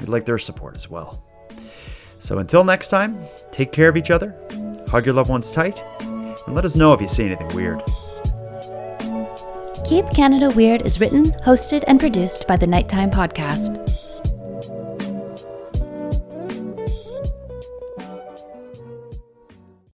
We'd 0.00 0.08
like 0.08 0.24
their 0.24 0.38
support 0.38 0.74
as 0.74 0.90
well. 0.90 1.22
So 2.18 2.38
until 2.38 2.64
next 2.64 2.88
time, 2.88 3.18
take 3.52 3.72
care 3.72 3.88
of 3.88 3.96
each 3.96 4.10
other, 4.10 4.34
hug 4.88 5.06
your 5.06 5.14
loved 5.14 5.30
ones 5.30 5.50
tight, 5.50 5.78
and 6.00 6.54
let 6.54 6.64
us 6.64 6.76
know 6.76 6.92
if 6.92 7.00
you 7.00 7.08
see 7.08 7.24
anything 7.24 7.48
weird. 7.54 7.82
Keep 9.84 10.10
Canada 10.10 10.50
Weird 10.50 10.82
is 10.82 10.98
written, 10.98 11.30
hosted, 11.44 11.84
and 11.86 12.00
produced 12.00 12.48
by 12.48 12.56
the 12.56 12.66
Nighttime 12.66 13.10
Podcast. 13.10 14.05